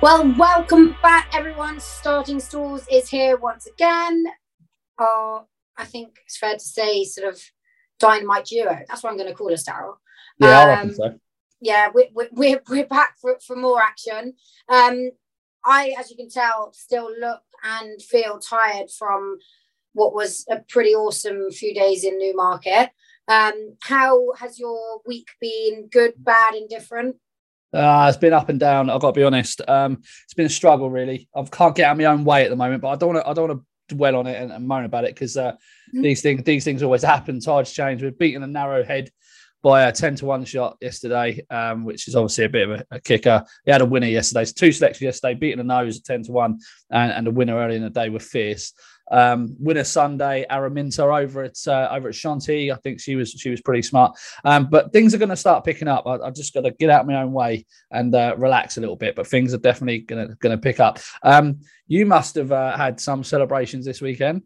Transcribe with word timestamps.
Well, 0.00 0.32
welcome 0.38 0.94
back, 1.02 1.34
everyone. 1.34 1.80
Starting 1.80 2.38
Stalls 2.38 2.86
is 2.88 3.08
here 3.08 3.36
once 3.36 3.66
again. 3.66 4.26
Uh, 4.96 5.40
I 5.76 5.84
think 5.86 6.18
it's 6.24 6.38
fair 6.38 6.54
to 6.54 6.60
say, 6.60 7.02
sort 7.02 7.26
of 7.26 7.42
dynamite 7.98 8.44
duo. 8.44 8.78
That's 8.86 9.02
what 9.02 9.10
I'm 9.10 9.16
going 9.16 9.28
to 9.28 9.34
call 9.34 9.52
us, 9.52 9.68
Daryl. 9.68 9.96
Yeah, 10.38 10.60
I 10.60 10.66
reckon 10.66 10.94
so. 10.94 11.18
Yeah, 11.60 11.88
we're, 11.92 12.28
we're, 12.30 12.60
we're 12.68 12.86
back 12.86 13.16
for, 13.20 13.38
for 13.44 13.56
more 13.56 13.82
action. 13.82 14.34
Um, 14.68 15.10
I, 15.64 15.96
as 15.98 16.10
you 16.10 16.16
can 16.16 16.30
tell, 16.30 16.72
still 16.74 17.10
look 17.18 17.42
and 17.64 18.00
feel 18.00 18.38
tired 18.38 18.92
from 18.96 19.38
what 19.94 20.14
was 20.14 20.46
a 20.48 20.60
pretty 20.60 20.94
awesome 20.94 21.50
few 21.50 21.74
days 21.74 22.04
in 22.04 22.20
Newmarket. 22.20 22.90
Um, 23.26 23.76
how 23.82 24.32
has 24.38 24.60
your 24.60 25.00
week 25.06 25.26
been? 25.40 25.88
Good, 25.90 26.12
bad, 26.18 26.54
indifferent? 26.54 27.16
Uh, 27.72 28.06
it's 28.08 28.18
been 28.18 28.32
up 28.32 28.48
and 28.48 28.58
down. 28.58 28.88
I've 28.88 29.00
got 29.00 29.14
to 29.14 29.20
be 29.20 29.24
honest. 29.24 29.60
Um, 29.68 29.98
it's 30.24 30.34
been 30.34 30.46
a 30.46 30.50
struggle, 30.50 30.90
really. 30.90 31.28
I 31.34 31.42
can't 31.42 31.76
get 31.76 31.84
out 31.84 31.92
of 31.92 31.98
my 31.98 32.04
own 32.04 32.24
way 32.24 32.44
at 32.44 32.50
the 32.50 32.56
moment, 32.56 32.82
but 32.82 32.88
I 32.88 32.96
don't 32.96 33.14
want 33.14 33.24
to. 33.24 33.28
I 33.28 33.34
don't 33.34 33.48
want 33.48 33.60
to 33.60 33.66
dwell 33.94 34.16
on 34.16 34.26
it 34.26 34.40
and, 34.40 34.52
and 34.52 34.66
moan 34.66 34.84
about 34.84 35.04
it 35.04 35.14
because 35.14 35.36
uh, 35.36 35.52
mm-hmm. 35.52 36.02
these 36.02 36.22
things 36.22 36.42
these 36.44 36.64
things 36.64 36.82
always 36.82 37.02
happen. 37.02 37.40
Tides 37.40 37.72
change. 37.72 38.02
We've 38.02 38.18
beaten 38.18 38.42
a 38.42 38.46
narrow 38.46 38.84
head 38.84 39.10
by 39.62 39.84
a 39.84 39.92
ten 39.92 40.14
to 40.16 40.24
one 40.24 40.44
shot 40.44 40.76
yesterday, 40.80 41.44
um, 41.50 41.84
which 41.84 42.08
is 42.08 42.14
obviously 42.14 42.44
a 42.44 42.48
bit 42.48 42.68
of 42.68 42.80
a, 42.80 42.86
a, 42.92 43.00
kicker. 43.00 43.44
He 43.64 43.70
had 43.70 43.80
a 43.80 43.86
winner 43.86 44.06
yesterday. 44.06 44.44
So 44.44 44.52
two 44.54 44.72
selections 44.72 45.02
yesterday, 45.02 45.34
beating 45.34 45.60
a 45.60 45.64
nose 45.64 45.98
at 45.98 46.04
ten 46.04 46.22
to 46.24 46.32
one, 46.32 46.58
and, 46.90 47.12
and 47.12 47.26
a 47.26 47.30
winner 47.30 47.56
early 47.56 47.76
in 47.76 47.82
the 47.82 47.90
day 47.90 48.08
were 48.08 48.20
fierce. 48.20 48.72
Um, 49.10 49.56
winner 49.58 49.84
Sunday, 49.84 50.44
Araminta 50.50 51.00
over 51.00 51.42
at 51.42 51.56
uh, 51.66 51.88
over 51.90 52.08
at 52.08 52.14
Shanti. 52.14 52.72
I 52.72 52.76
think 52.76 53.00
she 53.00 53.16
was 53.16 53.30
she 53.30 53.50
was 53.50 53.60
pretty 53.60 53.82
smart. 53.82 54.18
Um, 54.44 54.68
but 54.70 54.92
things 54.92 55.14
are 55.14 55.18
going 55.18 55.28
to 55.30 55.36
start 55.36 55.64
picking 55.64 55.88
up. 55.88 56.06
I, 56.06 56.24
have 56.24 56.34
just 56.34 56.54
got 56.54 56.62
to 56.62 56.70
get 56.72 56.90
out 56.90 57.06
my 57.06 57.22
own 57.22 57.32
way 57.32 57.66
and 57.90 58.14
uh, 58.14 58.34
relax 58.36 58.76
a 58.76 58.80
little 58.80 58.96
bit. 58.96 59.14
But 59.14 59.26
things 59.26 59.54
are 59.54 59.58
definitely 59.58 60.00
going 60.00 60.28
to 60.28 60.34
going 60.36 60.56
to 60.56 60.62
pick 60.62 60.80
up. 60.80 60.98
Um, 61.22 61.60
you 61.86 62.06
must 62.06 62.34
have 62.34 62.52
uh, 62.52 62.76
had 62.76 63.00
some 63.00 63.24
celebrations 63.24 63.84
this 63.84 64.00
weekend. 64.00 64.42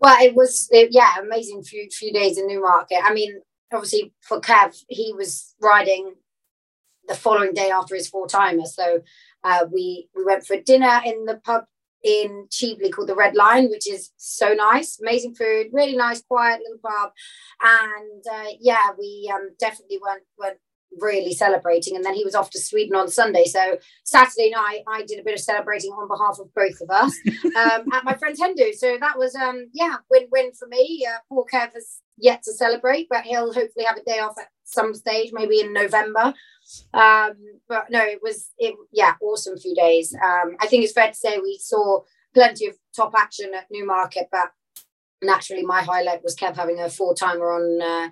Well, 0.00 0.22
it 0.22 0.34
was 0.34 0.68
it, 0.70 0.88
yeah, 0.92 1.18
amazing 1.20 1.62
few 1.64 1.88
few 1.90 2.12
days 2.12 2.38
in 2.38 2.46
Newmarket. 2.46 2.98
I 3.02 3.12
mean, 3.12 3.40
obviously 3.72 4.12
for 4.20 4.40
Kev, 4.40 4.76
he 4.88 5.12
was 5.16 5.54
riding 5.60 6.14
the 7.08 7.14
following 7.14 7.52
day 7.52 7.70
after 7.70 7.94
his 7.94 8.08
four 8.08 8.26
timer. 8.26 8.66
So 8.66 9.00
uh, 9.42 9.66
we 9.70 10.08
we 10.14 10.24
went 10.24 10.46
for 10.46 10.60
dinner 10.60 11.00
in 11.04 11.24
the 11.24 11.36
pub 11.36 11.64
in 12.04 12.46
Cheveley 12.50 12.90
called 12.90 13.08
the 13.08 13.16
Red 13.16 13.34
Lion, 13.34 13.70
which 13.70 13.90
is 13.90 14.12
so 14.16 14.52
nice, 14.52 15.00
amazing 15.00 15.34
food, 15.34 15.68
really 15.72 15.96
nice, 15.96 16.22
quiet 16.22 16.60
little 16.60 16.78
pub, 16.78 17.12
and 17.62 18.24
uh, 18.30 18.50
yeah, 18.60 18.90
we 18.98 19.32
um, 19.34 19.50
definitely 19.58 19.98
weren't 20.00 20.22
really 21.00 21.32
celebrating. 21.32 21.96
And 21.96 22.04
then 22.04 22.14
he 22.14 22.24
was 22.24 22.34
off 22.34 22.50
to 22.50 22.60
Sweden 22.60 22.94
on 22.94 23.08
Sunday, 23.08 23.44
so 23.44 23.78
Saturday 24.04 24.50
night 24.50 24.82
I 24.88 25.02
did 25.02 25.18
a 25.18 25.24
bit 25.24 25.34
of 25.34 25.40
celebrating 25.40 25.90
on 25.90 26.08
behalf 26.08 26.38
of 26.38 26.54
both 26.54 26.80
of 26.80 26.90
us 26.90 27.14
um, 27.56 27.92
at 27.92 28.04
my 28.04 28.14
friend's 28.14 28.40
Hindu. 28.40 28.72
So 28.72 28.96
that 29.00 29.18
was 29.18 29.34
um, 29.34 29.66
yeah, 29.72 29.96
win 30.10 30.26
win 30.30 30.52
for 30.52 30.68
me. 30.68 31.06
Uh, 31.08 31.18
poor 31.28 31.44
Kev 31.52 31.72
has 31.74 32.00
yet 32.16 32.42
to 32.44 32.52
celebrate, 32.52 33.08
but 33.10 33.24
he'll 33.24 33.52
hopefully 33.52 33.84
have 33.86 33.96
a 33.96 34.04
day 34.04 34.20
off 34.20 34.38
at 34.38 34.48
some 34.64 34.94
stage, 34.94 35.30
maybe 35.32 35.60
in 35.60 35.72
November. 35.72 36.34
Um, 36.92 37.32
but 37.68 37.90
no, 37.90 38.02
it 38.02 38.20
was 38.22 38.50
it 38.58 38.74
yeah, 38.92 39.14
awesome 39.20 39.58
few 39.58 39.74
days. 39.74 40.14
Um, 40.14 40.56
I 40.60 40.66
think 40.66 40.84
it's 40.84 40.92
fair 40.92 41.08
to 41.08 41.14
say 41.14 41.38
we 41.38 41.58
saw 41.60 42.00
plenty 42.32 42.66
of 42.66 42.76
top 42.94 43.12
action 43.16 43.52
at 43.54 43.66
Newmarket, 43.70 44.28
but 44.30 44.50
naturally 45.22 45.62
my 45.62 45.82
highlight 45.82 46.22
was 46.22 46.36
Kev 46.36 46.56
having 46.56 46.80
a 46.80 46.90
four 46.90 47.14
timer 47.14 47.50
on 47.50 47.82
uh, 47.82 48.08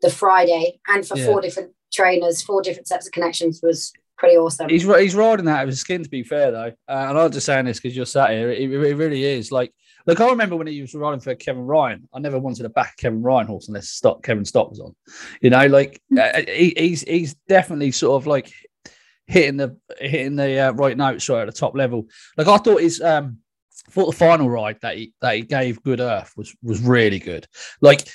the 0.00 0.10
Friday 0.10 0.80
and 0.88 1.06
for 1.06 1.16
yeah. 1.16 1.26
four 1.26 1.40
different 1.40 1.72
trainers, 1.92 2.42
four 2.42 2.62
different 2.62 2.88
sets 2.88 3.06
of 3.06 3.12
connections 3.12 3.60
was 3.62 3.92
pretty 4.18 4.36
awesome. 4.36 4.68
He's 4.68 4.82
he's 4.82 5.14
riding 5.14 5.46
that 5.46 5.58
out 5.58 5.62
of 5.64 5.68
his 5.68 5.80
skin 5.80 6.02
to 6.02 6.10
be 6.10 6.22
fair 6.22 6.50
though, 6.50 6.72
uh, 6.88 7.06
and 7.08 7.18
I'm 7.18 7.32
just 7.32 7.46
saying 7.46 7.66
this 7.66 7.80
because 7.80 7.96
you're 7.96 8.06
sat 8.06 8.30
here. 8.30 8.50
It, 8.50 8.70
it 8.70 8.96
really 8.96 9.24
is 9.24 9.52
like 9.52 9.72
Look, 10.06 10.20
I 10.20 10.28
remember 10.28 10.56
when 10.56 10.66
he 10.66 10.80
was 10.80 10.94
riding 10.94 11.20
for 11.20 11.34
Kevin 11.34 11.62
Ryan. 11.62 12.08
I 12.12 12.18
never 12.18 12.38
wanted 12.38 12.64
to 12.64 12.68
back 12.68 12.96
Kevin 12.96 13.22
Ryan 13.22 13.46
horse 13.46 13.68
unless 13.68 13.88
Stott 13.88 14.22
Kevin 14.22 14.44
Stott 14.44 14.70
was 14.70 14.80
on. 14.80 14.94
You 15.40 15.50
know, 15.50 15.66
like 15.66 16.00
hmm. 16.08 16.18
uh, 16.18 16.42
he, 16.46 16.74
he's 16.76 17.02
he's 17.02 17.34
definitely 17.48 17.92
sort 17.92 18.20
of 18.20 18.26
like 18.26 18.52
hitting 19.26 19.56
the 19.56 19.76
hitting 19.98 20.36
the 20.36 20.58
uh, 20.58 20.72
right 20.72 20.96
notes 20.96 21.28
right 21.28 21.42
at 21.42 21.46
the 21.46 21.52
top 21.52 21.76
level. 21.76 22.06
Like 22.36 22.48
I 22.48 22.58
thought 22.58 22.80
his 22.80 23.00
um 23.00 23.38
thought 23.90 24.06
the 24.06 24.16
final 24.16 24.48
ride 24.48 24.78
that 24.82 24.96
he 24.96 25.12
that 25.20 25.36
he 25.36 25.42
gave 25.42 25.82
Good 25.82 26.00
Earth 26.00 26.32
was 26.36 26.54
was 26.62 26.80
really 26.80 27.18
good. 27.18 27.46
Like 27.80 28.08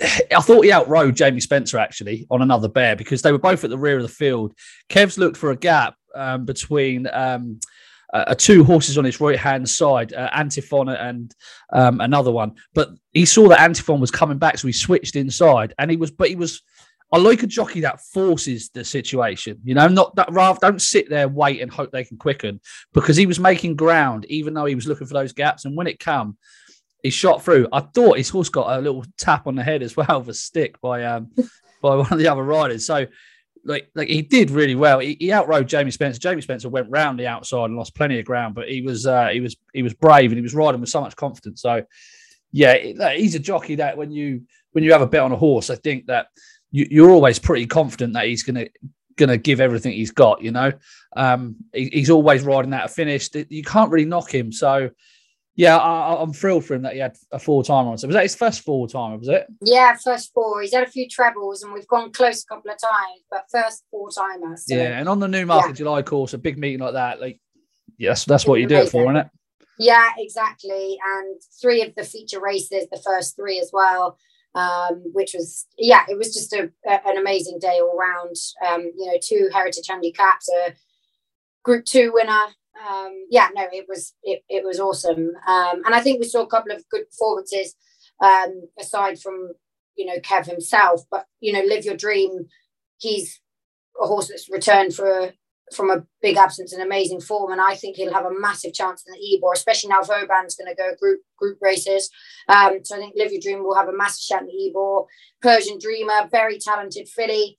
I 0.00 0.40
thought 0.40 0.64
he 0.64 0.72
outrode 0.72 1.16
Jamie 1.16 1.40
Spencer 1.40 1.78
actually 1.78 2.26
on 2.30 2.42
another 2.42 2.68
bear 2.68 2.96
because 2.96 3.22
they 3.22 3.32
were 3.32 3.38
both 3.38 3.62
at 3.64 3.70
the 3.70 3.78
rear 3.78 3.96
of 3.96 4.02
the 4.02 4.08
field. 4.08 4.52
Kev's 4.88 5.18
looked 5.18 5.36
for 5.36 5.50
a 5.50 5.56
gap 5.56 5.94
um, 6.14 6.44
between 6.44 7.06
um, 7.12 7.60
uh, 8.14 8.34
two 8.34 8.62
horses 8.62 8.96
on 8.96 9.04
his 9.04 9.20
right 9.20 9.38
hand 9.38 9.68
side, 9.68 10.12
uh, 10.12 10.30
Antiphon 10.32 10.88
and 10.88 11.34
um, 11.72 12.00
another 12.00 12.30
one. 12.30 12.54
But 12.72 12.90
he 13.12 13.24
saw 13.26 13.48
that 13.48 13.60
Antiphon 13.60 14.00
was 14.00 14.12
coming 14.12 14.38
back, 14.38 14.56
so 14.56 14.68
he 14.68 14.72
switched 14.72 15.16
inside, 15.16 15.74
and 15.78 15.90
he 15.90 15.96
was. 15.96 16.10
But 16.10 16.28
he 16.28 16.36
was. 16.36 16.62
I 17.12 17.18
like 17.18 17.42
a 17.44 17.46
jockey 17.46 17.80
that 17.80 18.00
forces 18.00 18.70
the 18.70 18.84
situation. 18.84 19.58
You 19.62 19.74
know, 19.74 19.88
not 19.88 20.16
that 20.16 20.32
rather 20.32 20.58
don't 20.60 20.80
sit 20.80 21.10
there 21.10 21.28
wait 21.28 21.60
and 21.60 21.70
hope 21.70 21.92
they 21.92 22.04
can 22.04 22.16
quicken 22.16 22.60
because 22.92 23.16
he 23.16 23.26
was 23.26 23.38
making 23.38 23.76
ground 23.76 24.26
even 24.28 24.54
though 24.54 24.64
he 24.64 24.74
was 24.74 24.86
looking 24.86 25.06
for 25.06 25.14
those 25.14 25.32
gaps. 25.32 25.64
And 25.64 25.76
when 25.76 25.86
it 25.86 26.00
come, 26.00 26.38
he 27.04 27.10
shot 27.10 27.44
through. 27.44 27.68
I 27.72 27.80
thought 27.80 28.16
his 28.16 28.30
horse 28.30 28.48
got 28.48 28.78
a 28.78 28.80
little 28.80 29.04
tap 29.16 29.46
on 29.46 29.54
the 29.54 29.62
head 29.62 29.82
as 29.82 29.96
well 29.96 30.06
of 30.08 30.28
a 30.28 30.34
stick 30.34 30.80
by 30.80 31.04
um 31.04 31.30
by 31.82 31.94
one 31.94 32.12
of 32.12 32.18
the 32.18 32.28
other 32.28 32.42
riders. 32.42 32.86
So 32.86 33.06
like 33.64 33.90
like 33.94 34.08
he 34.08 34.22
did 34.22 34.50
really 34.50 34.74
well. 34.74 34.98
He, 34.98 35.16
he 35.18 35.32
outrode 35.32 35.68
Jamie 35.68 35.90
Spencer. 35.90 36.18
Jamie 36.18 36.42
Spencer 36.42 36.68
went 36.68 36.90
round 36.90 37.18
the 37.18 37.26
outside 37.26 37.66
and 37.66 37.76
lost 37.76 37.94
plenty 37.94 38.18
of 38.18 38.24
ground, 38.24 38.54
but 38.54 38.68
he 38.68 38.82
was 38.82 39.06
uh, 39.06 39.28
he 39.28 39.40
was 39.40 39.56
he 39.72 39.82
was 39.82 39.94
brave 39.94 40.30
and 40.30 40.38
he 40.38 40.42
was 40.42 40.54
riding 40.54 40.80
with 40.80 40.90
so 40.90 41.00
much 41.00 41.16
confidence. 41.16 41.62
So 41.62 41.82
yeah, 42.52 42.76
he's 43.14 43.34
a 43.34 43.40
jockey 43.40 43.76
that 43.76 43.96
when 43.96 44.10
you 44.10 44.42
when 44.72 44.84
you 44.84 44.92
have 44.92 45.02
a 45.02 45.06
bet 45.06 45.22
on 45.22 45.32
a 45.32 45.36
horse, 45.36 45.70
I 45.70 45.76
think 45.76 46.06
that 46.06 46.26
you, 46.70 46.86
you're 46.90 47.10
always 47.10 47.38
pretty 47.38 47.66
confident 47.66 48.12
that 48.14 48.26
he's 48.26 48.42
gonna 48.42 48.66
gonna 49.16 49.38
give 49.38 49.60
everything 49.60 49.92
he's 49.92 50.10
got. 50.10 50.42
You 50.42 50.52
know, 50.52 50.72
um, 51.16 51.56
he, 51.72 51.88
he's 51.92 52.10
always 52.10 52.42
riding 52.42 52.74
out 52.74 52.86
a 52.86 52.88
finish. 52.88 53.30
You 53.48 53.62
can't 53.62 53.90
really 53.90 54.06
knock 54.06 54.32
him. 54.32 54.52
So 54.52 54.90
yeah, 55.56 55.76
I, 55.76 56.20
am 56.20 56.32
thrilled 56.32 56.64
for 56.64 56.74
him 56.74 56.82
that 56.82 56.94
he 56.94 56.98
had 56.98 57.16
a 57.30 57.38
four 57.38 57.62
timer 57.62 57.90
on. 57.90 57.98
So 57.98 58.08
was 58.08 58.14
that 58.14 58.24
his 58.24 58.34
first 58.34 58.62
four 58.62 58.88
timer? 58.88 59.16
Was 59.18 59.28
it? 59.28 59.46
Yeah, 59.62 59.94
first 60.02 60.32
four. 60.34 60.62
He's 60.62 60.74
had 60.74 60.82
a 60.82 60.90
few 60.90 61.08
trebles, 61.08 61.62
and 61.62 61.72
we've 61.72 61.86
gone 61.86 62.10
close 62.12 62.42
a 62.42 62.46
couple 62.46 62.72
of 62.72 62.78
times, 62.78 63.22
but 63.30 63.44
first 63.52 63.84
four 63.90 64.10
timer. 64.10 64.56
So, 64.56 64.74
yeah, 64.74 64.98
and 64.98 65.08
on 65.08 65.20
the 65.20 65.28
Newmarket 65.28 65.70
yeah. 65.70 65.74
July 65.74 66.02
course, 66.02 66.34
a 66.34 66.38
big 66.38 66.58
meeting 66.58 66.80
like 66.80 66.94
that, 66.94 67.20
like 67.20 67.40
yes, 67.98 68.24
that's 68.24 68.46
what 68.46 68.60
you 68.60 68.66
do 68.66 68.76
it 68.76 68.88
for, 68.88 69.04
isn't 69.04 69.16
it? 69.16 69.28
Yeah, 69.78 70.10
exactly. 70.18 70.98
And 71.04 71.40
three 71.60 71.82
of 71.82 71.94
the 71.94 72.04
feature 72.04 72.40
races, 72.40 72.86
the 72.90 73.02
first 73.04 73.36
three 73.36 73.60
as 73.60 73.70
well, 73.72 74.18
um, 74.56 75.02
which 75.12 75.34
was 75.34 75.66
yeah, 75.78 76.02
it 76.08 76.18
was 76.18 76.34
just 76.34 76.52
a, 76.52 76.70
a, 76.84 77.08
an 77.08 77.16
amazing 77.16 77.58
day 77.60 77.78
all 77.80 77.96
round. 77.96 78.36
Um, 78.66 78.90
you 78.96 79.06
know, 79.06 79.18
two 79.22 79.50
heritage 79.52 79.86
handicaps, 79.88 80.48
a 80.48 80.74
Group 81.62 81.84
Two 81.84 82.10
winner, 82.12 82.42
um, 82.88 83.26
yeah, 83.30 83.48
no, 83.54 83.66
it 83.72 83.86
was 83.88 84.14
it, 84.22 84.42
it 84.48 84.64
was 84.64 84.80
awesome, 84.80 85.32
um, 85.46 85.82
and 85.84 85.94
I 85.94 86.00
think 86.00 86.20
we 86.20 86.26
saw 86.26 86.42
a 86.42 86.48
couple 86.48 86.72
of 86.72 86.88
good 86.88 87.08
performances 87.08 87.76
um, 88.22 88.68
aside 88.78 89.20
from 89.20 89.52
you 89.96 90.06
know 90.06 90.18
Kev 90.20 90.46
himself, 90.46 91.02
but 91.10 91.26
you 91.40 91.52
know, 91.52 91.62
live 91.62 91.84
your 91.84 91.96
dream. 91.96 92.46
He's 92.98 93.40
a 94.00 94.06
horse 94.06 94.28
that's 94.28 94.50
returned 94.50 94.94
for 94.94 95.32
from 95.72 95.90
a 95.90 96.04
big 96.20 96.36
absence 96.36 96.72
in 96.72 96.80
amazing 96.80 97.20
form, 97.20 97.52
and 97.52 97.60
I 97.60 97.74
think 97.74 97.96
he'll 97.96 98.12
have 98.12 98.26
a 98.26 98.40
massive 98.40 98.74
chance 98.74 99.04
in 99.06 99.12
the 99.12 99.36
Ebor, 99.36 99.52
especially 99.54 99.90
now 99.90 100.02
Vauban's 100.02 100.56
going 100.56 100.68
to 100.68 100.76
go 100.76 100.94
group 101.00 101.20
group 101.38 101.58
races. 101.62 102.10
Um, 102.48 102.80
so 102.82 102.96
I 102.96 102.98
think 102.98 103.14
Live 103.16 103.32
Your 103.32 103.40
Dream 103.40 103.64
will 103.64 103.76
have 103.76 103.88
a 103.88 103.96
massive 103.96 104.26
chance 104.26 104.42
in 104.42 104.46
the 104.48 104.68
Ebor. 104.68 105.04
Persian 105.40 105.78
Dreamer, 105.78 106.28
very 106.30 106.58
talented 106.58 107.08
filly 107.08 107.56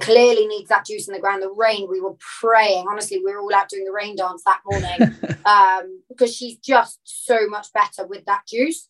clearly 0.00 0.46
needs 0.46 0.68
that 0.68 0.86
juice 0.86 1.08
in 1.08 1.14
the 1.14 1.20
ground. 1.20 1.42
The 1.42 1.50
rain, 1.50 1.88
we 1.88 2.00
were 2.00 2.16
praying. 2.40 2.86
Honestly, 2.90 3.18
we 3.18 3.32
were 3.32 3.40
all 3.40 3.54
out 3.54 3.68
doing 3.68 3.84
the 3.84 3.92
rain 3.92 4.16
dance 4.16 4.42
that 4.44 4.60
morning 4.64 5.16
um, 5.44 6.02
because 6.08 6.34
she's 6.34 6.56
just 6.58 7.00
so 7.04 7.46
much 7.48 7.72
better 7.72 8.06
with 8.06 8.24
that 8.26 8.46
juice. 8.46 8.88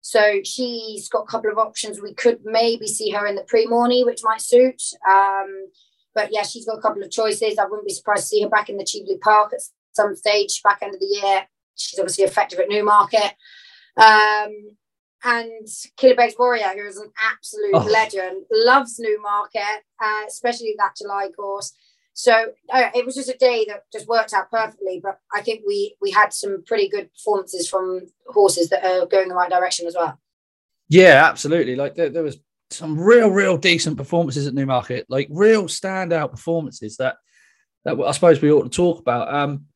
So 0.00 0.40
she's 0.44 1.08
got 1.08 1.22
a 1.22 1.26
couple 1.26 1.50
of 1.50 1.58
options. 1.58 2.00
We 2.00 2.14
could 2.14 2.40
maybe 2.44 2.88
see 2.88 3.10
her 3.10 3.26
in 3.26 3.36
the 3.36 3.44
Prix 3.44 3.66
Morny, 3.66 4.04
which 4.04 4.22
might 4.24 4.40
suit. 4.40 4.82
Um, 5.08 5.66
but 6.14 6.30
yeah, 6.32 6.42
she's 6.42 6.66
got 6.66 6.78
a 6.78 6.82
couple 6.82 7.02
of 7.02 7.10
choices. 7.10 7.58
I 7.58 7.64
wouldn't 7.64 7.86
be 7.86 7.94
surprised 7.94 8.24
to 8.24 8.28
see 8.28 8.42
her 8.42 8.48
back 8.48 8.68
in 8.68 8.76
the 8.76 8.84
Cheveley 8.84 9.18
Park 9.18 9.52
at 9.52 9.60
some 9.92 10.16
stage 10.16 10.60
back 10.62 10.82
end 10.82 10.94
of 10.94 11.00
the 11.00 11.06
year. 11.06 11.46
She's 11.76 11.98
obviously 11.98 12.24
effective 12.24 12.58
at 12.58 12.68
Newmarket. 12.68 13.34
Um, 13.96 14.76
and 15.24 15.66
Killybegs 15.98 16.38
Warrior, 16.38 16.74
who 16.74 16.86
is 16.86 16.98
an 16.98 17.10
absolute 17.22 17.74
oh. 17.74 17.88
legend, 17.90 18.44
loves 18.50 18.98
Newmarket, 18.98 19.84
uh, 20.02 20.22
especially 20.26 20.74
that 20.78 20.96
July 20.96 21.28
course. 21.36 21.72
So 22.14 22.32
uh, 22.70 22.90
it 22.94 23.06
was 23.06 23.14
just 23.14 23.30
a 23.30 23.38
day 23.38 23.64
that 23.68 23.84
just 23.92 24.06
worked 24.06 24.34
out 24.34 24.50
perfectly. 24.50 25.00
But 25.02 25.18
I 25.32 25.40
think 25.40 25.62
we 25.66 25.96
we 26.00 26.10
had 26.10 26.32
some 26.32 26.62
pretty 26.66 26.88
good 26.88 27.10
performances 27.12 27.68
from 27.68 28.02
horses 28.26 28.68
that 28.70 28.84
are 28.84 29.06
going 29.06 29.28
the 29.28 29.34
right 29.34 29.50
direction 29.50 29.86
as 29.86 29.94
well. 29.96 30.18
Yeah, 30.88 31.26
absolutely. 31.26 31.76
Like 31.76 31.94
there, 31.94 32.10
there 32.10 32.22
was 32.22 32.38
some 32.70 33.00
real, 33.00 33.30
real 33.30 33.56
decent 33.56 33.96
performances 33.96 34.46
at 34.46 34.54
Newmarket, 34.54 35.06
like 35.08 35.28
real 35.30 35.64
standout 35.64 36.30
performances 36.30 36.96
that 36.98 37.16
that 37.84 37.98
I 37.98 38.12
suppose 38.12 38.40
we 38.40 38.52
ought 38.52 38.64
to 38.64 38.68
talk 38.68 39.00
about. 39.00 39.32
Um, 39.32 39.66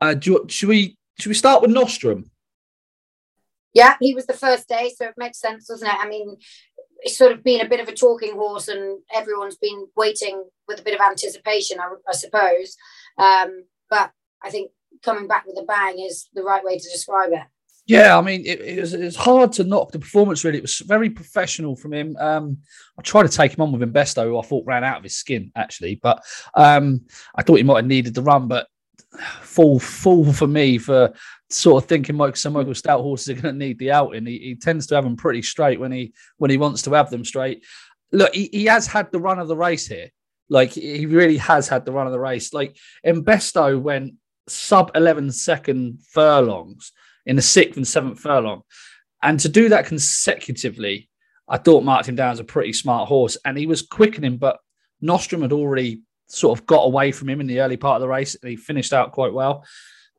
uh, 0.00 0.14
you, 0.22 0.44
should 0.48 0.68
we 0.68 0.96
should 1.18 1.30
we 1.30 1.34
start 1.34 1.62
with 1.62 1.70
Nostrum? 1.70 2.30
Yeah, 3.74 3.96
he 4.00 4.14
was 4.14 4.26
the 4.26 4.32
first 4.34 4.68
day, 4.68 4.92
so 4.94 5.06
it 5.06 5.14
makes 5.16 5.40
sense, 5.40 5.66
doesn't 5.66 5.86
it? 5.86 5.94
I 5.98 6.08
mean, 6.08 6.36
it's 7.00 7.16
sort 7.16 7.32
of 7.32 7.42
been 7.42 7.60
a 7.60 7.68
bit 7.68 7.80
of 7.80 7.88
a 7.88 7.94
talking 7.94 8.34
horse, 8.34 8.68
and 8.68 9.00
everyone's 9.14 9.56
been 9.56 9.86
waiting 9.96 10.44
with 10.68 10.80
a 10.80 10.82
bit 10.82 10.94
of 10.94 11.00
anticipation, 11.00 11.80
I, 11.80 11.94
I 12.08 12.12
suppose. 12.12 12.76
Um, 13.18 13.64
but 13.88 14.10
I 14.42 14.50
think 14.50 14.70
coming 15.02 15.26
back 15.26 15.46
with 15.46 15.58
a 15.58 15.64
bang 15.64 15.98
is 15.98 16.28
the 16.34 16.42
right 16.42 16.64
way 16.64 16.78
to 16.78 16.90
describe 16.90 17.32
it. 17.32 17.42
Yeah, 17.86 18.16
I 18.16 18.20
mean, 18.20 18.42
it, 18.46 18.60
it, 18.60 18.80
was, 18.80 18.94
it 18.94 19.04
was 19.04 19.16
hard 19.16 19.52
to 19.54 19.64
knock 19.64 19.90
the 19.90 19.98
performance. 19.98 20.44
Really, 20.44 20.58
it 20.58 20.62
was 20.62 20.78
very 20.78 21.10
professional 21.10 21.74
from 21.74 21.92
him. 21.92 22.16
Um, 22.20 22.58
I 22.96 23.02
tried 23.02 23.24
to 23.24 23.28
take 23.28 23.52
him 23.52 23.60
on 23.60 23.72
with 23.72 23.82
Imbesto, 23.82 24.24
who 24.24 24.38
I 24.38 24.42
thought 24.42 24.66
ran 24.66 24.84
out 24.84 24.98
of 24.98 25.02
his 25.02 25.16
skin 25.16 25.50
actually, 25.56 25.96
but 26.00 26.22
um, 26.54 27.00
I 27.34 27.42
thought 27.42 27.56
he 27.56 27.64
might 27.64 27.78
have 27.78 27.86
needed 27.86 28.14
the 28.14 28.22
run. 28.22 28.46
But 28.46 28.68
full, 29.42 29.78
full 29.78 30.32
for 30.32 30.46
me 30.46 30.78
for 30.78 31.12
sort 31.50 31.82
of 31.82 31.88
thinking 31.88 32.16
Mike 32.16 32.36
some 32.36 32.54
Michael 32.54 32.72
Stoute 32.72 33.02
horses 33.02 33.30
are 33.30 33.40
going 33.40 33.54
to 33.54 33.58
need 33.58 33.78
the 33.78 33.92
outing. 33.92 34.26
He, 34.26 34.38
he 34.38 34.54
tends 34.54 34.86
to 34.88 34.94
have 34.94 35.04
them 35.04 35.16
pretty 35.16 35.42
straight 35.42 35.80
when 35.80 35.92
he 35.92 36.12
when 36.38 36.50
he 36.50 36.56
wants 36.56 36.82
to 36.82 36.92
have 36.92 37.10
them 37.10 37.24
straight. 37.24 37.64
Look, 38.10 38.34
he, 38.34 38.48
he 38.52 38.64
has 38.66 38.86
had 38.86 39.10
the 39.12 39.20
run 39.20 39.38
of 39.38 39.48
the 39.48 39.56
race 39.56 39.86
here. 39.86 40.08
Like 40.48 40.72
he 40.72 41.06
really 41.06 41.38
has 41.38 41.68
had 41.68 41.84
the 41.84 41.92
run 41.92 42.06
of 42.06 42.12
the 42.12 42.20
race. 42.20 42.52
Like 42.52 42.76
Imbesto 43.06 43.80
went 43.80 44.14
sub 44.48 44.90
11 44.94 45.32
second 45.32 46.00
furlongs 46.10 46.92
in 47.24 47.36
the 47.36 47.42
sixth 47.42 47.76
and 47.76 47.86
seventh 47.86 48.20
furlong. 48.20 48.62
And 49.22 49.38
to 49.40 49.48
do 49.48 49.68
that 49.68 49.86
consecutively, 49.86 51.08
I 51.48 51.58
thought 51.58 51.84
marked 51.84 52.08
him 52.08 52.16
down 52.16 52.32
as 52.32 52.40
a 52.40 52.44
pretty 52.44 52.72
smart 52.72 53.08
horse. 53.08 53.36
And 53.44 53.56
he 53.56 53.66
was 53.66 53.82
quickening, 53.82 54.38
but 54.38 54.58
Nostrum 55.00 55.42
had 55.42 55.52
already 55.52 56.02
sort 56.32 56.58
of 56.58 56.66
got 56.66 56.82
away 56.82 57.12
from 57.12 57.28
him 57.28 57.40
in 57.40 57.46
the 57.46 57.60
early 57.60 57.76
part 57.76 57.96
of 57.96 58.00
the 58.00 58.08
race 58.08 58.34
and 58.34 58.50
he 58.50 58.56
finished 58.56 58.92
out 58.92 59.12
quite 59.12 59.32
well. 59.32 59.64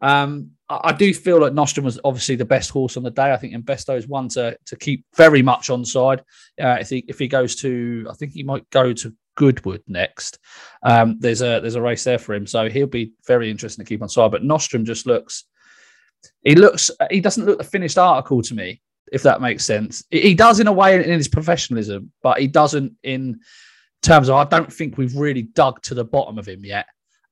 Um, 0.01 0.51
I, 0.69 0.80
I, 0.83 0.94
do 0.94 1.13
feel 1.13 1.39
that 1.42 1.54
Nostrum 1.54 1.86
was 1.86 2.00
obviously 2.04 2.36
the 2.36 2.45
best 2.45 2.69
horse 2.69 2.98
on 2.98 3.04
the 3.04 3.12
day. 3.12 3.31
I 3.31 3.38
think 3.38 3.54
Imbesto 3.54 3.98
is 3.98 4.07
one 4.07 4.27
to 4.30 4.57
to 4.65 4.75
keep 4.75 5.06
very 5.15 5.42
much 5.42 5.69
on 5.69 5.86
side. 5.86 6.19
Uh, 6.62 6.77
if 6.80 6.89
he 6.89 7.06
if 7.07 7.19
he 7.19 7.27
goes 7.27 7.56
to, 7.57 8.06
I 8.10 8.13
think 8.13 8.33
he 8.33 8.44
might 8.44 8.69
go 8.69 8.92
to 8.92 9.13
Goodwood 9.36 9.81
next. 9.88 10.39
Um, 10.83 11.18
there's 11.19 11.42
a 11.42 11.62
there's 11.62 11.75
a 11.75 11.81
race 11.81 12.04
there 12.04 12.19
for 12.19 12.33
him, 12.33 12.45
so 12.45 12.69
he'll 12.69 12.86
be 12.86 13.13
very 13.25 13.50
interesting 13.50 13.86
to 13.86 13.89
keep 13.89 14.01
on 14.01 14.09
side. 14.09 14.31
But 14.31 14.44
Nostrum 14.44 14.83
just 14.83 15.06
looks 15.06 15.45
he 16.44 16.56
looks 16.56 16.92
he 17.09 17.19
doesn't 17.19 17.45
look 17.45 17.57
the 17.57 17.63
finished 17.63 17.98
article 17.98 18.42
to 18.42 18.54
me 18.54 18.81
if 19.12 19.24
that 19.24 19.42
makes 19.42 19.66
sense 19.66 20.04
he 20.09 20.33
does 20.33 20.59
in 20.59 20.68
a 20.68 20.71
way 20.71 20.95
in 20.95 21.04
his 21.04 21.27
professionalism 21.27 22.12
but 22.21 22.39
he 22.39 22.48
doesn't 22.48 22.94
in 23.04 23.39
terms 24.04 24.30
of 24.30 24.36
i 24.36 24.44
don't 24.44 24.72
think 24.72 24.98
we've 24.98 25.16
really 25.16 25.44
dug 25.44 25.82
to 25.82 25.94
the 25.94 26.06
bottom 26.06 26.38
of 26.38 26.48
him 26.48 26.64
yet 26.64 26.86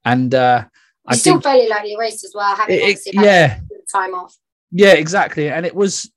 and 0.06 0.34
uh 0.34 0.64
He's 1.10 1.18
I 1.18 1.20
still 1.20 1.34
think, 1.34 1.44
fairly 1.44 1.68
lightly 1.68 1.98
raced 1.98 2.24
as 2.24 2.34
well 2.36 2.56
having 2.56 2.80
it, 2.80 3.00
yeah 3.14 3.60
time 3.92 4.14
off 4.14 4.36
yeah 4.72 4.94
exactly 4.94 5.50
and 5.50 5.66
it 5.66 5.76
was 5.76 6.12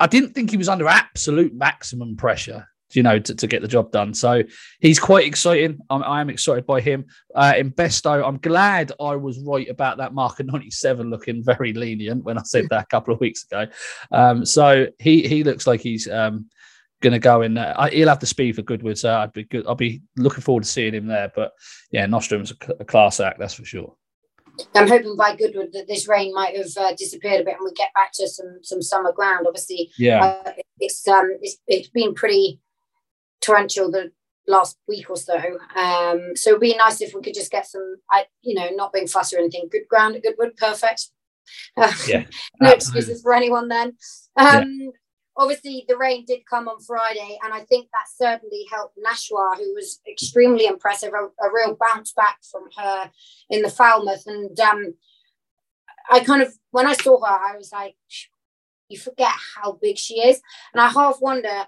i 0.00 0.06
didn't 0.06 0.32
think 0.32 0.50
he 0.50 0.56
was 0.56 0.68
under 0.68 0.88
absolute 0.88 1.54
maximum 1.54 2.16
pressure 2.16 2.66
you 2.94 3.02
know, 3.02 3.18
to, 3.18 3.34
to 3.34 3.46
get 3.46 3.62
the 3.62 3.68
job 3.68 3.90
done. 3.90 4.14
So 4.14 4.42
he's 4.80 4.98
quite 4.98 5.26
exciting. 5.26 5.78
I'm, 5.90 6.02
I 6.02 6.20
am 6.20 6.30
excited 6.30 6.66
by 6.66 6.80
him. 6.80 7.06
Uh, 7.34 7.54
Imbesto, 7.56 8.26
I'm 8.26 8.38
glad 8.38 8.92
I 9.00 9.16
was 9.16 9.38
right 9.40 9.68
about 9.68 9.98
that 9.98 10.14
marker 10.14 10.44
97 10.44 11.10
looking 11.10 11.42
very 11.44 11.72
lenient 11.72 12.24
when 12.24 12.38
I 12.38 12.42
said 12.42 12.66
that 12.70 12.84
a 12.84 12.86
couple 12.86 13.14
of 13.14 13.20
weeks 13.20 13.44
ago. 13.44 13.66
Um, 14.10 14.44
so 14.44 14.86
he 14.98 15.26
he 15.26 15.44
looks 15.44 15.66
like 15.66 15.80
he's 15.80 16.08
um, 16.08 16.46
going 17.02 17.12
to 17.12 17.18
go 17.18 17.42
in. 17.42 17.58
Uh, 17.58 17.88
he'll 17.88 18.08
have 18.08 18.20
the 18.20 18.26
speed 18.26 18.56
for 18.56 18.62
Goodwood, 18.62 18.98
so 18.98 19.14
I'd 19.14 19.32
be 19.32 19.44
good. 19.44 19.66
I'll 19.66 19.74
be 19.74 20.02
looking 20.16 20.42
forward 20.42 20.64
to 20.64 20.68
seeing 20.68 20.94
him 20.94 21.06
there. 21.06 21.30
But 21.34 21.52
yeah, 21.90 22.06
Nostrum's 22.06 22.52
a, 22.52 22.72
a 22.80 22.84
class 22.84 23.20
act, 23.20 23.38
that's 23.38 23.54
for 23.54 23.64
sure. 23.64 23.94
I'm 24.74 24.88
hoping 24.88 25.16
by 25.16 25.36
Goodwood 25.36 25.72
that 25.72 25.88
this 25.88 26.08
rain 26.08 26.34
might 26.34 26.56
have 26.56 26.66
uh, 26.78 26.94
disappeared 26.94 27.40
a 27.40 27.44
bit 27.44 27.56
and 27.58 27.64
we 27.64 27.72
get 27.72 27.92
back 27.94 28.12
to 28.14 28.28
some 28.28 28.58
some 28.62 28.82
summer 28.82 29.12
ground. 29.12 29.46
Obviously, 29.46 29.90
yeah, 29.98 30.24
uh, 30.24 30.52
it's 30.78 31.06
um 31.08 31.36
it's, 31.40 31.56
it's 31.66 31.88
been 31.88 32.14
pretty 32.14 32.60
torrential 33.40 33.90
the 33.90 34.12
last 34.46 34.76
week 34.88 35.08
or 35.08 35.16
so. 35.16 35.36
Um, 35.76 36.36
so 36.36 36.50
it'd 36.50 36.60
be 36.60 36.76
nice 36.76 37.00
if 37.00 37.14
we 37.14 37.22
could 37.22 37.34
just 37.34 37.50
get 37.50 37.66
some, 37.66 37.96
I, 38.10 38.26
you 38.42 38.54
know, 38.54 38.70
not 38.70 38.92
being 38.92 39.06
fussy 39.06 39.36
or 39.36 39.38
anything. 39.38 39.68
Good 39.70 39.88
ground 39.88 40.16
at 40.16 40.22
Goodwood, 40.22 40.56
perfect. 40.56 41.08
Uh, 41.76 41.92
yeah, 42.08 42.24
no 42.60 42.70
excuses 42.70 43.22
for 43.22 43.34
anyone 43.34 43.68
then. 43.68 43.96
Um, 44.36 44.78
yeah. 44.80 44.90
Obviously, 45.36 45.84
the 45.88 45.96
rain 45.96 46.24
did 46.26 46.44
come 46.44 46.68
on 46.68 46.80
Friday, 46.80 47.38
and 47.42 47.54
I 47.54 47.60
think 47.60 47.88
that 47.92 48.06
certainly 48.14 48.66
helped 48.70 48.98
Nashwa, 48.98 49.56
who 49.56 49.74
was 49.74 50.00
extremely 50.08 50.66
impressive, 50.66 51.12
a, 51.14 51.24
a 51.44 51.52
real 51.52 51.76
bounce 51.80 52.12
back 52.12 52.38
from 52.50 52.64
her 52.76 53.10
in 53.48 53.62
the 53.62 53.70
Falmouth. 53.70 54.24
And 54.26 54.58
um, 54.60 54.94
I 56.10 56.20
kind 56.20 56.42
of, 56.42 56.52
when 56.70 56.86
I 56.86 56.92
saw 56.92 57.18
her, 57.24 57.32
I 57.32 57.56
was 57.56 57.72
like, 57.72 57.96
you 58.88 58.98
forget 58.98 59.32
how 59.56 59.72
big 59.80 59.96
she 59.96 60.20
is. 60.20 60.40
And 60.74 60.80
I 60.82 60.88
half 60.88 61.20
wonder 61.20 61.66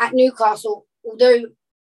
at 0.00 0.12
Newcastle, 0.12 0.86
although 1.04 1.44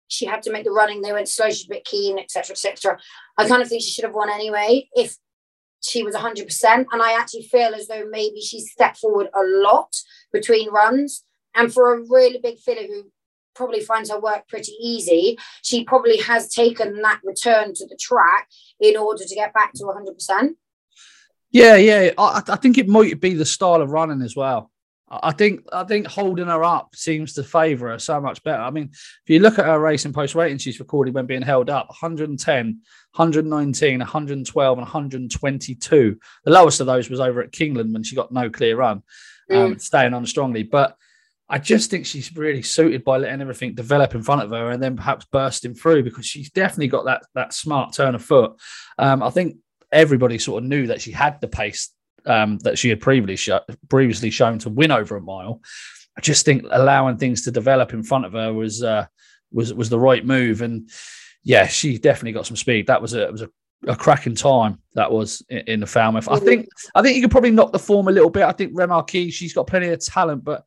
she 0.08 0.26
had 0.26 0.42
to 0.42 0.52
make 0.52 0.64
the 0.64 0.70
running, 0.70 1.00
they 1.00 1.12
went 1.12 1.28
slow, 1.28 1.48
she's 1.48 1.66
a 1.66 1.70
bit 1.70 1.84
keen, 1.84 2.18
etc., 2.18 2.52
etc. 2.52 2.98
I 3.38 3.48
kind 3.48 3.62
of 3.62 3.68
think 3.68 3.82
she 3.82 3.90
should 3.90 4.04
have 4.04 4.14
won 4.14 4.30
anyway 4.30 4.88
if 4.94 5.16
she 5.82 6.02
was 6.02 6.14
100%. 6.14 6.64
And 6.64 7.02
I 7.02 7.18
actually 7.18 7.42
feel 7.42 7.74
as 7.74 7.88
though 7.88 8.06
maybe 8.10 8.40
she 8.40 8.60
stepped 8.60 8.98
forward 8.98 9.28
a 9.34 9.42
lot 9.42 9.94
between 10.36 10.70
runs. 10.70 11.24
And 11.54 11.72
for 11.72 11.94
a 11.94 12.00
really 12.00 12.38
big 12.42 12.58
filly 12.58 12.86
who 12.86 13.10
probably 13.54 13.80
finds 13.80 14.10
her 14.10 14.20
work 14.20 14.46
pretty 14.48 14.72
easy, 14.80 15.38
she 15.62 15.84
probably 15.84 16.18
has 16.18 16.52
taken 16.52 17.00
that 17.02 17.20
return 17.24 17.72
to 17.74 17.86
the 17.86 17.96
track 17.98 18.48
in 18.78 18.96
order 18.96 19.24
to 19.24 19.34
get 19.34 19.54
back 19.54 19.72
to 19.74 19.84
100%. 19.84 20.50
Yeah, 21.50 21.76
yeah. 21.76 22.10
I, 22.18 22.42
I 22.48 22.56
think 22.56 22.76
it 22.76 22.88
might 22.88 23.20
be 23.20 23.34
the 23.34 23.46
style 23.46 23.80
of 23.80 23.90
running 23.90 24.22
as 24.22 24.36
well. 24.36 24.70
I 25.08 25.32
think 25.32 25.60
I 25.72 25.84
think 25.84 26.08
holding 26.08 26.48
her 26.48 26.64
up 26.64 26.96
seems 26.96 27.34
to 27.34 27.44
favour 27.44 27.90
her 27.90 27.98
so 27.98 28.20
much 28.20 28.42
better. 28.42 28.62
I 28.62 28.70
mean, 28.70 28.90
if 28.92 29.28
you 29.28 29.38
look 29.38 29.58
at 29.58 29.64
her 29.64 29.78
racing 29.78 30.12
post 30.12 30.34
rating 30.34 30.58
she's 30.58 30.80
recorded 30.80 31.14
when 31.14 31.26
being 31.26 31.42
held 31.42 31.70
up 31.70 31.88
110, 31.88 32.80
119, 33.14 33.98
112, 34.00 34.78
and 34.78 34.84
122. 34.84 36.18
The 36.44 36.50
lowest 36.50 36.80
of 36.80 36.86
those 36.86 37.08
was 37.08 37.20
over 37.20 37.40
at 37.40 37.52
Keeneland 37.52 37.92
when 37.92 38.02
she 38.02 38.16
got 38.16 38.32
no 38.32 38.50
clear 38.50 38.76
run, 38.76 39.04
um, 39.50 39.74
mm. 39.74 39.80
staying 39.80 40.14
on 40.14 40.26
strongly. 40.26 40.62
But 40.62 40.96
I 41.48 41.58
just 41.58 41.90
think 41.90 42.06
she's 42.06 42.34
really 42.36 42.62
suited 42.62 43.04
by 43.04 43.18
letting 43.18 43.40
everything 43.40 43.74
develop 43.74 44.14
in 44.14 44.22
front 44.22 44.42
of 44.42 44.50
her 44.50 44.70
and 44.70 44.82
then 44.82 44.96
perhaps 44.96 45.26
bursting 45.26 45.74
through 45.74 46.02
because 46.02 46.26
she's 46.26 46.50
definitely 46.50 46.88
got 46.88 47.04
that 47.04 47.22
that 47.34 47.52
smart 47.52 47.92
turn 47.94 48.14
of 48.14 48.24
foot. 48.24 48.52
Um, 48.98 49.22
I 49.22 49.30
think 49.30 49.58
everybody 49.92 50.38
sort 50.38 50.62
of 50.62 50.68
knew 50.68 50.88
that 50.88 51.00
she 51.00 51.12
had 51.12 51.40
the 51.40 51.48
pace 51.48 51.90
um, 52.26 52.58
that 52.58 52.78
she 52.78 52.88
had 52.88 53.00
previously 53.00 53.58
previously 53.88 54.30
shown 54.30 54.58
to 54.60 54.70
win 54.70 54.90
over 54.90 55.16
a 55.16 55.20
mile. 55.20 55.60
I 56.18 56.20
just 56.20 56.44
think 56.44 56.64
allowing 56.70 57.18
things 57.18 57.42
to 57.42 57.50
develop 57.50 57.92
in 57.92 58.02
front 58.02 58.24
of 58.24 58.32
her 58.32 58.52
was 58.52 58.82
uh, 58.82 59.06
was 59.52 59.72
was 59.72 59.88
the 59.88 60.00
right 60.00 60.24
move, 60.24 60.62
and 60.62 60.90
yeah, 61.44 61.66
she 61.66 61.98
definitely 61.98 62.32
got 62.32 62.46
some 62.46 62.56
speed. 62.56 62.88
That 62.88 63.02
was 63.02 63.14
a 63.14 63.30
was 63.30 63.42
a, 63.42 63.50
a 63.86 63.96
cracking 63.96 64.34
time 64.34 64.78
that 64.94 65.10
was 65.10 65.42
in, 65.48 65.58
in 65.58 65.80
the 65.80 65.86
Falmouth. 65.86 66.28
I 66.28 66.38
think 66.38 66.68
I 66.94 67.02
think 67.02 67.16
you 67.16 67.22
could 67.22 67.30
probably 67.30 67.50
knock 67.50 67.72
the 67.72 67.78
form 67.78 68.08
a 68.08 68.12
little 68.12 68.30
bit. 68.30 68.44
I 68.44 68.52
think 68.52 68.72
Remarquee, 68.74 69.30
she's 69.30 69.52
got 69.52 69.66
plenty 69.66 69.88
of 69.88 70.04
talent, 70.04 70.44
but 70.44 70.64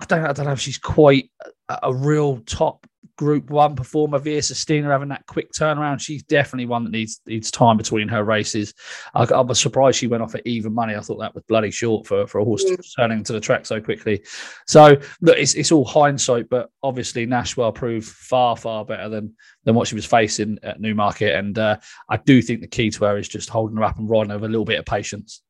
I 0.00 0.04
don't 0.06 0.24
I 0.24 0.32
don't 0.32 0.46
know 0.46 0.52
if 0.52 0.60
she's 0.60 0.78
quite 0.78 1.30
a, 1.68 1.78
a 1.84 1.94
real 1.94 2.38
top 2.38 2.86
Group 3.16 3.50
One 3.50 3.76
performer. 3.76 4.18
Via 4.18 4.40
Sistina 4.40 4.90
having 4.90 5.08
that 5.08 5.26
quick 5.26 5.52
turnaround. 5.52 6.00
She's 6.00 6.22
definitely 6.22 6.66
one 6.66 6.84
that 6.84 6.90
needs 6.90 7.20
needs 7.26 7.50
time 7.50 7.76
between 7.76 8.08
her 8.08 8.24
races. 8.24 8.74
I, 9.14 9.24
I, 9.24 9.40
was 9.40 9.60
surprised 9.60 9.98
she 9.98 10.06
went 10.06 10.22
off 10.22 10.34
at 10.34 10.46
even 10.46 10.72
money. 10.72 10.94
I 10.94 11.00
thought 11.00 11.18
that 11.20 11.34
was 11.34 11.44
bloody 11.48 11.70
short 11.70 12.06
for, 12.06 12.26
for 12.26 12.40
a 12.40 12.44
horse 12.44 12.64
mm. 12.64 12.76
turning 12.96 13.24
to 13.24 13.32
the 13.32 13.40
track 13.40 13.66
so 13.66 13.80
quickly. 13.80 14.22
So 14.66 14.96
look, 15.20 15.38
it's, 15.38 15.54
it's 15.54 15.72
all 15.72 15.84
hindsight, 15.84 16.48
but 16.48 16.70
obviously 16.82 17.26
Nashwa 17.26 17.74
proved 17.74 18.08
far 18.08 18.56
far 18.56 18.84
better 18.84 19.08
than 19.08 19.34
than 19.64 19.74
what 19.74 19.88
she 19.88 19.94
was 19.94 20.06
facing 20.06 20.58
at 20.62 20.80
Newmarket, 20.80 21.34
and 21.34 21.58
uh, 21.58 21.76
I 22.08 22.18
do 22.18 22.42
think 22.42 22.60
the 22.60 22.66
key 22.66 22.90
to 22.90 23.04
her 23.04 23.18
is 23.18 23.28
just 23.28 23.48
holding 23.48 23.76
her 23.76 23.84
up 23.84 23.98
and 23.98 24.08
riding 24.08 24.32
over 24.32 24.46
a 24.46 24.48
little 24.48 24.64
bit 24.64 24.78
of 24.78 24.84
patience. 24.84 25.42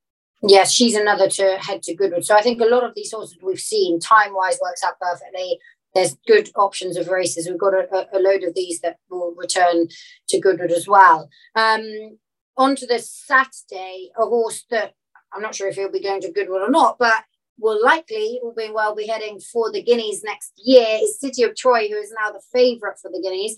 Yes, 0.47 0.73
she's 0.73 0.94
another 0.94 1.28
to 1.28 1.56
head 1.59 1.83
to 1.85 1.94
Goodwood. 1.94 2.25
So 2.25 2.37
I 2.37 2.42
think 2.42 2.61
a 2.61 2.66
lot 2.66 2.85
of 2.85 2.94
these 2.94 3.11
horses 3.12 3.38
we've 3.42 3.59
seen 3.59 3.99
time 3.99 4.35
wise 4.35 4.59
works 4.61 4.85
out 4.85 4.99
perfectly 5.00 5.59
there's 5.95 6.17
good 6.27 6.51
options 6.57 6.97
of 6.97 7.09
races. 7.09 7.49
We've 7.49 7.59
got 7.59 7.75
a, 7.75 8.09
a, 8.13 8.19
load 8.19 8.43
of 8.43 8.55
these 8.55 8.81
that 8.81 8.99
will 9.09 9.35
return 9.37 9.89
to 10.29 10.41
Goodwood 10.41 10.73
as 10.73 10.89
well. 10.89 11.29
Um, 11.55 12.19
on 12.57 12.77
to 12.77 12.87
the 12.87 12.99
Saturday, 12.99 14.11
a 14.19 14.27
horse 14.27 14.65
that 14.71 14.95
I'm 15.33 15.43
not 15.43 15.55
sure 15.55 15.69
if 15.69 15.77
he'll 15.77 15.91
be 15.91 16.03
going 16.03 16.21
to 16.23 16.33
Goodwood 16.33 16.63
or 16.63 16.71
not, 16.71 16.99
but 16.99 17.25
will 17.59 17.83
likely, 17.83 18.41
all 18.43 18.55
being 18.57 18.75
well, 18.75 18.95
be 18.95 19.07
heading 19.07 19.39
for 19.39 19.71
the 19.71 19.83
Guineas 19.83 20.23
next 20.25 20.53
year 20.57 20.99
is 21.03 21.21
City 21.21 21.43
of 21.45 21.55
Troy, 21.55 21.89
who 21.89 21.97
is 21.97 22.13
now 22.21 22.31
the 22.31 22.43
favourite 22.53 22.99
for 22.99 23.11
the 23.11 23.21
Guineas. 23.21 23.57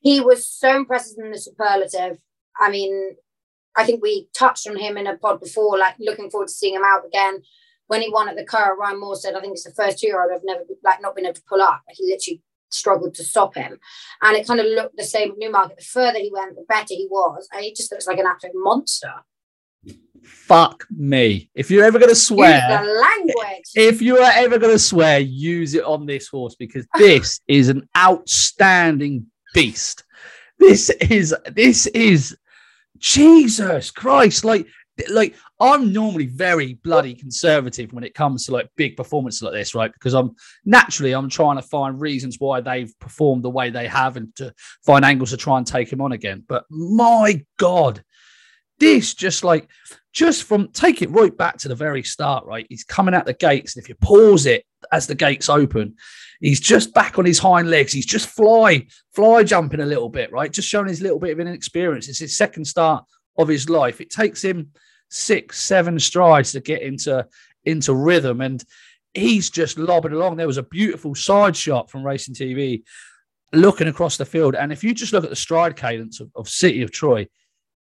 He 0.00 0.20
was 0.20 0.46
so 0.46 0.76
impressive 0.76 1.18
in 1.18 1.30
the 1.30 1.38
superlative. 1.38 2.18
I 2.60 2.70
mean, 2.70 3.16
I 3.76 3.84
think 3.84 4.02
we 4.02 4.28
touched 4.34 4.68
on 4.68 4.76
him 4.76 4.96
in 4.96 5.06
a 5.06 5.16
pod 5.16 5.40
before, 5.40 5.78
like 5.78 5.94
looking 5.98 6.30
forward 6.30 6.48
to 6.48 6.54
seeing 6.54 6.74
him 6.74 6.82
out 6.84 7.06
again 7.06 7.42
when 7.88 8.02
he 8.02 8.10
won 8.10 8.28
at 8.28 8.36
the 8.36 8.44
Curragh, 8.44 8.78
Ryan 8.78 9.00
Moore 9.00 9.16
said, 9.16 9.34
I 9.34 9.40
think 9.40 9.52
it's 9.54 9.64
the 9.64 9.72
first 9.72 10.02
year 10.02 10.22
I've 10.22 10.40
never 10.44 10.62
like 10.84 11.02
not 11.02 11.16
been 11.16 11.26
able 11.26 11.34
to 11.34 11.42
pull 11.48 11.60
up. 11.60 11.82
He 11.88 12.04
literally 12.04 12.42
struggled 12.70 13.14
to 13.14 13.24
stop 13.24 13.54
him. 13.54 13.78
And 14.22 14.36
it 14.36 14.46
kind 14.46 14.60
of 14.60 14.66
looked 14.66 14.96
the 14.96 15.04
same 15.04 15.32
at 15.32 15.38
Newmarket. 15.38 15.78
The 15.78 15.84
further 15.84 16.18
he 16.18 16.30
went, 16.32 16.54
the 16.54 16.64
better 16.68 16.94
he 16.94 17.08
was. 17.10 17.48
And 17.52 17.64
he 17.64 17.72
just 17.72 17.90
looks 17.90 18.06
like 18.06 18.18
an 18.18 18.26
absolute 18.26 18.54
monster. 18.54 19.12
Fuck 20.22 20.86
me. 20.90 21.50
If 21.54 21.70
you're 21.70 21.84
ever 21.84 21.98
going 21.98 22.10
to 22.10 22.16
swear, 22.16 22.60
language. 22.68 23.70
if 23.74 24.02
you 24.02 24.18
are 24.18 24.32
ever 24.34 24.58
going 24.58 24.74
to 24.74 24.78
swear, 24.78 25.20
use 25.20 25.74
it 25.74 25.84
on 25.84 26.04
this 26.04 26.28
horse 26.28 26.54
because 26.56 26.86
this 26.96 27.40
is 27.48 27.68
an 27.68 27.88
outstanding 27.96 29.26
beast. 29.54 30.04
This 30.58 30.90
is 30.90 31.34
this 31.52 31.86
is 31.86 32.36
Jesus 32.98 33.90
Christ. 33.90 34.44
Like 34.44 34.66
like 35.08 35.34
I'm 35.60 35.92
normally 35.92 36.26
very 36.26 36.74
bloody 36.74 37.14
conservative 37.14 37.92
when 37.92 38.04
it 38.04 38.14
comes 38.14 38.46
to 38.46 38.52
like 38.52 38.70
big 38.76 38.96
performances 38.96 39.42
like 39.42 39.54
this, 39.54 39.74
right? 39.74 39.92
Because 39.92 40.14
I'm 40.14 40.36
naturally 40.64 41.12
I'm 41.12 41.28
trying 41.28 41.56
to 41.56 41.62
find 41.62 42.00
reasons 42.00 42.36
why 42.38 42.60
they've 42.60 42.92
performed 43.00 43.42
the 43.42 43.50
way 43.50 43.70
they 43.70 43.88
have 43.88 44.16
and 44.16 44.34
to 44.36 44.54
find 44.86 45.04
angles 45.04 45.30
to 45.30 45.36
try 45.36 45.58
and 45.58 45.66
take 45.66 45.92
him 45.92 46.00
on 46.00 46.12
again. 46.12 46.44
But 46.46 46.64
my 46.70 47.44
God, 47.58 48.04
this 48.78 49.14
just 49.14 49.42
like 49.42 49.68
just 50.12 50.44
from 50.44 50.68
take 50.68 51.02
it 51.02 51.10
right 51.10 51.36
back 51.36 51.58
to 51.58 51.68
the 51.68 51.74
very 51.74 52.02
start, 52.02 52.44
right? 52.46 52.66
He's 52.68 52.84
coming 52.84 53.14
out 53.14 53.26
the 53.26 53.34
gates, 53.34 53.74
and 53.74 53.82
if 53.82 53.88
you 53.88 53.96
pause 53.96 54.46
it 54.46 54.64
as 54.92 55.06
the 55.08 55.14
gates 55.14 55.48
open, 55.48 55.96
he's 56.40 56.60
just 56.60 56.94
back 56.94 57.18
on 57.18 57.24
his 57.24 57.38
hind 57.38 57.68
legs. 57.68 57.92
He's 57.92 58.06
just 58.06 58.28
fly, 58.28 58.86
fly 59.14 59.42
jumping 59.42 59.80
a 59.80 59.86
little 59.86 60.08
bit, 60.08 60.32
right? 60.32 60.52
Just 60.52 60.68
showing 60.68 60.88
his 60.88 61.02
little 61.02 61.18
bit 61.18 61.32
of 61.32 61.40
inexperience. 61.40 62.08
It's 62.08 62.20
his 62.20 62.36
second 62.36 62.64
start 62.64 63.04
of 63.36 63.48
his 63.48 63.68
life. 63.68 64.00
It 64.00 64.10
takes 64.10 64.42
him 64.42 64.70
six, 65.08 65.60
seven 65.60 65.98
strides 65.98 66.52
to 66.52 66.60
get 66.60 66.82
into 66.82 67.26
into 67.64 67.94
rhythm, 67.94 68.40
and 68.40 68.64
he's 69.14 69.50
just 69.50 69.78
lobbing 69.78 70.12
along. 70.12 70.36
There 70.36 70.46
was 70.46 70.58
a 70.58 70.62
beautiful 70.62 71.14
side 71.14 71.56
shot 71.56 71.90
from 71.90 72.04
Racing 72.04 72.34
TV 72.34 72.82
looking 73.52 73.88
across 73.88 74.16
the 74.16 74.24
field, 74.24 74.54
and 74.54 74.72
if 74.72 74.84
you 74.84 74.94
just 74.94 75.12
look 75.12 75.24
at 75.24 75.30
the 75.30 75.36
stride 75.36 75.76
cadence 75.76 76.20
of, 76.20 76.30
of 76.34 76.48
City 76.48 76.82
of 76.82 76.90
Troy, 76.90 77.26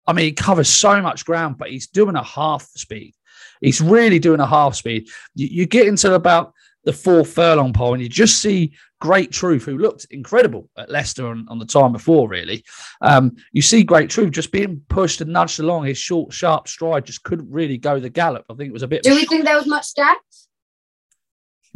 I 0.06 0.12
mean, 0.12 0.26
he 0.26 0.32
covers 0.32 0.68
so 0.68 1.02
much 1.02 1.24
ground, 1.24 1.58
but 1.58 1.70
he's 1.70 1.88
doing 1.88 2.16
a 2.16 2.22
half 2.22 2.62
speed. 2.62 3.14
He's 3.60 3.80
really 3.80 4.18
doing 4.18 4.40
a 4.40 4.46
half 4.46 4.74
speed. 4.76 5.08
You, 5.34 5.48
you 5.48 5.66
get 5.66 5.86
into 5.86 6.14
about 6.14 6.52
the 6.86 6.92
four 6.92 7.24
furlong 7.24 7.72
pole, 7.72 7.92
and 7.92 8.02
you 8.02 8.08
just 8.08 8.40
see 8.40 8.72
Great 9.00 9.32
Truth, 9.32 9.64
who 9.64 9.76
looked 9.76 10.06
incredible 10.10 10.70
at 10.78 10.88
Leicester 10.88 11.26
on, 11.26 11.44
on 11.50 11.58
the 11.58 11.66
time 11.66 11.92
before, 11.92 12.28
really. 12.28 12.64
Um, 13.00 13.36
you 13.52 13.60
see 13.60 13.82
Great 13.82 14.08
Truth 14.08 14.30
just 14.30 14.52
being 14.52 14.80
pushed 14.88 15.20
and 15.20 15.32
nudged 15.32 15.58
along. 15.58 15.84
His 15.84 15.98
short, 15.98 16.32
sharp 16.32 16.68
stride 16.68 17.04
just 17.04 17.24
couldn't 17.24 17.50
really 17.50 17.76
go 17.76 17.98
the 17.98 18.08
gallop. 18.08 18.46
I 18.48 18.54
think 18.54 18.70
it 18.70 18.72
was 18.72 18.84
a 18.84 18.88
bit. 18.88 19.02
Do 19.02 19.16
we 19.16 19.26
think 19.26 19.44
there 19.44 19.56
was 19.56 19.66
much 19.66 19.94
depth? 19.94 20.46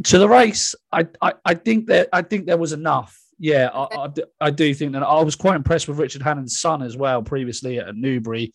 To 0.05 0.17
the 0.17 0.29
race, 0.29 0.73
I, 0.91 1.07
I, 1.21 1.33
I 1.45 1.53
think 1.53 1.87
that 1.87 2.07
I 2.11 2.23
think 2.23 2.47
there 2.47 2.57
was 2.57 2.71
enough. 2.71 3.19
Yeah, 3.37 3.69
I, 3.73 4.05
I, 4.05 4.09
I, 4.39 4.51
do 4.51 4.73
think 4.73 4.93
that 4.93 5.03
I 5.03 5.21
was 5.21 5.35
quite 5.35 5.55
impressed 5.55 5.87
with 5.87 5.99
Richard 5.99 6.21
Hannon's 6.21 6.59
son 6.59 6.81
as 6.81 6.95
well 6.95 7.21
previously 7.21 7.79
at 7.79 7.95
Newbury. 7.95 8.53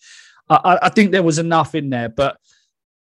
I, 0.48 0.78
I 0.82 0.88
think 0.88 1.10
there 1.10 1.22
was 1.22 1.38
enough 1.38 1.75
in 1.75 1.90
there, 1.90 2.08
but 2.08 2.38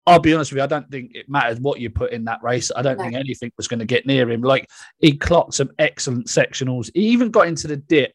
I'll 0.06 0.20
be 0.20 0.34
honest 0.34 0.51
with 0.51 0.58
you, 0.58 0.63
I 0.63 0.68
don't 0.68 0.89
think 0.89 1.12
it 1.13 1.29
mattered 1.29 1.60
what 1.60 1.79
you 1.79 1.89
put 1.89 2.12
in 2.12 2.25
that 2.25 2.41
race. 2.41 2.72
I 2.75 2.82
don't 2.82 2.98
no. 2.98 3.03
think 3.03 3.15
anything 3.15 3.51
was 3.58 3.68
going 3.68 3.79
to 3.79 3.86
get 3.86 4.06
near 4.06 4.29
him. 4.29 4.41
Like 4.41 4.68
he 5.00 5.18
clocked 5.18 5.53
some 5.53 5.72
excellent 5.77 6.27
sectionals. 6.27 6.89
He 6.94 7.01
even 7.10 7.29
got 7.29 7.48
into 7.48 7.68
the 7.68 7.77
dip 7.77 8.13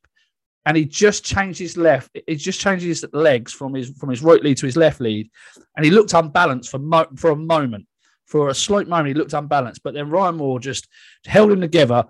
and 0.66 0.76
he 0.76 0.84
just 0.84 1.24
changed 1.24 1.58
his 1.58 1.76
left. 1.76 2.10
He 2.26 2.36
just 2.36 2.60
changed 2.60 2.84
his 2.84 3.04
legs 3.12 3.52
from 3.52 3.74
his 3.74 3.90
from 3.90 4.10
his 4.10 4.22
right 4.22 4.42
lead 4.42 4.56
to 4.58 4.66
his 4.66 4.76
left 4.76 5.00
lead, 5.00 5.30
and 5.76 5.84
he 5.84 5.90
looked 5.90 6.14
unbalanced 6.14 6.70
for 6.70 6.78
mo- 6.78 7.08
for 7.16 7.30
a 7.30 7.36
moment. 7.36 7.86
For 8.26 8.48
a 8.48 8.54
slight 8.54 8.88
moment, 8.88 9.08
he 9.08 9.14
looked 9.14 9.34
unbalanced, 9.34 9.82
but 9.84 9.92
then 9.92 10.08
Ryan 10.08 10.36
Moore 10.36 10.58
just 10.58 10.88
held 11.26 11.52
him 11.52 11.60
together 11.60 12.04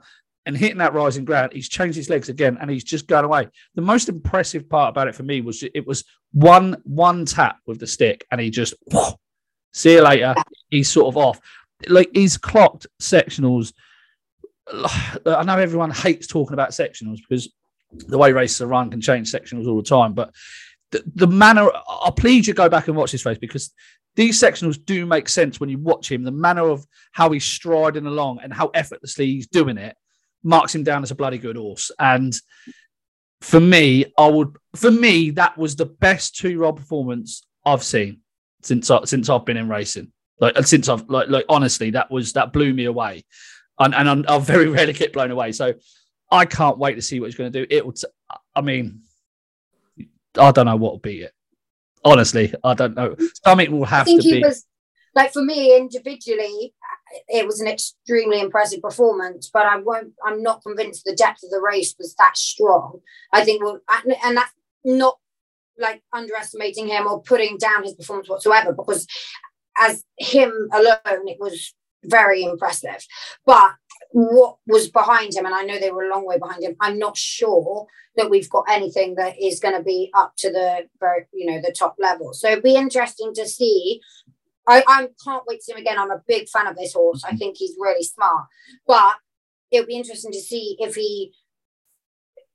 and 0.47 0.57
hitting 0.57 0.79
that 0.79 0.95
rising 0.95 1.25
ground. 1.25 1.53
He's 1.53 1.69
changed 1.69 1.97
his 1.97 2.09
legs 2.09 2.29
again, 2.29 2.57
and 2.61 2.71
he's 2.71 2.85
just 2.85 3.09
gone 3.09 3.25
away. 3.25 3.49
The 3.75 3.83
most 3.83 4.09
impressive 4.09 4.69
part 4.69 4.91
about 4.91 5.09
it 5.09 5.15
for 5.15 5.25
me 5.25 5.41
was 5.41 5.63
it 5.63 5.87
was 5.87 6.05
one 6.33 6.81
one 6.85 7.25
tap 7.25 7.59
with 7.67 7.81
the 7.81 7.87
stick, 7.87 8.25
and 8.31 8.41
he 8.41 8.51
just 8.51 8.75
whoa, 8.93 9.15
See 9.75 9.95
you 9.95 10.03
later. 10.03 10.35
He's 10.71 10.89
sort 10.89 11.09
of 11.09 11.17
off. 11.17 11.41
Like 11.89 12.11
he's 12.15 12.39
clocked 12.39 12.87
sectionals. 13.03 13.73
I 14.73 15.43
know 15.45 15.59
everyone 15.59 15.91
hates 15.91 16.27
talking 16.27 16.55
about 16.55 16.71
sectionals 16.71 17.19
because 17.19 17.53
the 17.93 18.17
way 18.17 18.33
races 18.33 18.63
are 18.63 18.67
run 18.67 18.91
can 18.91 19.01
change 19.01 19.31
sectionals 19.31 19.67
all 19.67 19.77
the 19.77 19.83
time. 19.83 20.15
But 20.15 20.33
the, 20.93 21.03
the 21.15 21.27
manner, 21.27 21.69
I 21.75 22.11
plead 22.17 22.47
you 22.47 22.55
go 22.55 22.69
back 22.69 22.87
and 22.89 22.97
watch 22.97 23.13
this 23.13 23.27
race 23.27 23.37
because 23.39 23.73
these 24.15 24.41
sectionals 24.41 24.83
do 24.83 25.05
make 25.07 25.29
sense 25.29 25.59
when 25.59 25.69
you 25.69 25.79
watch 25.79 26.11
him. 26.11 26.23
The 26.23 26.31
manner 26.31 26.69
of 26.69 26.87
how 27.11 27.31
he's 27.31 27.45
striding 27.45 28.07
along 28.07 28.39
and 28.43 28.55
how 28.55 28.69
effortlessly 28.69 29.27
he's 29.27 29.49
doing 29.49 29.77
it 29.77 29.97
marks 30.45 30.75
him 30.75 30.85
down 30.85 31.03
as 31.03 31.11
a 31.11 31.17
bloody 31.17 31.39
good 31.39 31.57
horse. 31.57 31.91
And 31.99 32.33
for 33.41 33.59
me, 33.59 34.07
I 34.17 34.29
would, 34.29 34.57
for 34.77 34.91
me, 34.91 35.31
that 35.31 35.59
was 35.59 35.75
the 35.75 35.87
best 35.87 36.37
two 36.37 36.51
year 36.51 36.63
old 36.63 36.77
performance 36.77 37.45
I've 37.67 37.83
seen 37.83 38.21
since 38.65 38.91
I, 38.91 39.05
since 39.05 39.29
I've 39.29 39.45
been 39.45 39.57
in 39.57 39.69
racing. 39.69 40.11
Like 40.41 40.57
since 40.67 40.89
I've 40.89 41.09
like 41.09 41.29
like 41.29 41.45
honestly, 41.49 41.91
that 41.91 42.11
was 42.11 42.33
that 42.33 42.53
blew 42.53 42.75
me 42.75 42.87
away, 42.87 43.25
and 43.79 43.95
and 43.95 44.09
I'm, 44.09 44.25
I 44.29 44.39
very 44.39 44.69
rarely 44.71 44.93
get 44.93 45.13
blown 45.13 45.31
away. 45.31 45.53
So 45.53 45.75
I 46.31 46.45
can't 46.45 46.79
wait 46.79 46.95
to 46.95 47.03
see 47.03 47.21
what 47.21 47.27
he's 47.27 47.37
going 47.37 47.53
to 47.53 47.61
do. 47.61 47.67
It 47.71 47.87
would. 47.87 47.97
I 48.55 48.61
mean, 48.61 49.03
I 50.39 50.51
don't 50.51 50.67
know 50.67 50.77
what 50.77 50.93
will 50.93 50.99
beat 50.99 51.23
it. 51.23 51.33
Honestly, 52.05 52.53
I 52.65 52.75
don't 52.75 52.95
know. 52.95 53.17
Something 53.45 53.71
will 53.71 53.85
have 53.85 54.07
to 54.07 54.19
be. 54.19 54.43
Was, 54.43 54.67
like 55.15 55.33
for 55.33 55.43
me 55.43 55.77
individually, 55.77 56.75
it 57.29 57.47
was 57.47 57.61
an 57.61 57.69
extremely 57.69 58.41
impressive 58.41 58.83
performance, 58.83 59.51
but 59.53 59.67
I 59.67 59.77
won't. 59.77 60.15
I'm 60.27 60.43
not 60.43 60.63
convinced 60.63 61.05
the 61.05 61.15
depth 61.15 61.45
of 61.45 61.51
the 61.51 61.61
race 61.61 61.95
was 61.99 62.15
that 62.17 62.37
strong. 62.37 63.01
I 63.33 63.45
think, 63.45 63.63
we'll, 63.63 63.79
and 64.25 64.37
that's 64.37 64.53
not 64.85 65.19
like 65.79 66.03
underestimating 66.13 66.87
him 66.89 67.07
or 67.07 67.23
putting 67.23 67.59
down 67.59 67.83
his 67.83 67.95
performance 67.95 68.29
whatsoever 68.29 68.73
because 68.73 69.07
as 69.79 70.05
him 70.19 70.69
alone 70.73 71.29
it 71.29 71.39
was 71.41 71.75
very 72.05 72.43
impressive. 72.43 73.05
But 73.45 73.73
what 74.11 74.57
was 74.67 74.89
behind 74.89 75.35
him 75.35 75.45
and 75.45 75.55
i 75.55 75.65
know 75.65 75.77
they 75.77 75.91
were 75.91 76.05
a 76.05 76.09
long 76.09 76.25
way 76.25 76.39
behind 76.39 76.63
him 76.63 76.77
i'm 76.81 77.01
not 77.01 77.17
sure 77.17 77.85
that 78.17 78.31
we've 78.31 78.51
got 78.51 78.65
anything 78.71 79.17
that 79.17 79.41
is 79.41 79.61
going 79.61 79.77
to 79.77 79.83
be 79.83 80.11
up 80.15 80.35
to 80.39 80.51
the 80.51 80.89
very 81.01 81.27
you 81.33 81.51
know 81.51 81.61
the 81.61 81.75
top 81.77 81.97
level. 81.99 82.33
So 82.33 82.49
it'd 82.49 82.65
be 82.65 82.77
interesting 82.77 83.33
to 83.35 83.47
see. 83.47 84.01
I, 84.67 84.83
I 84.89 85.09
can't 85.23 85.43
wait 85.47 85.57
to 85.59 85.63
see 85.63 85.73
him 85.73 85.79
again. 85.79 85.99
I'm 85.99 86.11
a 86.11 86.23
big 86.27 86.49
fan 86.49 86.67
of 86.67 86.77
this 86.77 86.95
horse. 86.95 87.23
I 87.23 87.29
mm-hmm. 87.29 87.39
think 87.39 87.57
he's 87.59 87.77
really 87.79 88.05
smart. 88.05 88.47
But 88.87 89.17
it'll 89.71 89.87
be 89.87 89.97
interesting 89.97 90.33
to 90.33 90.41
see 90.41 90.77
if 90.79 90.95
he 90.95 91.33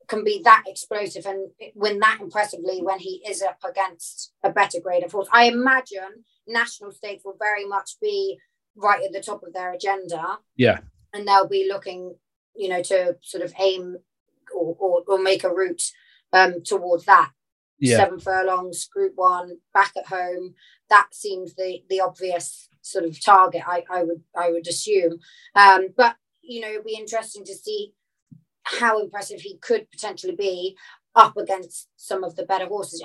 can 0.10 0.24
be 0.24 0.42
that 0.44 0.64
explosive 0.68 1.26
and 1.26 1.52
win 1.76 2.00
that 2.00 2.20
impressively 2.20 2.82
when 2.82 3.00
he 3.00 3.22
is 3.28 3.42
up 3.42 3.60
against 3.68 4.34
a 4.44 4.50
better 4.50 4.80
grade 4.82 5.04
of 5.04 5.12
horse. 5.12 5.28
I 5.32 5.46
imagine 5.46 6.26
national 6.48 6.92
stakes 6.92 7.24
will 7.24 7.38
very 7.40 7.66
much 7.66 7.92
be 8.02 8.40
right 8.76 9.04
at 9.06 9.14
the 9.14 9.22
top 9.22 9.44
of 9.44 9.54
their 9.54 9.72
agenda. 9.72 10.40
Yeah. 10.58 10.80
And 11.14 11.28
they'll 11.28 11.48
be 11.48 11.70
looking, 11.72 12.16
you 12.56 12.70
know, 12.70 12.82
to 12.84 13.18
sort 13.22 13.44
of 13.44 13.54
aim 13.60 13.98
or, 14.54 14.76
or, 14.80 15.04
or 15.08 15.22
make 15.22 15.44
a 15.44 15.54
route 15.54 15.84
um, 16.34 16.64
towards 16.64 17.06
that. 17.06 17.32
Yeah. 17.80 17.98
Seven 17.98 18.20
furlongs, 18.20 18.86
group 18.86 19.14
one, 19.16 19.60
back 19.74 19.94
at 19.96 20.08
home. 20.08 20.56
That 20.90 21.10
seems 21.14 21.54
the 21.56 21.82
the 21.90 22.02
obvious 22.02 22.68
sort 22.82 23.06
of 23.06 23.24
target. 23.24 23.62
I, 23.66 23.86
I 23.90 24.04
would 24.04 24.24
I 24.36 24.52
would 24.52 24.68
assume. 24.68 25.20
Um, 25.56 25.94
but 25.96 26.18
you 26.42 26.60
know, 26.60 26.68
it'd 26.68 26.84
be 26.84 26.98
interesting 26.98 27.46
to 27.46 27.54
see 27.54 27.94
how 28.80 29.02
impressive 29.02 29.42
he 29.42 29.58
could 29.58 29.90
potentially 29.92 30.36
be 30.36 30.78
up 31.16 31.36
against 31.38 31.88
some 31.96 32.24
of 32.24 32.36
the 32.36 32.46
better 32.46 32.68
horses. 32.68 33.04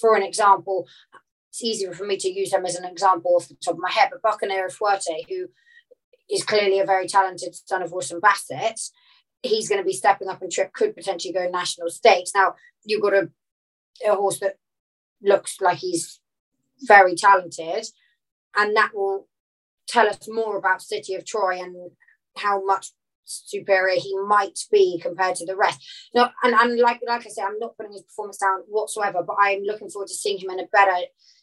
For 0.00 0.16
an 0.16 0.22
example, 0.22 0.86
it's 1.50 1.64
easier 1.64 1.92
for 1.92 2.04
me 2.04 2.16
to 2.18 2.28
use 2.28 2.52
him 2.52 2.66
as 2.66 2.76
an 2.76 2.84
example 2.84 3.34
off 3.34 3.48
the 3.48 3.54
top 3.54 3.74
of 3.74 3.80
my 3.80 3.90
head, 3.90 4.10
but 4.10 4.22
Bucanero 4.22 4.70
Fuerte, 4.70 5.24
who 5.28 5.48
is 6.30 6.44
clearly 6.44 6.78
a 6.78 6.84
very 6.84 7.08
talented 7.08 7.54
son 7.54 7.82
of 7.82 7.90
Wootton 7.90 8.20
Bassett, 8.20 8.80
he's 9.42 9.68
going 9.68 9.80
to 9.80 9.86
be 9.86 9.94
stepping 9.94 10.28
up 10.28 10.42
and 10.42 10.52
trip, 10.52 10.72
could 10.72 10.94
potentially 10.94 11.32
go 11.32 11.48
national 11.48 11.88
stakes. 11.88 12.32
Now, 12.34 12.54
you've 12.84 13.02
got 13.02 13.14
a, 13.14 13.30
a 14.06 14.14
horse 14.14 14.40
that 14.40 14.56
looks 15.22 15.60
like 15.60 15.78
he's 15.78 16.20
very 16.82 17.14
talented, 17.14 17.86
and 18.56 18.76
that 18.76 18.90
will 18.94 19.28
tell 19.88 20.06
us 20.06 20.28
more 20.28 20.58
about 20.58 20.82
City 20.82 21.14
of 21.14 21.24
Troy 21.24 21.58
and 21.60 21.92
how 22.36 22.62
much 22.64 22.92
superior 23.28 24.00
he 24.00 24.16
might 24.26 24.58
be 24.72 24.98
compared 25.00 25.36
to 25.36 25.46
the 25.46 25.56
rest. 25.56 25.80
No, 26.14 26.28
and, 26.42 26.54
and 26.54 26.78
like 26.78 27.00
like 27.06 27.26
I 27.26 27.28
said, 27.28 27.44
I'm 27.44 27.58
not 27.58 27.76
putting 27.76 27.92
his 27.92 28.02
performance 28.02 28.38
down 28.38 28.60
whatsoever, 28.68 29.22
but 29.26 29.36
I'm 29.40 29.62
looking 29.62 29.90
forward 29.90 30.08
to 30.08 30.14
seeing 30.14 30.38
him 30.38 30.50
in 30.50 30.60
a 30.60 30.66
better 30.72 30.96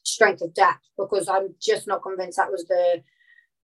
strength 0.03 0.41
of 0.41 0.53
depth 0.53 0.79
because 0.97 1.27
I'm 1.27 1.55
just 1.61 1.87
not 1.87 2.03
convinced 2.03 2.37
that 2.37 2.51
was 2.51 2.65
the 2.65 3.03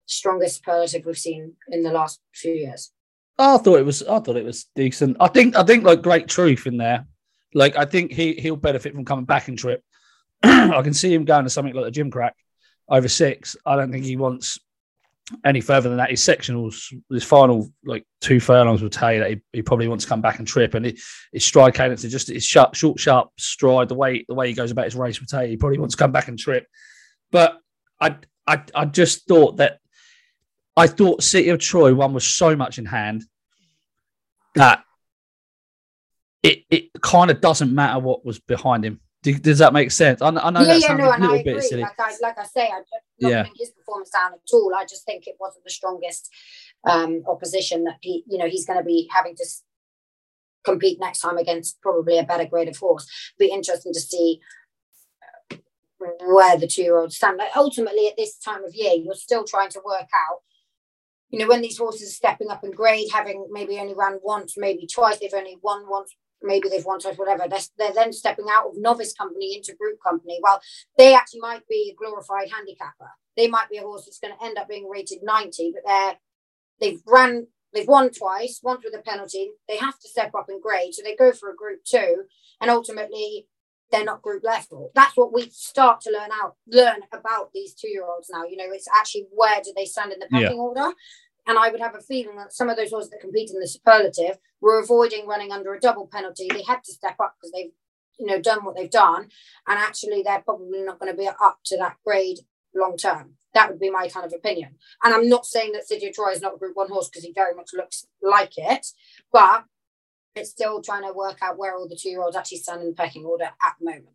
strongest 0.06 0.58
superlative 0.58 1.06
we've 1.06 1.18
seen 1.18 1.54
in 1.70 1.84
the 1.84 1.92
last 1.92 2.20
few 2.34 2.54
years. 2.54 2.92
I 3.38 3.58
thought 3.58 3.80
it 3.80 3.86
was 3.86 4.04
I 4.04 4.20
thought 4.20 4.38
it 4.38 4.46
was 4.46 4.68
decent. 4.76 5.18
I 5.20 5.28
think 5.28 5.56
I 5.56 5.64
think 5.64 5.84
like 5.84 6.02
great 6.02 6.28
truth 6.28 6.68
in 6.68 6.78
there. 6.78 7.06
Like 7.54 7.76
I 7.78 7.86
think 7.86 8.12
he 8.12 8.34
he'll 8.34 8.56
benefit 8.56 8.94
from 8.94 9.06
coming 9.06 9.26
back 9.26 9.48
in 9.48 9.56
trip. 9.56 9.84
I 10.44 10.82
can 10.82 10.94
see 10.94 11.14
him 11.14 11.26
going 11.26 11.46
to 11.46 11.50
something 11.50 11.74
like 11.74 11.92
the 11.92 12.00
Gimcrack 12.00 12.32
over 12.90 13.08
six. 13.08 13.56
I 13.66 13.76
don't 13.76 13.92
think 13.92 14.06
he 14.06 14.18
wants 14.18 14.60
any 15.46 15.62
further 15.62 15.90
than 15.90 15.98
that. 15.98 16.10
His 16.10 16.22
sectionals, 16.22 16.94
his 17.10 17.24
final 17.24 17.70
like 17.86 18.06
two 18.22 18.40
furlongs 18.40 18.82
will 18.82 18.90
tell 18.90 19.14
you 19.14 19.20
that 19.20 19.30
he, 19.32 19.42
he 19.54 19.62
probably 19.62 19.88
wants 19.88 20.06
to 20.06 20.10
come 20.10 20.22
back 20.22 20.40
and 20.40 20.48
trip. 20.48 20.74
And 20.74 20.86
it, 20.86 21.00
his 21.32 21.46
stride 21.46 21.74
cadence 21.74 22.04
is 22.04 22.12
just 22.12 22.28
his 22.28 22.46
sharp, 22.46 22.76
short, 22.76 23.00
sharp 23.00 23.30
stride. 23.38 23.90
The 23.90 23.96
way 23.96 24.26
the 24.28 24.34
way 24.34 24.48
he 24.48 24.54
goes 24.54 24.72
about 24.72 24.86
his 24.86 24.96
race 24.96 25.20
will 25.20 25.28
tell 25.28 25.44
you 25.44 25.50
he 25.50 25.58
probably 25.58 25.80
wants 25.80 25.96
to 25.96 26.00
come 26.02 26.12
back 26.12 26.28
and 26.28 26.38
trip. 26.38 26.68
But 27.32 27.58
I 28.00 28.18
I 28.48 28.62
I 28.74 28.86
just 28.86 29.28
thought 29.28 29.58
that 29.58 29.80
I 30.76 30.88
thought 30.88 31.24
City 31.24 31.50
of 31.50 31.60
Troy 31.60 31.94
one 31.94 32.14
was 32.14 32.26
so 32.26 32.56
much 32.56 32.78
in 32.78 32.86
hand 32.86 33.24
that 34.56 34.84
it 36.42 36.64
it 36.70 36.90
kind 37.02 37.32
of 37.32 37.42
doesn't 37.42 37.74
matter 37.74 38.00
what 38.00 38.26
was 38.26 38.40
behind 38.40 38.84
him. 38.86 39.00
Does 39.24 39.60
that 39.60 39.74
make 39.74 39.90
sense? 39.92 40.22
I, 40.22 40.28
I 40.28 40.50
know 40.50 40.60
yeah, 40.62 40.66
that 40.68 40.82
yeah, 40.82 40.88
sounds 40.88 41.00
no, 41.00 41.10
a 41.10 41.14
and 41.14 41.22
little 41.22 41.40
I 41.40 41.44
bit 41.44 41.56
agree. 41.56 41.68
silly. 41.68 41.82
Like 41.82 42.00
I, 42.00 42.14
like 42.22 42.38
I 42.38 42.44
say, 42.44 42.64
I 42.66 42.82
don't 43.22 43.32
Yeah. 43.32 43.46
his 43.58 43.72
performance 43.72 44.10
down 44.10 44.34
at 44.34 44.40
all. 44.52 44.74
I 44.76 44.84
just 44.84 45.06
think 45.06 45.28
it 45.28 45.38
wasn't 45.40 45.64
the 45.64 45.72
strongest 45.72 46.30
um, 46.84 47.24
opposition 47.28 47.86
that 47.86 47.98
he, 48.02 48.24
you 48.28 48.38
know, 48.38 48.48
he's 48.48 48.66
going 48.66 48.80
to 48.80 48.86
be 48.86 49.10
having 49.12 49.36
to 49.38 49.46
compete 50.66 51.00
next 51.00 51.20
time 51.20 51.38
against 51.38 51.82
probably 51.82 52.18
a 52.20 52.24
better 52.24 52.46
grade 52.46 52.68
of 52.68 52.78
horse. 52.78 53.08
Be 53.40 53.52
interesting 53.52 53.94
to 53.94 54.00
see 54.00 54.42
uh, 55.52 55.58
where 56.00 56.58
the 56.58 56.68
two-year-olds 56.68 57.16
stand. 57.16 57.38
Like 57.38 57.56
ultimately, 57.56 58.08
at 58.08 58.18
this 58.18 58.38
time 58.38 58.66
of 58.66 58.76
year, 58.76 58.94
you're 58.94 59.16
still 59.16 59.46
trying 59.46 59.70
to 59.70 59.82
work 59.86 60.10
out. 60.14 60.40
You 61.30 61.40
know, 61.40 61.48
when 61.48 61.62
these 61.62 61.78
horses 61.78 62.10
are 62.10 62.14
stepping 62.14 62.50
up 62.50 62.64
in 62.64 62.72
grade, 62.72 63.08
having 63.12 63.48
maybe 63.52 63.80
only 63.80 63.96
run 63.96 64.20
once, 64.22 64.56
maybe 64.58 64.86
twice, 64.86 65.18
they've 65.20 65.34
only 65.34 65.58
won 65.64 65.90
once, 65.90 66.14
maybe 66.44 66.70
they've 66.70 66.86
won 66.86 67.00
twice, 67.00 67.18
whatever. 67.18 67.46
They're, 67.50 67.60
they're 67.78 67.94
then 67.94 68.14
stepping 68.14 68.46
out 68.52 68.68
of 68.68 68.78
novice 68.78 69.14
company 69.14 69.56
into 69.56 69.74
group 69.76 69.98
company. 70.06 70.40
Well, 70.42 70.62
they 70.98 71.14
actually 71.16 71.42
might 71.42 71.68
be 71.68 71.94
a 71.94 71.96
glorified 71.96 72.50
handicapper. 72.52 73.10
They 73.36 73.48
might 73.48 73.70
be 73.70 73.78
a 73.78 73.82
horse 73.82 74.06
that's 74.06 74.20
going 74.20 74.34
to 74.38 74.46
end 74.46 74.58
up 74.58 74.68
being 74.70 74.88
rated 74.90 75.20
90, 75.24 75.74
but 75.74 75.84
they're 75.86 76.16
they've 76.80 77.02
ran, 77.08 77.48
they've 77.74 77.88
won 77.88 78.12
twice, 78.12 78.60
once 78.62 78.84
with 78.84 78.94
a 78.94 79.02
penalty. 79.02 79.52
They 79.68 79.78
have 79.78 79.98
to 80.00 80.08
step 80.10 80.32
up 80.36 80.48
in 80.50 80.62
grade, 80.62 80.94
so 80.94 81.02
they 81.04 81.16
go 81.16 81.32
for 81.32 81.50
a 81.50 81.56
group 81.56 81.84
two, 81.86 82.24
and 82.62 82.70
ultimately 82.70 83.48
they're 83.92 84.04
not 84.04 84.22
group 84.22 84.44
level. 84.44 84.92
That's 84.96 85.16
what 85.16 85.34
we 85.34 85.50
start 85.52 86.02
to 86.02 86.12
learn 86.12 86.30
out 86.42 86.56
learn 86.68 87.02
about 87.14 87.52
these 87.54 87.74
two 87.74 87.90
year 87.90 88.06
olds 88.06 88.30
now. 88.32 88.44
You 88.44 88.58
know, 88.58 88.72
it's 88.72 88.88
actually 88.94 89.28
where 89.32 89.62
do 89.64 89.72
they 89.76 89.86
stand 89.86 90.12
in 90.12 90.20
the 90.20 90.28
Yeah. 90.40 90.52
order. 90.52 90.94
And 91.46 91.58
I 91.58 91.70
would 91.70 91.82
have 91.82 91.96
a 91.96 92.02
feeling 92.02 92.38
that 92.38 92.54
some 92.54 92.70
of 92.70 92.78
those 92.78 92.92
horses 92.92 93.10
that 93.12 93.20
compete 93.20 93.52
in 93.52 93.60
the 93.60 93.68
superlative 93.68 94.38
were 94.62 94.80
avoiding 94.80 95.28
running 95.28 95.52
under 95.52 95.74
a 95.74 95.80
double 95.80 96.08
penalty. 96.08 96.48
They 96.50 96.64
had 96.64 96.84
to 96.86 96.94
step 96.94 97.16
up 97.22 97.36
because 97.38 97.52
they've, 97.52 97.72
you 98.18 98.26
know, 98.26 98.42
done 98.42 98.64
what 98.64 98.76
they've 98.76 98.90
done. 98.90 99.30
And 99.68 99.78
actually 99.78 100.24
they're 100.24 100.42
probably 100.42 100.84
not 100.84 101.00
going 101.00 101.12
to 101.12 101.18
be 101.18 101.28
up 101.28 101.60
to 101.66 101.78
that 101.78 101.98
grade 102.06 102.40
long 102.74 102.98
term. 102.98 103.34
That 103.54 103.70
would 103.70 103.80
be 103.80 103.92
my 103.92 104.08
kind 104.08 104.26
of 104.26 104.34
opinion. 104.34 104.76
And 105.04 105.14
I'm 105.14 105.30
not 105.30 105.46
saying 105.46 105.74
that 105.74 105.88
City 105.88 106.08
of 106.08 106.14
Troy 106.14 106.32
is 106.32 106.42
not 106.42 106.56
a 106.56 106.58
group 106.58 106.76
one 106.76 106.90
horse 106.90 107.10
because 107.10 107.24
he 107.24 107.34
very 107.34 107.54
much 107.54 107.70
looks 107.74 108.08
like 108.22 108.54
it, 108.58 108.88
but 109.32 109.66
it's 110.36 110.50
still 110.50 110.82
trying 110.82 111.04
to 111.04 111.14
work 111.14 111.38
out 111.42 111.58
where 111.58 111.76
all 111.76 111.88
the 111.88 111.98
two 112.00 112.10
year 112.10 112.24
olds 112.24 112.36
actually 112.36 112.58
stand 112.58 112.82
in 112.82 112.88
the 112.88 112.96
pecking 112.96 113.26
order 113.26 113.46
at 113.62 113.76
the 113.80 113.86
moment. 113.86 114.10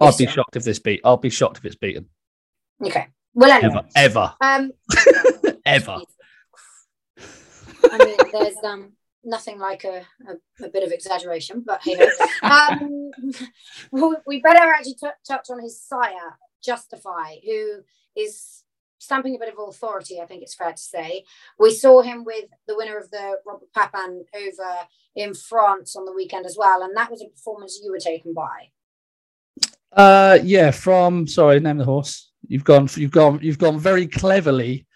I'd 0.00 0.16
be 0.16 0.26
shocked 0.26 0.56
if 0.56 0.64
this 0.64 0.78
beat. 0.78 1.00
I'll 1.04 1.16
be 1.16 1.30
shocked 1.30 1.58
if 1.58 1.64
it's 1.64 1.76
beaten. 1.76 2.08
Okay. 2.84 3.08
Well, 3.34 3.50
anyway. 3.50 3.82
Ever, 3.96 4.10
ever, 4.20 4.34
Um, 4.40 4.72
ever. 5.64 5.98
I 7.90 7.98
mean, 7.98 8.16
there's 8.32 8.56
um 8.64 8.92
nothing 9.24 9.58
like 9.58 9.84
a, 9.84 10.02
a, 10.28 10.64
a 10.64 10.68
bit 10.68 10.82
of 10.82 10.90
exaggeration, 10.92 11.62
but 11.64 11.80
hey, 11.82 11.96
ho. 12.42 12.48
um, 12.48 13.10
we- 13.92 14.16
we 14.26 14.40
better 14.40 14.58
actually 14.72 14.94
t- 14.94 15.08
touch 15.26 15.48
on 15.50 15.60
his 15.62 15.80
sire, 15.80 16.38
Justify, 16.64 17.36
who 17.44 17.82
is 18.16 18.64
stamping 18.98 19.34
a 19.34 19.38
bit 19.38 19.52
of 19.52 19.58
authority. 19.68 20.20
I 20.20 20.26
think 20.26 20.42
it's 20.42 20.54
fair 20.54 20.72
to 20.72 20.78
say. 20.78 21.24
We 21.58 21.72
saw 21.72 22.02
him 22.02 22.24
with 22.24 22.46
the 22.66 22.76
winner 22.76 22.96
of 22.98 23.10
the 23.10 23.36
Robert 23.46 23.72
Papin 23.74 24.24
over 24.34 24.78
in 25.16 25.34
France 25.34 25.96
on 25.96 26.04
the 26.04 26.12
weekend 26.12 26.46
as 26.46 26.56
well, 26.58 26.82
and 26.82 26.96
that 26.96 27.10
was 27.10 27.22
a 27.22 27.28
performance 27.28 27.80
you 27.82 27.90
were 27.92 27.98
taken 27.98 28.32
by. 28.34 28.70
Uh, 29.92 30.38
yeah. 30.42 30.70
From 30.70 31.26
sorry, 31.26 31.60
name 31.60 31.78
the 31.78 31.84
horse. 31.84 32.30
You've 32.48 32.64
gone. 32.64 32.88
You've 32.96 33.10
gone. 33.10 33.38
You've 33.42 33.58
gone 33.58 33.78
very 33.78 34.06
cleverly 34.06 34.86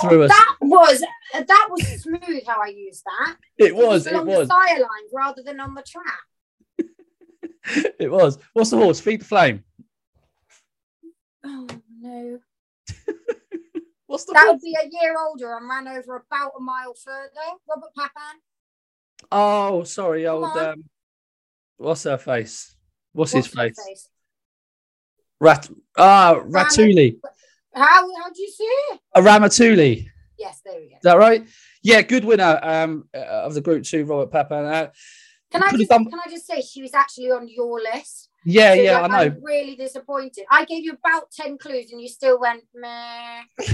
through 0.00 0.22
us. 0.24 0.30
That 0.30 0.56
was 0.60 1.00
that 1.32 1.68
was 1.70 2.02
smooth 2.02 2.42
how 2.46 2.60
I 2.62 2.68
used 2.68 3.04
that. 3.04 3.36
It 3.58 3.74
was. 3.74 4.06
It 4.06 4.12
was. 4.14 4.22
along 4.22 4.26
was. 4.26 4.48
the 4.48 4.54
sire 4.54 4.78
lines 4.80 5.10
rather 5.12 5.42
than 5.42 5.60
on 5.60 5.74
the 5.74 5.82
track. 5.82 6.04
It 7.98 8.10
was. 8.10 8.38
What's 8.54 8.70
the 8.70 8.76
horse? 8.76 8.98
Feed 9.00 9.20
the 9.20 9.24
flame. 9.24 9.62
Oh 11.44 11.68
no. 12.00 12.38
What's 14.06 14.24
the 14.24 14.32
That 14.32 14.46
horse? 14.46 14.52
would 14.54 14.60
be 14.62 14.76
a 14.82 14.88
year 15.00 15.14
older 15.18 15.56
and 15.56 15.68
ran 15.68 15.86
over 15.86 16.16
about 16.16 16.52
a 16.58 16.60
mile 16.60 16.94
further. 16.94 17.56
Robert 17.68 17.94
Papin. 17.96 18.40
Oh, 19.30 19.84
sorry, 19.84 20.24
Come 20.24 20.34
old. 20.34 20.44
on. 20.44 20.58
Um, 20.58 20.84
what's 21.76 22.02
her 22.02 22.18
face? 22.18 22.74
What's, 23.12 23.32
What's 23.32 23.46
his 23.46 23.54
her 23.54 23.68
face? 23.68 24.08
Rat. 25.40 25.70
Ah, 25.96 26.40
Ratuli. 26.44 27.18
How 27.74 27.82
how 28.16 28.30
do 28.30 28.42
you 28.42 28.50
see 28.50 28.64
it? 28.64 29.00
A 29.14 29.20
Ramatuelle. 29.20 30.06
Yes, 30.38 30.60
there 30.64 30.74
we 30.80 30.88
go. 30.88 30.96
Is 30.96 31.02
that 31.02 31.18
right? 31.18 31.46
Yeah, 31.82 32.02
good 32.02 32.24
winner 32.24 32.58
um, 32.62 33.08
uh, 33.14 33.18
of 33.18 33.54
the 33.54 33.60
Group 33.60 33.84
Two, 33.84 34.04
Robert 34.04 34.30
Papin. 34.30 34.64
Uh, 34.64 34.90
Can 35.50 35.62
I 35.62 35.70
just 35.70 35.88
done- 35.90 36.04
can 36.10 36.18
I 36.24 36.30
just 36.30 36.46
say 36.46 36.60
she 36.62 36.82
was 36.82 36.94
actually 36.94 37.30
on 37.30 37.48
your 37.48 37.80
list? 37.80 38.28
yeah, 38.44 38.74
So, 38.74 38.80
yeah, 38.80 39.00
like, 39.00 39.10
I 39.10 39.14
know. 39.16 39.22
I'm 39.34 39.44
really 39.44 39.76
disappointed. 39.76 40.44
I 40.50 40.64
gave 40.64 40.84
you 40.84 40.92
about 40.92 41.30
ten 41.30 41.58
clues 41.58 41.92
and 41.92 42.00
you 42.00 42.08
still 42.08 42.40
went 42.40 42.64
meh. 42.74 43.42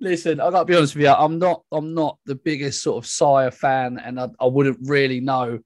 Listen, 0.00 0.40
I 0.40 0.50
got 0.50 0.60
to 0.60 0.64
be 0.64 0.76
honest 0.76 0.94
with 0.94 1.04
you. 1.04 1.10
I'm 1.10 1.38
not. 1.38 1.62
I'm 1.72 1.92
not 1.94 2.18
the 2.24 2.36
biggest 2.36 2.82
sort 2.82 3.02
of 3.02 3.08
sire 3.10 3.50
fan, 3.50 3.98
and 3.98 4.20
I, 4.20 4.28
I 4.38 4.46
wouldn't 4.46 4.78
really 4.82 5.20
know 5.20 5.58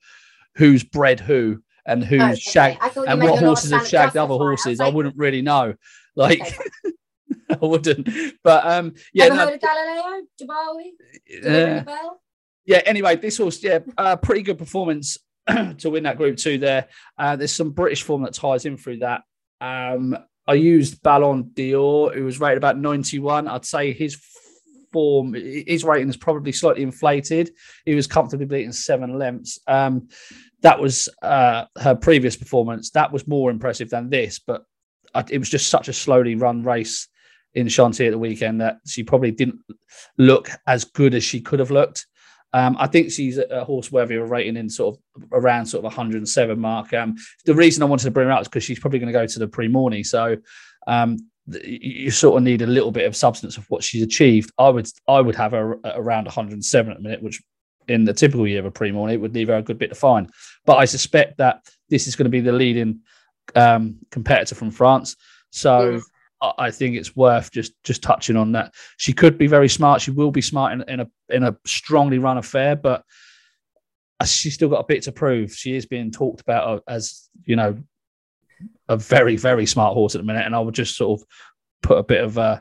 who's 0.56 0.84
bred 0.84 1.18
who 1.20 1.62
and 1.86 2.02
who's 2.04 2.20
Oh, 2.22 2.26
okay. 2.26 2.34
shagged 2.40 2.78
I 2.80 2.88
thought 2.90 3.02
you 3.02 3.06
and 3.08 3.20
what 3.20 3.26
you're 3.26 3.34
not 3.36 3.42
a 3.42 3.46
horses 3.46 3.70
have 3.72 3.86
shagged 3.88 4.16
other 4.16 4.28
Justify. 4.28 4.34
I 4.34 4.36
horses. 4.38 4.80
I 4.80 4.88
wouldn't 4.88 5.16
really 5.16 5.42
know. 5.42 5.74
Like 6.14 6.40
okay, 6.42 6.56
I 7.50 7.64
wouldn't. 7.64 8.08
But 8.42 8.66
um, 8.66 8.94
yeah, 9.12 9.24
Ever 9.24 9.34
no, 9.34 9.44
heard 9.46 9.54
of 9.54 9.60
Galileo? 9.60 10.22
It 11.26 11.46
uh, 11.46 11.84
bell? 11.84 12.22
yeah. 12.64 12.82
Anyway, 12.86 13.16
this 13.16 13.38
horse, 13.38 13.62
yeah, 13.62 13.80
uh, 13.98 14.16
pretty 14.16 14.42
good 14.42 14.58
performance 14.58 15.18
to 15.78 15.90
win 15.90 16.04
that 16.04 16.16
Group 16.16 16.36
Two. 16.36 16.58
There, 16.58 16.88
uh, 17.18 17.36
there's 17.36 17.54
some 17.54 17.70
British 17.70 18.02
form 18.02 18.22
that 18.22 18.34
ties 18.34 18.64
in 18.64 18.76
through 18.76 18.98
that. 18.98 19.22
Um, 19.60 20.16
I 20.46 20.54
used 20.54 21.02
Ballon 21.02 21.44
Dior, 21.54 22.14
who 22.14 22.24
was 22.24 22.40
rated 22.40 22.58
about 22.58 22.78
91. 22.78 23.46
I'd 23.46 23.64
say 23.64 23.92
his 23.92 24.20
form, 24.92 25.34
his 25.34 25.84
rating 25.84 26.08
is 26.08 26.16
probably 26.16 26.52
slightly 26.52 26.82
inflated. 26.82 27.52
He 27.84 27.94
was 27.94 28.06
comfortably 28.06 28.46
beating 28.46 28.72
seven 28.72 29.18
lengths. 29.18 29.60
Um, 29.66 30.08
that 30.62 30.80
was 30.80 31.08
uh, 31.22 31.66
her 31.78 31.94
previous 31.94 32.36
performance. 32.36 32.90
That 32.90 33.12
was 33.12 33.26
more 33.26 33.50
impressive 33.50 33.90
than 33.90 34.10
this, 34.10 34.38
but 34.38 34.64
I, 35.14 35.24
it 35.30 35.38
was 35.38 35.50
just 35.50 35.68
such 35.68 35.88
a 35.88 35.92
slowly 35.92 36.34
run 36.34 36.62
race 36.62 37.08
in 37.54 37.68
Shanty 37.68 38.06
at 38.06 38.10
the 38.10 38.18
weekend 38.18 38.60
that 38.60 38.78
she 38.86 39.02
probably 39.02 39.30
didn't 39.30 39.60
look 40.18 40.50
as 40.66 40.84
good 40.84 41.14
as 41.14 41.24
she 41.24 41.40
could 41.40 41.58
have 41.58 41.70
looked. 41.70 42.06
Um, 42.54 42.76
I 42.78 42.86
think 42.86 43.10
she's 43.10 43.38
a, 43.38 43.64
horse 43.64 43.90
worthy 43.90 44.16
of 44.16 44.30
rating 44.30 44.56
in 44.56 44.68
sort 44.68 44.96
of 44.96 45.24
around 45.32 45.66
sort 45.66 45.80
of 45.80 45.84
107 45.84 46.58
mark. 46.58 46.92
Um, 46.92 47.16
the 47.46 47.54
reason 47.54 47.82
I 47.82 47.86
wanted 47.86 48.04
to 48.04 48.10
bring 48.10 48.26
her 48.26 48.32
out 48.32 48.42
is 48.42 48.48
because 48.48 48.64
she's 48.64 48.78
probably 48.78 48.98
going 48.98 49.12
to 49.12 49.18
go 49.18 49.26
to 49.26 49.38
the 49.38 49.48
Prix 49.48 49.68
Morny. 49.68 50.02
So 50.02 50.36
um, 50.86 51.16
you 51.46 52.10
sort 52.10 52.36
of 52.36 52.42
need 52.42 52.60
a 52.60 52.66
little 52.66 52.92
bit 52.92 53.06
of 53.06 53.16
substance 53.16 53.56
of 53.56 53.64
what 53.70 53.82
she's 53.82 54.02
achieved. 54.02 54.52
I 54.58 54.68
would 54.68 54.86
I 55.08 55.20
would 55.20 55.34
have 55.34 55.52
her 55.52 55.78
around 55.84 56.24
107 56.26 56.90
at 56.90 56.98
the 56.98 57.02
minute, 57.02 57.22
which 57.22 57.40
in 57.88 58.04
the 58.04 58.12
typical 58.12 58.46
year 58.46 58.60
of 58.60 58.66
a 58.66 58.70
Prix 58.70 58.92
Morny 58.92 59.16
would 59.16 59.34
leave 59.34 59.48
her 59.48 59.56
a 59.56 59.62
good 59.62 59.78
bit 59.78 59.88
to 59.88 59.94
find. 59.94 60.30
But 60.66 60.76
I 60.76 60.84
suspect 60.84 61.38
that 61.38 61.66
this 61.88 62.06
is 62.06 62.16
going 62.16 62.26
to 62.26 62.30
be 62.30 62.40
the 62.40 62.52
leading 62.52 63.00
um, 63.54 63.96
competitor 64.10 64.54
from 64.54 64.70
France. 64.70 65.16
So. 65.50 65.92
Yes. 65.92 66.02
I 66.58 66.70
think 66.72 66.96
it's 66.96 67.14
worth 67.14 67.52
just 67.52 67.72
just 67.84 68.02
touching 68.02 68.36
on 68.36 68.52
that. 68.52 68.74
She 68.96 69.12
could 69.12 69.38
be 69.38 69.46
very 69.46 69.68
smart. 69.68 70.00
She 70.00 70.10
will 70.10 70.32
be 70.32 70.42
smart 70.42 70.72
in, 70.72 70.82
in 70.88 71.00
a 71.00 71.06
in 71.28 71.44
a 71.44 71.56
strongly 71.64 72.18
run 72.18 72.38
affair, 72.38 72.74
but 72.74 73.04
uh, 74.18 74.24
she's 74.24 74.54
still 74.54 74.68
got 74.68 74.80
a 74.80 74.86
bit 74.86 75.02
to 75.04 75.12
prove. 75.12 75.52
She 75.52 75.76
is 75.76 75.86
being 75.86 76.10
talked 76.10 76.40
about 76.40 76.68
uh, 76.68 76.80
as 76.88 77.28
you 77.44 77.56
know 77.56 77.78
a 78.88 78.96
very 78.96 79.36
very 79.36 79.66
smart 79.66 79.94
horse 79.94 80.14
at 80.14 80.20
the 80.20 80.26
minute, 80.26 80.44
and 80.44 80.54
I 80.54 80.60
would 80.60 80.74
just 80.74 80.96
sort 80.96 81.20
of 81.20 81.26
put 81.82 81.98
a 81.98 82.02
bit 82.02 82.24
of 82.24 82.38
uh 82.38 82.60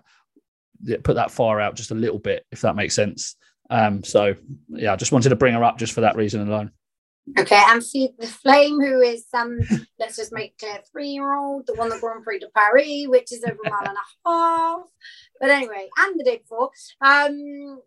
put 1.03 1.15
that 1.15 1.31
fire 1.31 1.59
out 1.59 1.75
just 1.75 1.91
a 1.91 1.95
little 1.95 2.19
bit 2.19 2.45
if 2.51 2.61
that 2.61 2.75
makes 2.75 2.95
sense. 2.95 3.35
Um, 3.69 4.03
so 4.03 4.35
yeah, 4.69 4.93
I 4.93 4.95
just 4.95 5.11
wanted 5.11 5.29
to 5.29 5.35
bring 5.35 5.53
her 5.53 5.63
up 5.63 5.77
just 5.77 5.93
for 5.93 6.01
that 6.01 6.15
reason 6.17 6.47
alone. 6.47 6.71
Okay, 7.37 7.61
and 7.67 7.83
see 7.83 8.09
the 8.19 8.27
Flame, 8.27 8.79
who 8.79 9.01
is 9.01 9.25
um, 9.33 9.59
let's 9.99 10.17
just 10.17 10.33
make 10.33 10.57
clear, 10.57 10.79
three-year-old, 10.91 11.65
the 11.65 11.73
won 11.75 11.89
the 11.89 11.99
Grand 11.99 12.23
Prix 12.23 12.39
de 12.39 12.47
Paris, 12.55 13.07
which 13.07 13.31
is 13.31 13.43
over 13.43 13.57
a 13.65 13.69
mile 13.69 13.87
and 13.87 13.97
a 13.97 14.29
half. 14.29 14.81
But 15.39 15.49
anyway, 15.49 15.89
and 15.97 16.19
the 16.19 16.23
day 16.23 16.37
before, 16.37 16.71
um, 17.01 17.81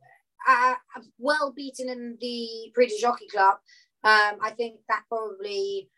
uh, 0.48 0.74
well 1.18 1.52
beaten 1.54 1.88
in 1.88 2.16
the 2.20 2.70
Prix 2.74 2.88
de 2.88 3.00
Jockey 3.00 3.26
Club. 3.28 3.56
Um, 4.02 4.38
I 4.42 4.50
think 4.56 4.80
that 4.88 5.04
probably 5.08 5.88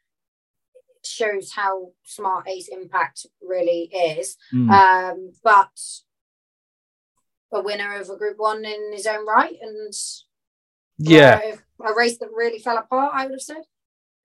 shows 1.04 1.52
how 1.52 1.92
smart 2.04 2.48
Ace 2.48 2.68
Impact 2.68 3.26
really 3.42 3.90
is. 3.92 4.36
Mm. 4.52 4.70
Um, 4.70 5.32
but 5.42 5.78
a 7.52 7.62
winner 7.62 7.96
of 7.96 8.10
a 8.10 8.16
Group 8.16 8.38
One 8.38 8.64
in 8.64 8.92
his 8.92 9.06
own 9.06 9.26
right, 9.26 9.56
and 9.60 9.92
yeah, 10.98 11.40
a 11.84 11.94
race 11.94 12.18
that 12.18 12.28
really 12.34 12.58
fell 12.58 12.78
apart. 12.78 13.12
I 13.14 13.24
would 13.24 13.32
have 13.32 13.40
said. 13.40 13.62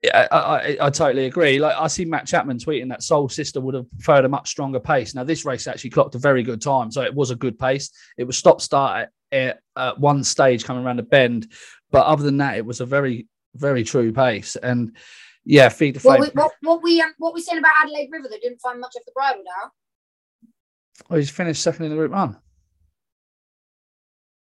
Yeah, 0.01 0.27
I, 0.31 0.37
I, 0.37 0.77
I, 0.81 0.89
totally 0.89 1.27
agree. 1.27 1.59
Like 1.59 1.75
I 1.77 1.85
see 1.85 2.05
Matt 2.05 2.25
Chapman 2.25 2.57
tweeting 2.57 2.89
that 2.89 3.03
Soul 3.03 3.29
Sister 3.29 3.61
would 3.61 3.75
have 3.75 3.89
preferred 3.91 4.25
a 4.25 4.29
much 4.29 4.49
stronger 4.49 4.79
pace. 4.79 5.13
Now 5.13 5.23
this 5.23 5.45
race 5.45 5.67
actually 5.67 5.91
clocked 5.91 6.15
a 6.15 6.19
very 6.19 6.41
good 6.41 6.59
time, 6.59 6.89
so 6.91 7.03
it 7.03 7.13
was 7.13 7.29
a 7.29 7.35
good 7.35 7.59
pace. 7.59 7.91
It 8.17 8.23
was 8.23 8.35
stop 8.35 8.61
start 8.61 9.09
at, 9.31 9.59
at 9.77 9.99
one 9.99 10.23
stage 10.23 10.63
coming 10.63 10.83
around 10.83 10.97
the 10.97 11.03
bend, 11.03 11.51
but 11.91 12.07
other 12.07 12.23
than 12.23 12.37
that, 12.37 12.57
it 12.57 12.65
was 12.65 12.81
a 12.81 12.85
very 12.85 13.27
very 13.53 13.83
true 13.83 14.11
pace. 14.11 14.55
And 14.55 14.95
yeah, 15.45 15.69
feed 15.69 15.95
the 15.95 15.99
flame. 15.99 16.19
What 16.19 16.33
we, 16.35 16.41
what, 16.41 16.51
what 16.61 16.83
we 16.83 17.01
um, 17.01 17.13
what 17.19 17.35
we 17.35 17.41
saying 17.41 17.59
about 17.59 17.71
Adelaide 17.83 18.09
River? 18.11 18.27
They 18.27 18.39
didn't 18.39 18.61
find 18.61 18.79
much 18.79 18.95
of 18.95 19.05
the 19.05 19.11
bridle 19.13 19.43
now. 19.45 19.71
Oh, 21.09 21.15
he's 21.15 21.29
finished 21.29 21.61
second 21.61 21.85
in 21.85 21.91
the 21.91 21.97
group 21.97 22.11
one. 22.11 22.37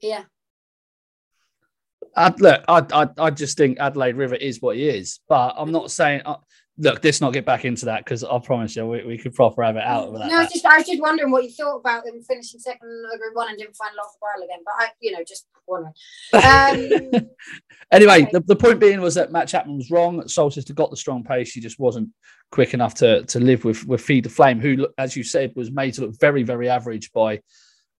Yeah. 0.00 0.24
I, 2.16 2.34
look, 2.38 2.64
I, 2.68 2.84
I, 2.92 3.08
I 3.18 3.30
just 3.30 3.56
think 3.56 3.78
Adelaide 3.80 4.16
River 4.16 4.34
is 4.34 4.60
what 4.60 4.76
he 4.76 4.88
is, 4.88 5.20
but 5.28 5.54
I'm 5.56 5.72
not 5.72 5.90
saying. 5.90 6.22
Uh, 6.24 6.36
look, 6.78 7.02
let's 7.04 7.20
not 7.20 7.32
get 7.32 7.44
back 7.44 7.64
into 7.64 7.86
that 7.86 8.04
because 8.04 8.24
I 8.24 8.38
promise 8.38 8.76
you, 8.76 8.86
we, 8.86 9.04
we 9.04 9.18
could 9.18 9.34
proper 9.34 9.62
have 9.62 9.76
it 9.76 9.82
out 9.82 10.08
of 10.08 10.18
that. 10.18 10.28
No, 10.28 10.38
I 10.38 10.42
was 10.42 10.52
just 10.52 10.66
I 10.66 10.78
was 10.78 10.86
just 10.86 11.00
wondering 11.00 11.30
what 11.30 11.44
you 11.44 11.50
thought 11.50 11.76
about 11.76 12.04
them 12.04 12.20
finishing 12.22 12.60
second 12.60 12.88
in 12.88 13.02
the 13.10 13.18
group 13.18 13.34
one 13.34 13.48
and 13.48 13.58
didn't 13.58 13.76
find 13.76 13.94
Lost 13.96 14.18
Bridle 14.20 14.44
again. 14.44 14.62
But 14.64 14.74
I, 14.78 14.88
you 15.00 15.12
know, 15.12 15.22
just 15.26 15.46
wondering. 15.66 15.94
Um, 16.34 17.28
anyway, 17.92 18.22
okay. 18.22 18.30
the, 18.32 18.40
the 18.40 18.56
point 18.56 18.80
being 18.80 19.00
was 19.00 19.14
that 19.14 19.32
Matt 19.32 19.48
Chapman 19.48 19.76
was 19.76 19.90
wrong. 19.90 20.26
Soul 20.28 20.50
Sister 20.50 20.74
got 20.74 20.90
the 20.90 20.96
strong 20.96 21.24
pace. 21.24 21.48
She 21.48 21.60
just 21.60 21.78
wasn't 21.78 22.10
quick 22.50 22.74
enough 22.74 22.94
to 22.96 23.24
to 23.24 23.40
live 23.40 23.64
with 23.64 23.86
with 23.86 24.00
Feed 24.00 24.24
the 24.24 24.30
Flame, 24.30 24.60
who, 24.60 24.88
as 24.98 25.16
you 25.16 25.24
said, 25.24 25.52
was 25.56 25.70
made 25.70 25.94
to 25.94 26.02
look 26.02 26.18
very 26.18 26.42
very 26.42 26.68
average 26.68 27.12
by 27.12 27.40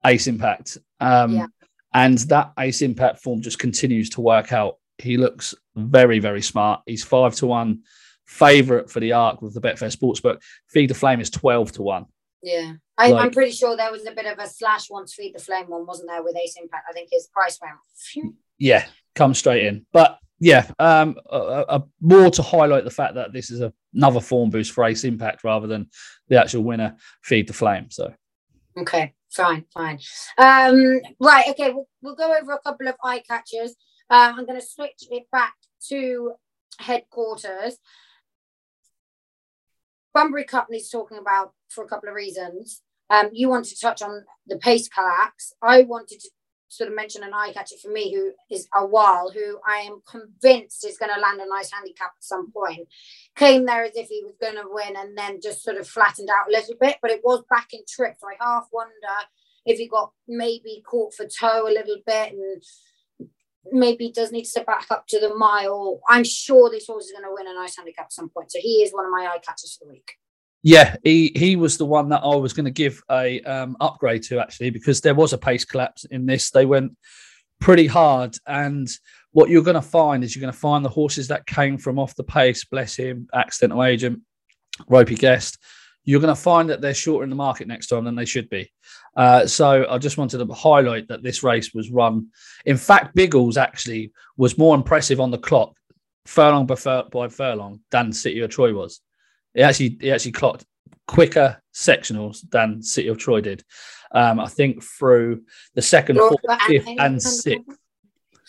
Ace 0.04 0.26
Impact. 0.26 0.78
Um, 1.00 1.36
yeah. 1.36 1.46
And 1.94 2.18
that 2.18 2.52
Ace 2.58 2.82
Impact 2.82 3.20
form 3.20 3.42
just 3.42 3.58
continues 3.58 4.10
to 4.10 4.20
work 4.20 4.52
out. 4.52 4.76
He 4.98 5.16
looks 5.16 5.54
very, 5.74 6.18
very 6.18 6.42
smart. 6.42 6.80
He's 6.86 7.04
five 7.04 7.34
to 7.36 7.46
one 7.46 7.82
favorite 8.26 8.90
for 8.90 9.00
the 9.00 9.12
arc 9.12 9.42
with 9.42 9.54
the 9.54 9.60
Betfair 9.60 9.94
Sportsbook. 9.94 10.40
Feed 10.68 10.90
the 10.90 10.94
Flame 10.94 11.20
is 11.20 11.30
12 11.30 11.72
to 11.72 11.82
one. 11.82 12.06
Yeah. 12.42 12.74
I, 12.98 13.08
am 13.08 13.30
pretty 13.30 13.52
sure 13.52 13.76
there 13.76 13.92
was 13.92 14.06
a 14.06 14.12
bit 14.12 14.26
of 14.26 14.38
a 14.38 14.46
slash 14.46 14.90
once 14.90 15.14
Feed 15.14 15.34
the 15.34 15.42
Flame 15.42 15.66
one, 15.66 15.86
wasn't 15.86 16.08
there, 16.08 16.22
with 16.22 16.36
Ace 16.36 16.56
Impact? 16.60 16.84
I 16.88 16.92
think 16.92 17.08
his 17.10 17.28
price 17.28 17.58
went. 17.60 18.34
yeah, 18.58 18.86
come 19.14 19.34
straight 19.34 19.64
in. 19.64 19.86
But 19.92 20.18
yeah, 20.38 20.70
um, 20.78 21.16
a, 21.30 21.64
a, 21.68 21.84
more 22.00 22.30
to 22.30 22.42
highlight 22.42 22.84
the 22.84 22.90
fact 22.90 23.14
that 23.14 23.32
this 23.32 23.50
is 23.50 23.60
a, 23.60 23.72
another 23.94 24.20
form 24.20 24.50
boost 24.50 24.72
for 24.72 24.84
Ace 24.84 25.04
Impact 25.04 25.44
rather 25.44 25.66
than 25.66 25.88
the 26.28 26.40
actual 26.40 26.62
winner, 26.62 26.96
Feed 27.22 27.46
the 27.46 27.52
Flame. 27.52 27.90
So, 27.90 28.12
okay. 28.76 29.14
Fine, 29.32 29.64
fine. 29.72 29.98
Um, 30.36 31.00
right, 31.18 31.46
okay, 31.50 31.72
we'll, 31.72 31.88
we'll 32.02 32.14
go 32.14 32.34
over 32.36 32.52
a 32.52 32.60
couple 32.60 32.88
of 32.88 32.96
eye 33.02 33.22
catchers. 33.26 33.74
Uh, 34.10 34.34
I'm 34.36 34.44
going 34.46 34.60
to 34.60 34.66
switch 34.66 35.04
it 35.10 35.24
back 35.32 35.54
to 35.88 36.32
headquarters. 36.78 37.78
Bunbury 40.12 40.44
needs 40.68 40.90
talking 40.90 41.16
about 41.16 41.52
for 41.70 41.82
a 41.82 41.88
couple 41.88 42.10
of 42.10 42.14
reasons. 42.14 42.82
Um, 43.08 43.30
you 43.32 43.48
wanted 43.48 43.74
to 43.74 43.80
touch 43.80 44.02
on 44.02 44.24
the 44.46 44.58
pace 44.58 44.88
collapse. 44.88 45.54
I 45.62 45.82
wanted 45.82 46.20
to 46.20 46.30
sort 46.72 46.88
of 46.88 46.96
mention 46.96 47.22
an 47.22 47.34
eye 47.34 47.52
catcher 47.52 47.76
for 47.80 47.90
me 47.90 48.14
who 48.14 48.32
is 48.50 48.66
Awal 48.74 49.30
who 49.32 49.58
I 49.66 49.80
am 49.80 50.00
convinced 50.08 50.86
is 50.86 50.96
going 50.96 51.12
to 51.14 51.20
land 51.20 51.38
a 51.40 51.46
nice 51.46 51.70
handicap 51.70 52.12
at 52.16 52.24
some 52.24 52.50
point. 52.50 52.88
Came 53.36 53.66
there 53.66 53.84
as 53.84 53.94
if 53.94 54.08
he 54.08 54.22
was 54.24 54.36
going 54.40 54.56
to 54.56 54.64
win 54.64 54.96
and 54.96 55.16
then 55.16 55.40
just 55.42 55.62
sort 55.62 55.76
of 55.76 55.86
flattened 55.86 56.30
out 56.30 56.48
a 56.48 56.52
little 56.52 56.74
bit, 56.80 56.96
but 57.02 57.10
it 57.10 57.20
was 57.22 57.44
back 57.50 57.68
in 57.74 57.80
trip. 57.86 58.14
So 58.18 58.26
I 58.26 58.42
half 58.42 58.68
wonder 58.72 58.92
if 59.66 59.78
he 59.78 59.86
got 59.86 60.12
maybe 60.26 60.82
caught 60.86 61.12
for 61.12 61.26
toe 61.26 61.68
a 61.68 61.72
little 61.72 61.98
bit 62.06 62.32
and 62.32 62.62
maybe 63.70 64.10
does 64.10 64.32
need 64.32 64.44
to 64.44 64.48
step 64.48 64.66
back 64.66 64.86
up 64.90 65.06
to 65.08 65.20
the 65.20 65.34
mile. 65.34 66.00
I'm 66.08 66.24
sure 66.24 66.70
this 66.70 66.86
horse 66.86 67.04
is 67.04 67.12
going 67.12 67.24
to 67.24 67.34
win 67.34 67.48
a 67.48 67.54
nice 67.54 67.76
handicap 67.76 68.06
at 68.06 68.12
some 68.12 68.30
point. 68.30 68.50
So 68.50 68.60
he 68.62 68.82
is 68.82 68.92
one 68.92 69.04
of 69.04 69.10
my 69.10 69.26
eye 69.26 69.40
catchers 69.44 69.76
for 69.78 69.84
the 69.84 69.92
week. 69.92 70.12
Yeah, 70.62 70.96
he 71.02 71.32
he 71.34 71.56
was 71.56 71.76
the 71.76 71.86
one 71.86 72.08
that 72.10 72.22
I 72.22 72.36
was 72.36 72.52
going 72.52 72.66
to 72.66 72.70
give 72.70 73.02
a 73.10 73.40
um, 73.42 73.76
upgrade 73.80 74.22
to 74.24 74.38
actually 74.38 74.70
because 74.70 75.00
there 75.00 75.14
was 75.14 75.32
a 75.32 75.38
pace 75.38 75.64
collapse 75.64 76.04
in 76.04 76.24
this. 76.24 76.50
They 76.50 76.66
went 76.66 76.96
pretty 77.60 77.88
hard, 77.88 78.36
and 78.46 78.88
what 79.32 79.50
you're 79.50 79.62
going 79.62 79.74
to 79.74 79.82
find 79.82 80.22
is 80.22 80.36
you're 80.36 80.40
going 80.40 80.52
to 80.52 80.58
find 80.58 80.84
the 80.84 80.90
horses 80.90 81.28
that 81.28 81.46
came 81.46 81.78
from 81.78 81.98
off 81.98 82.14
the 82.14 82.24
pace. 82.24 82.64
Bless 82.64 82.94
him, 82.94 83.26
accidental 83.34 83.82
agent, 83.82 84.20
ropey 84.88 85.16
guest. 85.16 85.58
You're 86.04 86.20
going 86.20 86.34
to 86.34 86.40
find 86.40 86.68
that 86.70 86.80
they're 86.80 86.94
shorter 86.94 87.24
in 87.24 87.30
the 87.30 87.36
market 87.36 87.68
next 87.68 87.86
time 87.86 88.04
than 88.04 88.16
they 88.16 88.24
should 88.24 88.48
be. 88.50 88.72
Uh, 89.16 89.46
so 89.46 89.86
I 89.88 89.98
just 89.98 90.18
wanted 90.18 90.38
to 90.38 90.52
highlight 90.52 91.08
that 91.08 91.22
this 91.22 91.42
race 91.42 91.72
was 91.74 91.90
run. 91.90 92.28
In 92.66 92.76
fact, 92.76 93.14
Biggles 93.14 93.56
actually 93.56 94.12
was 94.36 94.58
more 94.58 94.74
impressive 94.74 95.20
on 95.20 95.30
the 95.30 95.38
clock, 95.38 95.76
furlong 96.26 96.66
by, 96.66 96.74
furlong, 96.74 97.80
than 97.90 98.12
City 98.12 98.40
of 98.40 98.50
Troy 98.50 98.74
was. 98.74 99.00
He 99.54 99.62
actually 99.62 99.98
he 100.00 100.10
actually 100.10 100.32
clocked 100.32 100.64
quicker 101.06 101.62
sectionals 101.74 102.48
than 102.50 102.82
City 102.82 103.08
of 103.08 103.18
Troy 103.18 103.40
did. 103.40 103.64
Um, 104.12 104.40
I 104.40 104.48
think 104.48 104.82
through 104.82 105.42
the 105.74 105.82
second, 105.82 106.18
fourth, 106.18 106.40
fifth, 106.66 106.88
and 106.98 107.22
sixth. 107.22 107.78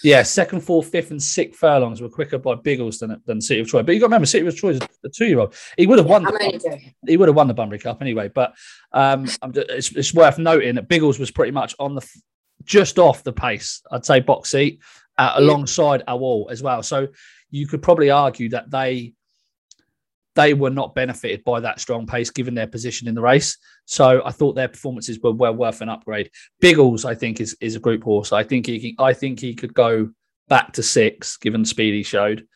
Yeah, 0.03 0.23
second, 0.23 0.59
fourth, 0.61 0.89
fifth, 0.89 1.11
and 1.11 1.23
sixth 1.23 1.57
furlongs 1.57 2.01
were 2.01 2.09
quicker 2.09 2.37
by 2.37 2.55
Biggles 2.55 2.99
than 2.99 3.21
than 3.25 3.39
City 3.39 3.61
of 3.61 3.67
Troy. 3.69 3.83
But 3.83 3.93
you 3.93 4.01
got 4.01 4.07
to 4.07 4.09
remember, 4.09 4.25
City 4.25 4.45
of 4.45 4.55
Troy 4.55 4.71
is 4.71 4.81
a 5.05 5.09
two-year-old. 5.09 5.55
He 5.77 5.87
would 5.87 5.99
have 5.99 6.07
won. 6.07 6.23
The, 6.23 6.79
he 7.07 7.15
would 7.15 7.29
have 7.29 7.35
won 7.35 7.47
the 7.47 7.53
Bunbury 7.53 7.79
Cup 7.79 8.01
anyway. 8.01 8.27
But 8.27 8.53
um, 8.91 9.27
it's, 9.41 9.95
it's 9.95 10.13
worth 10.13 10.37
noting 10.37 10.75
that 10.75 10.89
Biggles 10.89 11.19
was 11.19 11.31
pretty 11.31 11.51
much 11.51 11.73
on 11.79 11.95
the 11.95 12.05
just 12.65 12.99
off 12.99 13.23
the 13.23 13.31
pace. 13.31 13.81
I'd 13.91 14.05
say 14.05 14.19
box 14.19 14.51
seat 14.51 14.81
uh, 15.17 15.33
alongside 15.35 16.03
Awal 16.07 16.47
as 16.49 16.61
well. 16.61 16.83
So 16.83 17.07
you 17.49 17.67
could 17.67 17.81
probably 17.81 18.09
argue 18.09 18.49
that 18.49 18.71
they 18.71 19.13
they 20.35 20.53
were 20.53 20.69
not 20.69 20.95
benefited 20.95 21.43
by 21.43 21.59
that 21.59 21.79
strong 21.79 22.07
pace 22.07 22.29
given 22.29 22.55
their 22.55 22.67
position 22.67 23.07
in 23.07 23.15
the 23.15 23.21
race. 23.21 23.57
So 23.85 24.21
I 24.25 24.31
thought 24.31 24.53
their 24.53 24.67
performances 24.67 25.19
were 25.19 25.31
well 25.31 25.53
worth 25.53 25.81
an 25.81 25.89
upgrade. 25.89 26.31
Biggles, 26.59 27.05
I 27.05 27.15
think, 27.15 27.39
is 27.39 27.55
is 27.61 27.75
a 27.75 27.79
group 27.79 28.03
horse. 28.03 28.31
I 28.31 28.43
think 28.43 28.65
he 28.65 28.79
can, 28.79 29.03
I 29.03 29.13
think 29.13 29.39
he 29.39 29.53
could 29.53 29.73
go 29.73 30.09
back 30.47 30.73
to 30.73 30.83
six 30.83 31.37
given 31.37 31.61
the 31.61 31.67
speed 31.67 31.93
he 31.93 32.03
showed, 32.03 32.47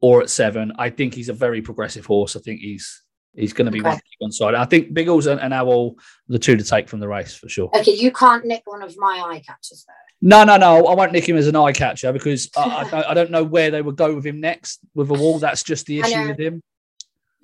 or 0.00 0.22
at 0.22 0.30
seven. 0.30 0.72
I 0.78 0.90
think 0.90 1.14
he's 1.14 1.28
a 1.28 1.34
very 1.34 1.62
progressive 1.62 2.06
horse. 2.06 2.36
I 2.36 2.40
think 2.40 2.60
he's 2.60 3.02
he's 3.34 3.52
going 3.52 3.66
to 3.66 3.72
be 3.72 3.80
okay. 3.80 3.90
one 3.90 4.00
on 4.22 4.32
side. 4.32 4.54
I 4.54 4.64
think 4.64 4.94
Biggles 4.94 5.26
and, 5.26 5.40
and 5.40 5.52
Awal 5.52 5.96
the 6.28 6.38
two 6.38 6.56
to 6.56 6.64
take 6.64 6.88
from 6.88 7.00
the 7.00 7.08
race 7.08 7.34
for 7.34 7.48
sure. 7.48 7.70
Okay, 7.74 7.94
you 7.94 8.10
can't 8.10 8.44
nick 8.44 8.62
one 8.64 8.82
of 8.82 8.94
my 8.96 9.22
eye 9.24 9.42
catchers 9.46 9.84
though. 9.86 9.94
No, 10.26 10.42
no, 10.42 10.56
no. 10.56 10.86
I 10.86 10.94
won't 10.94 11.12
nick 11.12 11.28
him 11.28 11.36
as 11.36 11.48
an 11.48 11.56
eye 11.56 11.72
catcher 11.72 12.12
because 12.12 12.48
I, 12.56 12.88
I, 12.90 13.10
I, 13.10 13.14
don't 13.14 13.30
know 13.30 13.44
where 13.44 13.70
they 13.70 13.82
would 13.82 13.96
go 13.96 14.14
with 14.14 14.24
him 14.24 14.40
next 14.40 14.80
with 14.94 15.10
Awal. 15.10 15.38
That's 15.38 15.62
just 15.62 15.84
the 15.84 16.00
issue 16.00 16.28
with 16.28 16.40
him. 16.40 16.62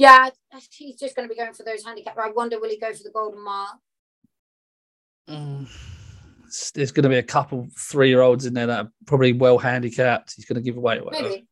Yeah, 0.01 0.31
he's 0.71 0.97
just 0.97 1.15
going 1.15 1.29
to 1.29 1.35
be 1.35 1.39
going 1.39 1.53
for 1.53 1.63
those 1.63 1.85
handicap. 1.85 2.17
I 2.17 2.31
wonder 2.31 2.59
will 2.59 2.71
he 2.71 2.79
go 2.79 2.91
for 2.95 3.03
the 3.03 3.11
golden 3.11 3.45
mile? 3.45 3.83
Mm, 5.29 5.69
there's 6.73 6.91
going 6.91 7.03
to 7.03 7.11
be 7.11 7.19
a 7.19 7.23
couple 7.23 7.69
three 7.79 8.09
year 8.09 8.23
olds 8.23 8.47
in 8.47 8.55
there 8.55 8.67
that 8.67 8.87
are 8.87 8.93
probably 9.05 9.35
well 9.35 9.59
handicapped. 9.59 10.33
He's 10.35 10.47
going 10.47 10.57
to 10.57 10.63
give 10.63 10.79
away. 10.79 11.03
Whatever. 11.03 11.29
Maybe. 11.29 11.47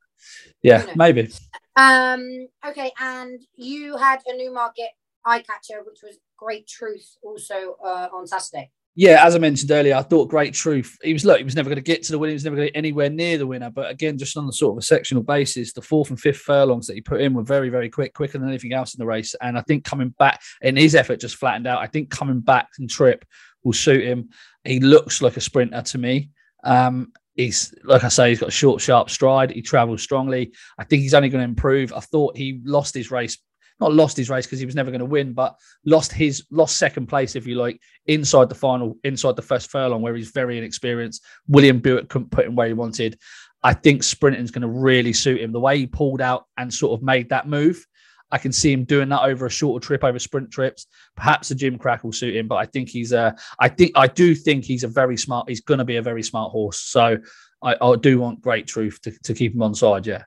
Yeah, 0.63 0.87
maybe. 0.97 1.31
Um. 1.77 2.49
Okay, 2.67 2.91
and 2.99 3.39
you 3.55 3.99
had 3.99 4.21
a 4.27 4.35
new 4.35 4.51
market 4.51 4.93
eye 5.27 5.43
catcher, 5.43 5.83
which 5.87 5.99
was 6.03 6.19
Great 6.39 6.67
Truth, 6.67 7.19
also 7.23 7.77
uh, 7.85 8.09
on 8.15 8.27
Saturday 8.27 8.71
yeah, 8.99 9.25
as 9.25 9.37
I 9.37 9.39
mentioned 9.39 9.71
earlier, 9.71 9.95
I 9.95 10.03
thought 10.03 10.29
Great 10.29 10.55
Truth. 10.55 10.99
He 11.05 11.13
was 11.13 11.25
look, 11.25 11.39
he 11.39 11.45
was 11.45 11.55
never 11.55 11.69
going 11.69 11.77
to 11.77 11.83
get 11.83 12.03
to 12.03 12.11
the 12.11 12.19
winner. 12.19 12.31
He 12.31 12.35
was 12.35 12.43
never 12.43 12.57
going 12.57 12.67
to 12.67 12.73
get 12.73 12.79
anywhere 12.79 13.09
near 13.09 13.39
the 13.39 13.47
winner. 13.47 13.71
But 13.71 13.93
again, 13.93 14.19
just 14.19 14.37
on 14.37 14.49
the 14.49 14.53
sort 14.53 14.73
of 14.73 14.79
a 14.79 14.83
sectional 14.83 15.23
basis, 15.23 15.73
the 15.73 15.81
fourth 15.81 16.11
and 16.11 16.19
fifth 16.19 16.41
furlongs 16.41 16.89
that 16.89 16.95
he 16.95 17.01
put 17.01 17.21
in 17.21 17.33
were 17.33 17.45
very, 17.45 17.69
very 17.69 17.89
quick, 17.89 18.13
quicker 18.13 18.39
than 18.39 18.49
anything 18.49 18.73
else 18.73 18.95
in 18.95 18.99
the 18.99 19.07
race. 19.07 19.37
And 19.41 19.57
I 19.57 19.61
think 19.61 19.85
coming 19.85 20.13
back 20.19 20.43
in 20.63 20.75
his 20.75 20.97
effort 20.97 21.21
just 21.21 21.37
flattened 21.37 21.69
out. 21.69 21.81
I 21.81 21.87
think 21.87 22.11
coming 22.11 22.41
back 22.41 22.71
and 22.81 22.91
trip 22.91 23.25
will 23.63 23.73
suit 23.73 24.03
him. 24.03 24.31
He 24.65 24.81
looks 24.81 25.23
like 25.23 25.37
a 25.37 25.41
sprinter 25.41 25.81
to 25.81 25.99
me. 25.99 26.31
Um, 26.65 27.13
he's 27.37 27.73
like 27.85 28.03
I 28.03 28.09
say, 28.09 28.31
he's 28.31 28.41
got 28.41 28.49
a 28.49 28.51
short, 28.51 28.81
sharp 28.81 29.11
stride. 29.11 29.53
He 29.53 29.63
travels 29.63 30.03
strongly. 30.03 30.53
I 30.77 30.83
think 30.83 31.03
he's 31.03 31.15
only 31.15 31.29
going 31.29 31.45
to 31.45 31.49
improve. 31.49 31.93
I 31.93 32.01
thought 32.01 32.37
he 32.37 32.61
lost 32.65 32.97
his 32.97 33.13
race 33.13 33.39
not 33.81 33.95
lost 33.95 34.17
his 34.17 34.31
race 34.31 34.47
because 34.47 34.59
he 34.59 34.67
was 34.67 34.75
never 34.75 34.91
going 34.91 35.01
to 35.01 35.05
win, 35.05 35.33
but 35.33 35.57
lost 35.85 36.12
his 36.12 36.45
lost 36.51 36.77
second 36.77 37.07
place, 37.07 37.37
if 37.37 37.47
you 37.47 37.55
like, 37.55 37.81
inside 38.07 38.49
the 38.49 38.55
final, 38.55 38.97
inside 39.05 39.37
the 39.37 39.43
first 39.43 39.71
furlong, 39.71 40.03
where 40.03 40.14
he's 40.14 40.31
very 40.31 40.59
inexperienced. 40.59 41.25
William 41.47 41.79
Buick 41.79 42.09
couldn't 42.09 42.31
put 42.31 42.47
him 42.47 42.55
where 42.55 42.67
he 42.67 42.73
wanted. 42.73 43.19
I 43.62 43.75
think 43.75 44.03
sprinting's 44.03 44.51
going 44.51 44.62
to 44.62 44.69
really 44.69 45.12
suit 45.12 45.41
him. 45.41 45.53
The 45.53 45.61
way 45.61 45.79
he 45.79 45.87
pulled 45.87 46.21
out 46.21 46.47
and 46.57 46.73
sort 46.73 46.99
of 46.99 47.05
made 47.05 47.29
that 47.31 47.49
move, 47.49 47.85
I 48.31 48.38
can 48.38 48.53
see 48.53 48.73
him 48.73 48.85
doing 48.85 49.09
that 49.09 49.23
over 49.23 49.47
a 49.47 49.51
shorter 49.51 49.85
trip, 49.85 50.05
over 50.05 50.19
sprint 50.19 50.51
trips. 50.51 50.87
Perhaps 51.17 51.51
a 51.51 51.55
the 51.55 51.71
Gimcrack 51.71 52.05
will 52.05 52.12
suit 52.12 52.37
him, 52.37 52.47
but 52.47 52.57
I 52.57 52.67
think 52.67 52.88
he's 52.88 53.12
a. 53.12 53.35
I 53.59 53.69
think 53.69 53.93
I 53.95 54.07
do 54.07 54.35
think 54.35 54.64
he's 54.64 54.85
a 54.85 54.88
very 54.88 55.17
smart. 55.17 55.49
He's 55.49 55.62
going 55.62 55.79
to 55.79 55.85
be 55.85 55.97
a 55.97 56.03
very 56.03 56.23
smart 56.23 56.53
horse. 56.53 56.81
So 56.81 57.19
I, 57.62 57.77
I 57.81 57.97
do 57.97 58.19
want 58.19 58.43
great 58.43 58.67
truth 58.67 59.01
to, 59.03 59.12
to 59.25 59.35
keep 59.35 59.55
him 59.55 59.62
on 59.62 59.75
side. 59.75 60.07
Yeah. 60.07 60.25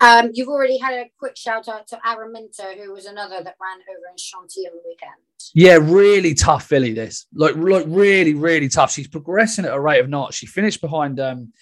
Um, 0.00 0.30
you've 0.32 0.48
already 0.48 0.78
had 0.78 0.94
a 0.94 1.10
quick 1.18 1.36
shout 1.36 1.68
out 1.68 1.88
to 1.88 1.96
Araminta, 2.06 2.76
who 2.76 2.92
was 2.92 3.06
another 3.06 3.42
that 3.42 3.56
ran 3.60 3.78
over 3.90 4.06
in 4.10 4.16
Chantilly 4.16 4.66
on 4.66 4.76
the 4.76 4.82
weekend. 4.86 5.10
Yeah, 5.54 5.78
really 5.80 6.34
tough 6.34 6.66
filly. 6.66 6.92
This 6.92 7.26
like 7.34 7.56
like 7.56 7.84
really 7.88 8.34
really 8.34 8.68
tough. 8.68 8.92
She's 8.92 9.08
progressing 9.08 9.64
at 9.64 9.74
a 9.74 9.80
rate 9.80 10.00
of 10.00 10.08
knots. 10.08 10.36
She 10.36 10.46
finished 10.46 10.80
behind 10.80 11.18
um, 11.18 11.52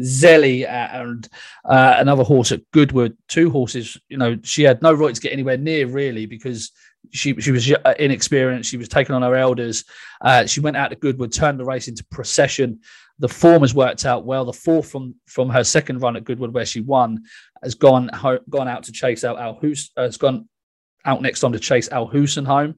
Zelly 0.00 0.66
and 0.68 1.28
uh, 1.64 1.96
another 1.98 2.24
horse 2.24 2.52
at 2.52 2.70
Goodwood. 2.70 3.16
Two 3.28 3.50
horses. 3.50 3.98
You 4.08 4.18
know, 4.18 4.38
she 4.42 4.62
had 4.62 4.82
no 4.82 4.92
right 4.92 5.14
to 5.14 5.20
get 5.20 5.32
anywhere 5.32 5.56
near 5.56 5.86
really 5.86 6.26
because 6.26 6.72
she 7.12 7.38
she 7.40 7.50
was 7.50 7.70
uh, 7.70 7.94
inexperienced. 7.98 8.70
She 8.70 8.76
was 8.76 8.88
taking 8.88 9.14
on 9.14 9.22
her 9.22 9.34
elders. 9.34 9.84
Uh, 10.20 10.46
she 10.46 10.60
went 10.60 10.76
out 10.76 10.88
to 10.88 10.96
Goodwood, 10.96 11.32
turned 11.32 11.58
the 11.58 11.64
race 11.64 11.88
into 11.88 12.04
procession. 12.04 12.80
The 13.18 13.28
form 13.28 13.62
has 13.62 13.74
worked 13.74 14.04
out 14.04 14.24
well. 14.24 14.44
The 14.44 14.52
fourth 14.52 14.90
from 14.90 15.14
from 15.26 15.48
her 15.50 15.64
second 15.64 16.02
run 16.02 16.16
at 16.16 16.24
Goodwood, 16.24 16.52
where 16.52 16.66
she 16.66 16.80
won, 16.80 17.24
has 17.62 17.74
gone 17.74 18.10
gone 18.48 18.68
out 18.68 18.84
to 18.84 18.92
chase 18.92 19.24
out 19.24 19.38
Al 19.38 19.58
Husn, 19.60 19.90
uh, 19.96 20.02
has 20.02 20.16
gone 20.16 20.48
out 21.04 21.22
next 21.22 21.40
time 21.40 21.52
to 21.52 21.58
chase 21.58 21.88
Al 21.90 22.06
home. 22.06 22.74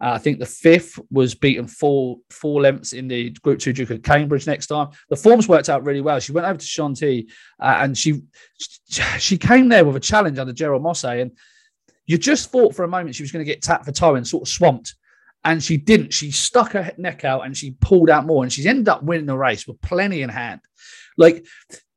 Uh, 0.00 0.12
I 0.12 0.18
think 0.18 0.38
the 0.38 0.46
fifth 0.46 0.98
was 1.10 1.34
beaten 1.34 1.66
four 1.66 2.18
four 2.30 2.60
lengths 2.60 2.92
in 2.92 3.08
the 3.08 3.30
Group 3.30 3.58
Two 3.58 3.72
Duke 3.72 3.90
of 3.90 4.02
Cambridge 4.02 4.46
next 4.46 4.68
time. 4.68 4.88
The 5.08 5.16
forms 5.16 5.48
worked 5.48 5.68
out 5.68 5.84
really 5.84 6.00
well. 6.00 6.20
She 6.20 6.32
went 6.32 6.46
over 6.46 6.58
to 6.58 6.64
Chantilly 6.64 7.28
uh, 7.60 7.78
and 7.80 7.98
she 7.98 8.22
she 9.18 9.36
came 9.36 9.68
there 9.68 9.84
with 9.84 9.96
a 9.96 10.00
challenge 10.00 10.38
under 10.38 10.52
Gerald 10.52 10.82
Mosse, 10.82 11.04
and 11.04 11.32
you 12.08 12.18
just 12.18 12.50
thought 12.50 12.74
for 12.74 12.84
a 12.84 12.88
moment 12.88 13.14
she 13.14 13.22
was 13.22 13.30
going 13.30 13.44
to 13.44 13.50
get 13.50 13.62
tapped 13.62 13.84
for 13.84 13.92
time 13.92 14.16
and 14.16 14.26
sort 14.26 14.42
of 14.42 14.48
swamped 14.48 14.96
and 15.44 15.62
she 15.62 15.76
didn't. 15.76 16.12
She 16.12 16.30
stuck 16.30 16.72
her 16.72 16.92
neck 16.98 17.24
out 17.24 17.46
and 17.46 17.56
she 17.56 17.72
pulled 17.80 18.10
out 18.10 18.26
more, 18.26 18.42
and 18.42 18.52
she's 18.52 18.66
ended 18.66 18.88
up 18.88 19.02
winning 19.02 19.26
the 19.26 19.36
race 19.36 19.66
with 19.66 19.80
plenty 19.80 20.22
in 20.22 20.28
hand. 20.28 20.60
Like 21.16 21.46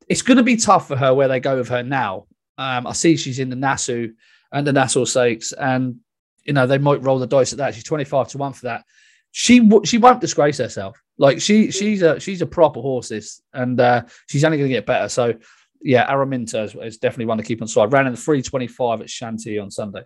it's 0.08 0.22
going 0.22 0.36
to 0.36 0.42
be 0.42 0.56
tough 0.56 0.88
for 0.88 0.96
her 0.96 1.14
where 1.14 1.28
they 1.28 1.40
go 1.40 1.56
with 1.56 1.68
her 1.68 1.82
now. 1.82 2.26
Um, 2.58 2.86
I 2.86 2.92
see 2.92 3.16
she's 3.16 3.38
in 3.38 3.50
the 3.50 3.56
Nassau 3.56 4.08
and 4.52 4.66
the 4.66 4.72
Nassau 4.72 5.04
Stakes, 5.04 5.52
and 5.52 5.96
you 6.44 6.52
know 6.52 6.66
they 6.66 6.78
might 6.78 7.02
roll 7.02 7.18
the 7.18 7.26
dice 7.26 7.52
at 7.52 7.58
that. 7.58 7.74
She's 7.74 7.84
twenty 7.84 8.04
five 8.04 8.28
to 8.28 8.38
one 8.38 8.52
for 8.52 8.66
that. 8.66 8.84
She 9.32 9.68
she 9.84 9.98
won't 9.98 10.20
disgrace 10.20 10.58
herself. 10.58 11.00
Like 11.18 11.40
she 11.40 11.70
she's 11.70 12.02
a 12.02 12.20
she's 12.20 12.42
a 12.42 12.46
proper 12.46 12.80
horse, 12.80 13.08
this, 13.08 13.42
and 13.52 13.80
uh, 13.80 14.02
she's 14.28 14.44
only 14.44 14.58
going 14.58 14.70
to 14.70 14.74
get 14.76 14.86
better. 14.86 15.08
So 15.08 15.34
yeah, 15.82 16.10
Araminta 16.10 16.64
is, 16.64 16.74
is, 16.74 16.98
definitely 16.98 17.26
one 17.26 17.38
to 17.38 17.44
keep 17.44 17.62
on 17.62 17.68
side. 17.68 17.92
Ran 17.92 18.06
in 18.06 18.12
the 18.12 18.18
three 18.20 18.42
twenty 18.42 18.66
five 18.66 19.00
at 19.00 19.10
Shanty 19.10 19.58
on 19.58 19.70
Sunday. 19.70 20.02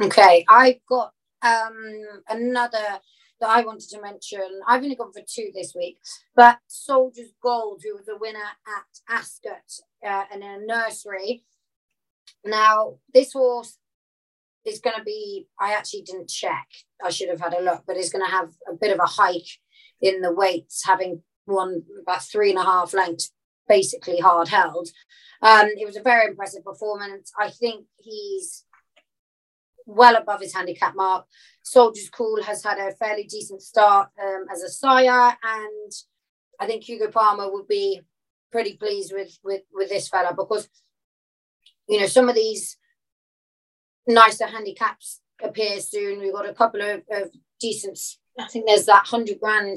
Okay, 0.00 0.44
I've 0.48 0.80
got 0.88 1.12
um, 1.42 2.02
another 2.28 3.00
that 3.40 3.48
I 3.48 3.62
wanted 3.62 3.88
to 3.90 4.02
mention. 4.02 4.60
I've 4.66 4.82
only 4.82 4.96
gone 4.96 5.12
for 5.12 5.22
two 5.26 5.50
this 5.54 5.74
week, 5.74 5.98
but 6.36 6.58
Soldier's 6.66 7.32
Gold, 7.42 7.82
who 7.82 7.96
was 7.96 8.08
a 8.08 8.18
winner 8.18 8.38
at 8.38 9.16
Ascot 9.16 9.80
uh, 10.06 10.24
in 10.34 10.42
a 10.42 10.58
nursery. 10.64 11.44
Now, 12.44 12.98
this 13.12 13.32
horse 13.32 13.78
is 14.66 14.80
going 14.80 14.96
to 14.96 15.04
be, 15.04 15.46
I 15.58 15.72
actually 15.72 16.02
didn't 16.02 16.28
check. 16.28 16.66
I 17.02 17.10
should 17.10 17.30
have 17.30 17.40
had 17.40 17.54
a 17.54 17.62
look, 17.62 17.84
but 17.86 17.96
it's 17.96 18.10
going 18.10 18.24
to 18.24 18.30
have 18.30 18.50
a 18.70 18.74
bit 18.74 18.92
of 18.92 19.00
a 19.00 19.06
hike 19.06 19.58
in 20.00 20.20
the 20.20 20.32
weights, 20.32 20.84
having 20.84 21.22
won 21.46 21.82
about 22.02 22.22
three 22.22 22.50
and 22.50 22.58
a 22.58 22.64
half 22.64 22.92
lengths, 22.92 23.32
basically 23.70 24.18
hard 24.18 24.48
held. 24.48 24.88
Um, 25.42 25.68
it 25.78 25.86
was 25.86 25.96
a 25.96 26.02
very 26.02 26.28
impressive 26.28 26.64
performance. 26.64 27.32
I 27.38 27.50
think 27.50 27.86
he's 27.96 28.64
well 29.86 30.16
above 30.16 30.40
his 30.40 30.52
handicap 30.52 30.94
mark. 30.96 31.24
Soldier's 31.62 32.10
Call 32.10 32.42
has 32.42 32.64
had 32.64 32.78
a 32.78 32.92
fairly 32.96 33.24
decent 33.24 33.62
start 33.62 34.08
um, 34.20 34.46
as 34.52 34.62
a 34.62 34.68
sire, 34.68 35.36
and 35.42 35.92
I 36.58 36.66
think 36.66 36.82
Hugo 36.82 37.10
Palmer 37.10 37.50
would 37.50 37.68
be 37.68 38.00
pretty 38.50 38.76
pleased 38.76 39.12
with 39.14 39.38
with 39.44 39.62
with 39.72 39.88
this 39.88 40.08
fella 40.08 40.34
because 40.36 40.68
you 41.88 42.00
know 42.00 42.06
some 42.06 42.28
of 42.28 42.34
these 42.34 42.76
nicer 44.06 44.46
handicaps 44.46 45.20
appear 45.42 45.80
soon. 45.80 46.18
We've 46.18 46.32
got 46.32 46.48
a 46.48 46.54
couple 46.54 46.82
of, 46.82 47.02
of 47.10 47.30
decent. 47.60 47.98
I 48.38 48.48
think 48.48 48.66
there's 48.66 48.86
that 48.86 49.06
hundred 49.06 49.38
grand 49.38 49.76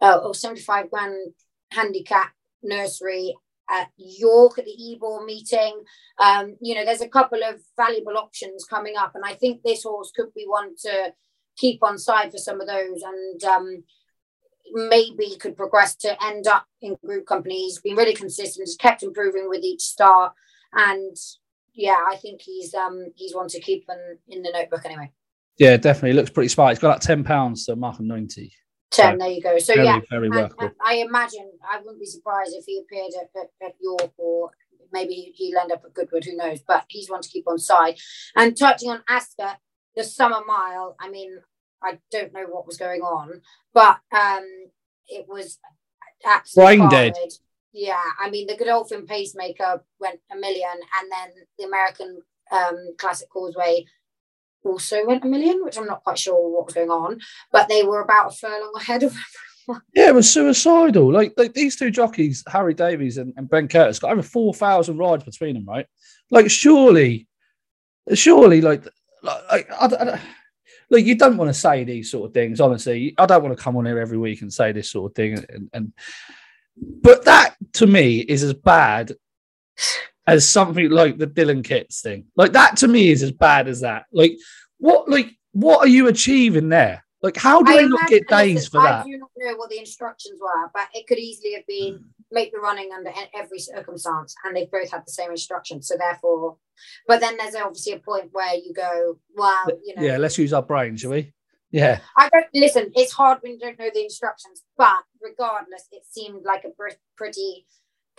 uh, 0.00 0.20
or 0.22 0.34
seventy 0.34 0.62
five 0.62 0.90
grand 0.90 1.34
handicap 1.72 2.35
nursery 2.66 3.34
at 3.70 3.88
York 3.96 4.58
at 4.58 4.64
the 4.64 4.92
Ebor 4.92 5.24
meeting. 5.24 5.82
Um, 6.18 6.56
you 6.60 6.74
know, 6.74 6.84
there's 6.84 7.00
a 7.00 7.08
couple 7.08 7.42
of 7.42 7.60
valuable 7.76 8.16
options 8.16 8.64
coming 8.64 8.94
up, 8.96 9.12
and 9.14 9.24
I 9.24 9.34
think 9.34 9.62
this 9.62 9.82
horse 9.82 10.12
could 10.14 10.32
be 10.34 10.44
one 10.46 10.74
to 10.82 11.12
keep 11.56 11.82
on 11.82 11.98
side 11.98 12.30
for 12.30 12.38
some 12.38 12.60
of 12.60 12.66
those, 12.66 13.02
and 13.02 13.44
um, 13.44 13.84
maybe 14.72 15.36
could 15.40 15.56
progress 15.56 15.96
to 15.96 16.24
end 16.24 16.46
up 16.46 16.66
in 16.80 16.96
group 17.04 17.26
companies. 17.26 17.80
Been 17.80 17.96
really 17.96 18.14
consistent, 18.14 18.66
has 18.66 18.76
kept 18.76 19.02
improving 19.02 19.48
with 19.48 19.64
each 19.64 19.82
start, 19.82 20.32
and 20.72 21.16
yeah, 21.74 21.98
I 22.08 22.16
think 22.16 22.40
he's 22.40 22.74
um 22.74 23.06
he's 23.14 23.34
one 23.34 23.48
to 23.48 23.60
keep 23.60 23.84
in, 23.88 24.18
in 24.36 24.42
the 24.42 24.50
notebook 24.52 24.84
anyway. 24.84 25.12
Yeah, 25.58 25.76
definitely 25.76 26.12
looks 26.12 26.30
pretty 26.30 26.48
smart. 26.48 26.70
He's 26.70 26.78
got 26.78 26.88
like 26.88 27.00
ten 27.00 27.24
pounds 27.24 27.66
to 27.66 27.76
mark 27.76 27.98
him 27.98 28.06
ninety. 28.06 28.52
10 28.90 29.18
there 29.18 29.28
you 29.28 29.42
go. 29.42 29.58
So 29.58 29.74
very, 29.74 29.86
yeah 29.86 30.00
very 30.08 30.28
and 30.28 30.72
i 30.84 30.94
imagine 30.94 31.50
i 31.70 31.78
wouldn't 31.78 32.00
be 32.00 32.06
surprised 32.06 32.54
if 32.54 32.64
he 32.64 32.78
appeared 32.78 33.12
at, 33.20 33.40
at, 33.40 33.50
at, 33.66 33.74
york 33.80 34.12
or 34.16 34.50
maybe 34.92 35.32
he'll 35.34 35.58
end 35.58 35.72
up 35.72 35.82
at 35.84 35.94
goodwood 35.94 36.24
who 36.24 36.36
knows 36.36 36.60
but 36.66 36.84
he's 36.88 37.10
one 37.10 37.22
to 37.22 37.28
keep 37.28 37.48
on 37.48 37.58
side. 37.58 37.98
And 38.36 38.56
touching 38.56 38.90
on 38.90 39.02
ascot 39.08 39.58
the 39.94 40.04
summer 40.04 40.40
mile 40.46 40.96
i 41.00 41.10
mean 41.10 41.38
i 41.82 41.98
don't 42.10 42.32
know 42.32 42.46
what 42.48 42.66
was 42.66 42.76
going 42.76 43.00
on 43.00 43.40
but 43.74 43.98
um 44.12 44.44
it 45.08 45.26
was 45.28 45.58
absolutely 46.24 46.76
brain 46.78 46.88
dead. 46.88 47.14
yeah 47.72 48.02
i 48.20 48.30
mean 48.30 48.46
the 48.46 48.56
godolphin 48.56 49.06
pacemaker 49.06 49.82
went 49.98 50.20
a 50.30 50.36
million 50.36 50.70
and 51.00 51.10
then 51.10 51.44
the 51.58 51.64
american 51.64 52.20
um 52.52 52.94
classic 52.98 53.28
causeway 53.30 53.84
also 54.66 55.04
went 55.06 55.24
a 55.24 55.28
million, 55.28 55.64
which 55.64 55.78
I'm 55.78 55.86
not 55.86 56.04
quite 56.04 56.18
sure 56.18 56.50
what 56.50 56.66
was 56.66 56.74
going 56.74 56.90
on, 56.90 57.20
but 57.52 57.68
they 57.68 57.82
were 57.82 58.02
about 58.02 58.32
a 58.32 58.36
furlong 58.36 58.72
ahead 58.76 59.02
of 59.02 59.12
everyone. 59.12 59.24
Yeah, 59.96 60.10
it 60.10 60.14
was 60.14 60.32
suicidal. 60.32 61.12
Like, 61.12 61.32
like 61.36 61.52
these 61.52 61.74
two 61.74 61.90
jockeys, 61.90 62.44
Harry 62.46 62.72
Davies 62.72 63.18
and, 63.18 63.34
and 63.36 63.50
Ben 63.50 63.66
Curtis, 63.66 63.98
got 63.98 64.12
over 64.12 64.22
4,000 64.22 64.96
rides 64.96 65.24
between 65.24 65.54
them, 65.54 65.64
right? 65.64 65.86
Like, 66.30 66.48
surely, 66.48 67.26
surely, 68.14 68.60
like, 68.60 68.86
like, 69.24 69.68
I, 69.72 69.86
I, 69.86 70.20
like 70.90 71.04
you 71.04 71.16
don't 71.16 71.36
want 71.36 71.48
to 71.48 71.54
say 71.54 71.84
these 71.84 72.10
sort 72.10 72.28
of 72.28 72.34
things, 72.34 72.60
honestly. 72.60 73.14
I 73.18 73.26
don't 73.26 73.42
want 73.42 73.56
to 73.56 73.62
come 73.62 73.76
on 73.76 73.86
here 73.86 73.98
every 73.98 74.18
week 74.18 74.42
and 74.42 74.52
say 74.52 74.72
this 74.72 74.90
sort 74.90 75.10
of 75.10 75.14
thing. 75.16 75.44
And, 75.48 75.70
and 75.72 75.92
but 76.76 77.24
that 77.24 77.56
to 77.74 77.86
me 77.86 78.18
is 78.20 78.42
as 78.42 78.54
bad 78.54 79.12
as 80.26 80.48
something 80.48 80.90
like 80.90 81.18
the 81.18 81.26
Dylan 81.26 81.64
Kits 81.64 82.00
thing. 82.02 82.26
Like 82.36 82.52
that 82.52 82.76
to 82.78 82.88
me 82.88 83.08
is 83.08 83.22
as 83.22 83.32
bad 83.32 83.68
as 83.68 83.80
that. 83.80 84.04
Like 84.12 84.36
what 84.78 85.08
like 85.08 85.36
what 85.52 85.80
are 85.80 85.88
you 85.88 86.08
achieving 86.08 86.68
there? 86.68 87.04
Like 87.22 87.36
how 87.36 87.62
do 87.62 87.72
I 87.72 87.76
they 87.78 87.88
not 87.88 88.08
get 88.08 88.28
days 88.28 88.68
for 88.68 88.82
that? 88.82 89.00
I 89.00 89.04
do 89.04 89.18
not 89.18 89.30
know 89.36 89.56
what 89.56 89.70
the 89.70 89.78
instructions 89.78 90.38
were, 90.40 90.70
but 90.74 90.88
it 90.94 91.06
could 91.06 91.18
easily 91.18 91.54
have 91.54 91.66
been 91.66 92.04
make 92.30 92.52
the 92.52 92.58
running 92.58 92.90
under 92.92 93.10
every 93.34 93.58
circumstance, 93.58 94.34
and 94.44 94.54
they've 94.54 94.70
both 94.70 94.90
had 94.90 95.06
the 95.06 95.12
same 95.12 95.30
instructions. 95.30 95.88
So 95.88 95.96
therefore, 95.96 96.56
but 97.06 97.20
then 97.20 97.36
there's 97.36 97.54
obviously 97.54 97.94
a 97.94 97.98
point 97.98 98.30
where 98.32 98.54
you 98.54 98.72
go, 98.74 99.18
well, 99.34 99.66
you 99.84 99.94
know, 99.94 100.02
yeah, 100.02 100.16
let's 100.18 100.38
use 100.38 100.52
our 100.52 100.62
brain, 100.62 100.96
shall 100.96 101.12
we? 101.12 101.32
Yeah. 101.70 102.00
I 102.16 102.28
don't 102.28 102.46
listen. 102.54 102.92
It's 102.94 103.12
hard 103.12 103.38
when 103.42 103.52
you 103.52 103.58
don't 103.58 103.78
know 103.78 103.90
the 103.92 104.04
instructions, 104.04 104.62
but 104.76 105.02
regardless, 105.20 105.86
it 105.92 106.04
seemed 106.08 106.44
like 106.44 106.64
a 106.64 106.70
pretty 107.16 107.66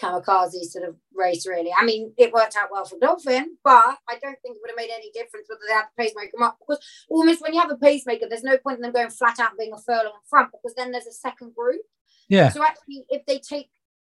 kamikaze 0.02 0.64
sort 0.64 0.88
of 0.88 0.96
race, 1.14 1.48
really. 1.48 1.72
I 1.78 1.84
mean, 1.84 2.14
it 2.18 2.32
worked 2.32 2.56
out 2.56 2.70
well 2.72 2.86
for 2.86 3.00
Dolphin, 3.00 3.58
but 3.64 3.98
I 4.08 4.18
don't 4.22 4.38
think 4.42 4.56
it 4.56 4.62
would 4.62 4.70
have 4.70 4.78
made 4.78 4.92
any 4.94 5.12
difference 5.12 5.48
whether 5.50 5.62
they 5.68 5.74
had 5.74 5.86
the 5.96 6.04
pacemaker 6.04 6.44
up 6.44 6.58
because 6.60 6.84
almost 7.10 7.42
when 7.42 7.54
you 7.54 7.60
have 7.60 7.72
a 7.72 7.78
pacemaker, 7.78 8.28
there's 8.30 8.44
no 8.44 8.58
point 8.58 8.78
in 8.78 8.82
them 8.84 8.94
going 8.94 9.10
flat 9.10 9.40
out 9.40 9.58
being 9.58 9.74
a 9.74 9.78
furlong 9.78 10.06
in 10.06 10.30
front 10.30 10.52
because 10.52 10.76
then 10.76 10.92
there's 10.92 11.08
a 11.08 11.12
second 11.12 11.56
group. 11.56 11.82
Yeah. 12.30 12.50
So 12.50 12.64
actually, 12.64 13.06
if 13.10 13.26
they 13.26 13.40
take 13.40 13.70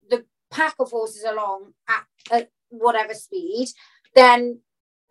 the 0.08 0.24
pack 0.50 0.74
of 0.78 0.90
horses 0.90 1.24
along 1.24 1.74
at, 1.88 2.04
at 2.32 2.50
whatever 2.70 3.14
speed, 3.14 3.68
then 4.14 4.60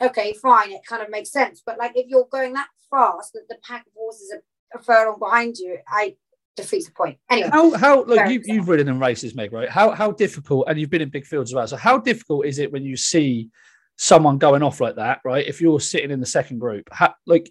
okay, 0.01 0.33
fine, 0.33 0.71
it 0.71 0.85
kind 0.87 1.01
of 1.01 1.09
makes 1.09 1.31
sense. 1.31 1.61
But 1.65 1.77
like 1.77 1.93
if 1.95 2.07
you're 2.07 2.27
going 2.31 2.53
that 2.53 2.69
fast 2.89 3.33
that 3.33 3.47
the 3.49 3.57
pack 3.67 3.85
of 3.87 3.93
horses 3.95 4.33
are 4.33 4.79
a 4.79 4.83
furlong 4.83 5.19
behind 5.19 5.57
you, 5.57 5.77
I 5.87 6.15
defeats 6.57 6.87
the 6.87 6.91
point. 6.91 7.17
Anyway, 7.29 7.49
how 7.49 7.71
how 7.71 8.03
like 8.03 8.29
you, 8.29 8.41
you've 8.43 8.67
ridden 8.67 8.89
in 8.89 8.99
races, 8.99 9.33
Meg, 9.33 9.53
right? 9.53 9.69
How 9.69 9.91
how 9.91 10.11
difficult, 10.11 10.67
and 10.67 10.77
you've 10.77 10.89
been 10.89 11.01
in 11.01 11.09
big 11.09 11.25
fields 11.25 11.51
as 11.51 11.55
well. 11.55 11.67
So 11.67 11.77
how 11.77 11.97
difficult 11.97 12.45
is 12.45 12.59
it 12.59 12.71
when 12.71 12.83
you 12.83 12.97
see 12.97 13.49
someone 13.95 14.37
going 14.37 14.63
off 14.63 14.81
like 14.81 14.95
that, 14.95 15.21
right? 15.23 15.47
If 15.47 15.61
you're 15.61 15.79
sitting 15.79 16.11
in 16.11 16.19
the 16.19 16.25
second 16.25 16.59
group, 16.59 16.89
how, 16.91 17.13
like 17.25 17.49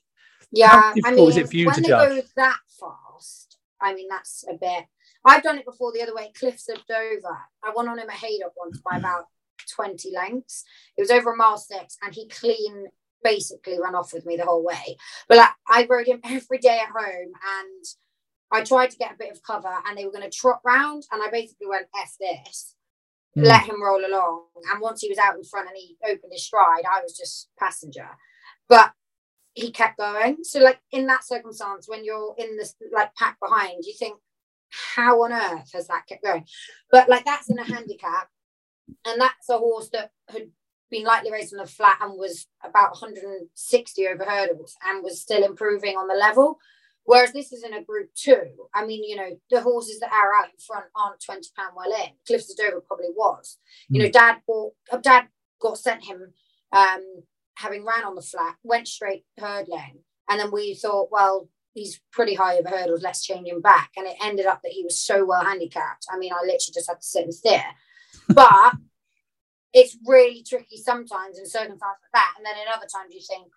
yeah, 0.50 0.92
I 1.04 1.12
mean, 1.12 1.28
is 1.28 1.38
it 1.38 1.48
for 1.48 1.56
you 1.56 1.66
when 1.66 1.76
to 1.76 1.80
they 1.80 1.88
judge? 1.88 2.08
go 2.08 2.22
that 2.36 2.58
fast, 2.78 3.56
I 3.80 3.94
mean 3.94 4.08
that's 4.10 4.44
a 4.50 4.54
bit. 4.54 4.84
I've 5.24 5.42
done 5.42 5.58
it 5.58 5.64
before 5.64 5.92
the 5.92 6.02
other 6.02 6.14
way. 6.14 6.32
Cliffs 6.38 6.68
of 6.68 6.78
Dover. 6.86 7.38
I 7.64 7.72
won 7.74 7.88
on 7.88 7.98
him 7.98 8.10
at 8.10 8.16
Haydock 8.16 8.52
once 8.56 8.80
by 8.80 8.98
about 8.98 9.26
twenty 9.74 10.12
lengths. 10.12 10.64
It 10.96 11.00
was 11.00 11.10
over 11.10 11.32
a 11.32 11.36
mile 11.36 11.58
six, 11.58 11.96
and 12.02 12.14
he 12.14 12.28
clean 12.28 12.86
basically 13.24 13.80
ran 13.80 13.94
off 13.94 14.12
with 14.12 14.26
me 14.26 14.36
the 14.36 14.44
whole 14.44 14.64
way. 14.64 14.96
But 15.28 15.38
like, 15.38 15.50
I 15.66 15.86
rode 15.88 16.06
him 16.06 16.20
every 16.22 16.58
day 16.58 16.78
at 16.78 16.90
home, 16.90 17.32
and 17.60 17.84
I 18.52 18.62
tried 18.62 18.90
to 18.90 18.96
get 18.96 19.12
a 19.12 19.18
bit 19.18 19.32
of 19.32 19.42
cover 19.42 19.72
and 19.86 19.98
they 19.98 20.04
were 20.04 20.12
going 20.12 20.28
to 20.28 20.30
trot 20.30 20.60
round, 20.64 21.04
and 21.10 21.22
I 21.22 21.30
basically 21.30 21.66
went, 21.68 21.86
F 22.00 22.14
this. 22.20 22.74
Mm. 23.36 23.44
let 23.44 23.64
him 23.64 23.82
roll 23.82 24.00
along. 24.04 24.46
And 24.72 24.80
once 24.80 25.02
he 25.02 25.10
was 25.10 25.18
out 25.18 25.36
in 25.36 25.44
front 25.44 25.68
and 25.68 25.76
he 25.76 25.96
opened 26.04 26.32
his 26.32 26.44
stride, 26.44 26.84
I 26.90 27.02
was 27.02 27.16
just 27.16 27.50
passenger. 27.58 28.08
But 28.68 28.92
he 29.52 29.70
kept 29.70 29.98
going. 29.98 30.38
So, 30.42 30.60
like 30.60 30.78
in 30.92 31.06
that 31.06 31.24
circumstance, 31.24 31.88
when 31.88 32.04
you're 32.04 32.34
in 32.38 32.56
this 32.56 32.74
like 32.92 33.14
pack 33.14 33.38
behind, 33.42 33.84
you 33.84 33.94
think, 33.98 34.18
how 34.70 35.22
on 35.22 35.32
earth 35.32 35.70
has 35.74 35.86
that 35.88 36.06
kept 36.08 36.24
going? 36.24 36.44
But 36.90 37.08
like 37.08 37.24
that's 37.24 37.50
in 37.50 37.58
a 37.58 37.64
handicap, 37.64 38.28
and 39.04 39.20
that's 39.20 39.48
a 39.50 39.58
horse 39.58 39.88
that 39.90 40.10
had 40.28 40.48
been 40.90 41.04
lightly 41.04 41.32
raced 41.32 41.52
on 41.52 41.58
the 41.58 41.66
flat 41.66 41.98
and 42.00 42.18
was 42.18 42.46
about 42.64 42.92
160 42.92 44.08
over 44.08 44.24
hurdles 44.24 44.74
and 44.86 45.02
was 45.02 45.20
still 45.20 45.42
improving 45.44 45.96
on 45.96 46.06
the 46.06 46.14
level. 46.14 46.58
Whereas 47.06 47.32
this 47.32 47.52
is 47.52 47.62
in 47.62 47.72
a 47.72 47.82
group 47.82 48.10
two. 48.14 48.68
I 48.74 48.84
mean, 48.84 49.02
you 49.04 49.16
know, 49.16 49.30
the 49.50 49.60
horses 49.62 50.00
that 50.00 50.12
are 50.12 50.34
out 50.34 50.50
in 50.50 50.58
front 50.58 50.86
aren't 50.94 51.22
20 51.24 51.48
pound 51.56 51.72
well 51.76 51.90
in. 51.90 52.10
Cliffs 52.26 52.50
of 52.50 52.56
Dover 52.56 52.82
probably 52.86 53.10
was. 53.16 53.58
You 53.88 54.02
know, 54.02 54.10
dad 54.10 54.38
bought 54.46 54.74
uh, 54.92 54.98
dad 54.98 55.28
got 55.60 55.78
sent 55.78 56.04
him 56.04 56.32
um 56.72 57.02
having 57.56 57.84
ran 57.84 58.04
on 58.04 58.14
the 58.14 58.22
flat, 58.22 58.56
went 58.62 58.86
straight 58.86 59.24
hurdling. 59.38 60.00
And 60.28 60.40
then 60.40 60.50
we 60.50 60.74
thought, 60.74 61.08
well, 61.10 61.48
he's 61.72 62.00
pretty 62.12 62.34
high 62.34 62.56
over 62.56 62.68
hurdles, 62.68 63.02
let's 63.02 63.24
change 63.24 63.48
him 63.48 63.60
back. 63.60 63.90
And 63.96 64.06
it 64.06 64.16
ended 64.22 64.46
up 64.46 64.60
that 64.62 64.72
he 64.72 64.82
was 64.82 64.98
so 65.00 65.24
well 65.24 65.44
handicapped. 65.44 66.06
I 66.12 66.18
mean, 66.18 66.32
I 66.32 66.40
literally 66.40 66.74
just 66.74 66.88
had 66.88 67.00
to 67.00 67.06
sit 67.06 67.24
and 67.24 67.34
stare. 67.34 67.64
But 68.34 68.72
it's 69.72 69.96
really 70.04 70.42
tricky 70.42 70.78
sometimes 70.78 71.38
in 71.38 71.46
circumstances 71.46 71.82
like 71.82 72.12
that. 72.14 72.34
And 72.36 72.46
then 72.46 72.56
in 72.56 72.72
other 72.72 72.86
times 72.86 73.14
you 73.14 73.20
think, 73.20 73.52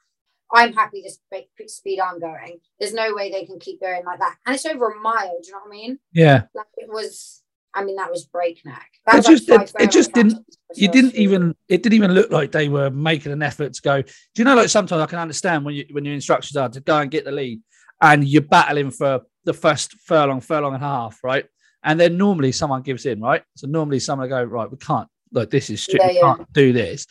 I'm 0.53 0.73
happy 0.73 1.01
the 1.03 1.09
sp- 1.13 1.49
speed 1.67 1.99
I'm 1.99 2.19
going. 2.19 2.59
There's 2.79 2.93
no 2.93 3.13
way 3.13 3.31
they 3.31 3.45
can 3.45 3.59
keep 3.59 3.79
going 3.81 4.03
like 4.05 4.19
that. 4.19 4.35
And 4.45 4.55
it's 4.55 4.65
over 4.65 4.89
a 4.91 4.99
mile, 4.99 5.37
do 5.41 5.47
you 5.47 5.53
know 5.53 5.59
what 5.59 5.67
I 5.67 5.71
mean? 5.71 5.99
Yeah. 6.13 6.43
Like 6.55 6.65
it 6.77 6.89
was, 6.89 7.43
I 7.73 7.83
mean, 7.83 7.97
that 7.97 8.09
was 8.09 8.25
breakneck. 8.25 8.89
That 9.05 9.13
It 9.13 9.17
was 9.17 9.47
like 9.47 9.61
just- 9.61 9.75
it- 9.75 9.81
it 9.83 9.91
just 9.91 10.13
didn't- 10.13 10.45
You 10.75 10.87
first 10.87 10.93
didn't 10.93 11.15
even 11.15 11.55
it 11.67 11.81
didn't 11.83 11.95
even 11.95 12.13
look 12.13 12.31
like 12.31 12.51
they 12.51 12.69
were 12.69 12.89
making 12.89 13.31
an 13.31 13.41
effort 13.43 13.73
to 13.73 13.81
go. 13.81 14.01
Do 14.01 14.09
you 14.37 14.43
know 14.43 14.55
like 14.55 14.69
sometimes 14.69 15.01
I 15.01 15.05
can 15.07 15.17
understand 15.19 15.65
when 15.65 15.73
you 15.75 15.85
when 15.91 16.05
your 16.05 16.13
instructions 16.13 16.57
are 16.57 16.69
to 16.69 16.79
go 16.79 16.97
and 16.99 17.09
get 17.09 17.25
the 17.25 17.31
lead 17.31 17.59
and 18.01 18.27
you're 18.27 18.41
battling 18.43 18.91
for 18.91 19.21
the 19.45 19.53
first 19.53 19.93
furlong, 20.05 20.41
furlong 20.41 20.73
and 20.75 20.83
a 20.83 20.87
half, 20.87 21.19
right? 21.23 21.45
And 21.83 21.99
then 21.99 22.17
normally 22.17 22.51
someone 22.51 22.81
gives 22.83 23.05
in, 23.07 23.19
right? 23.21 23.41
So 23.55 23.65
normally 23.67 23.99
someone 23.99 24.29
go, 24.29 24.43
right, 24.43 24.69
we 24.69 24.77
can't 24.77 25.07
like, 25.31 25.49
this 25.49 25.69
is 25.69 25.81
strict, 25.81 26.03
Yeah, 26.03 26.11
we 26.11 26.19
can't 26.37 26.53
do 26.53 26.71
this. 26.73 27.05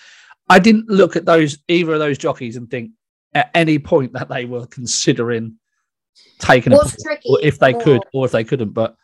I 0.49 0.59
didn't 0.59 0.89
look 0.89 1.17
at 1.17 1.25
those 1.25 1.59
either 1.69 1.93
of 1.95 1.99
those 1.99 2.19
jockeys 2.19 2.57
and 2.57 2.71
think 2.71 2.93
at 3.35 3.51
any 3.55 3.79
point 3.79 4.13
that 4.15 4.29
they 4.29 4.45
were 4.45 4.67
considering 4.67 5.57
taking 6.39 6.73
a 6.73 6.77
What's 6.77 7.03
tricky 7.03 7.29
or 7.29 7.39
if 7.43 7.59
they 7.59 7.73
more- 7.73 7.83
could 7.83 8.03
or 8.13 8.27
if 8.27 8.33
they 8.33 8.45
couldn't. 8.45 8.71
But 8.71 8.97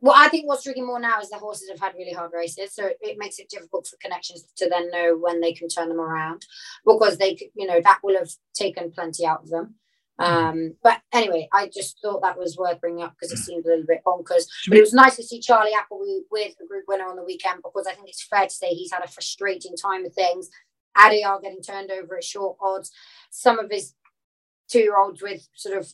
Well, 0.00 0.14
I 0.16 0.28
think 0.28 0.46
what's 0.46 0.62
tricky 0.62 0.82
more 0.82 1.00
now 1.00 1.20
is 1.20 1.30
the 1.30 1.38
horses 1.38 1.68
have 1.70 1.80
had 1.80 1.94
really 1.96 2.12
hard 2.12 2.30
races, 2.32 2.74
so 2.74 2.90
it 3.00 3.18
makes 3.18 3.38
it 3.38 3.50
difficult 3.50 3.86
for 3.86 3.96
connections 4.00 4.44
to 4.56 4.68
then 4.68 4.90
know 4.90 5.16
when 5.20 5.40
they 5.40 5.52
can 5.52 5.68
turn 5.68 5.88
them 5.88 6.00
around 6.00 6.46
because 6.86 7.18
they, 7.18 7.34
could, 7.34 7.48
you 7.54 7.66
know, 7.66 7.80
that 7.82 7.98
will 8.02 8.16
have 8.16 8.30
taken 8.54 8.92
plenty 8.92 9.26
out 9.26 9.42
of 9.42 9.48
them. 9.48 9.74
Um, 10.20 10.74
but 10.82 11.00
anyway, 11.12 11.48
I 11.52 11.70
just 11.72 11.98
thought 12.02 12.22
that 12.22 12.38
was 12.38 12.56
worth 12.56 12.80
bringing 12.80 13.04
up 13.04 13.14
because 13.14 13.32
it 13.32 13.42
seemed 13.42 13.64
a 13.64 13.68
little 13.68 13.86
bit 13.86 14.02
bonkers. 14.04 14.46
But 14.66 14.78
it 14.78 14.80
was 14.80 14.92
nice 14.92 15.16
to 15.16 15.22
see 15.22 15.40
Charlie 15.40 15.74
Appleby 15.74 16.22
with 16.30 16.54
a 16.60 16.66
group 16.66 16.84
winner 16.88 17.06
on 17.06 17.16
the 17.16 17.24
weekend 17.24 17.60
because 17.62 17.86
I 17.86 17.94
think 17.94 18.08
it's 18.08 18.26
fair 18.26 18.44
to 18.44 18.50
say 18.50 18.68
he's 18.70 18.92
had 18.92 19.04
a 19.04 19.08
frustrating 19.08 19.76
time 19.76 20.04
of 20.04 20.12
things. 20.12 20.50
Adayar 20.96 21.40
getting 21.42 21.62
turned 21.62 21.90
over 21.90 22.16
at 22.16 22.24
short 22.24 22.56
odds. 22.60 22.90
Some 23.30 23.58
of 23.58 23.70
his 23.70 23.94
two 24.68 24.80
year 24.80 24.98
olds 24.98 25.22
with 25.22 25.48
sort 25.54 25.76
of 25.76 25.92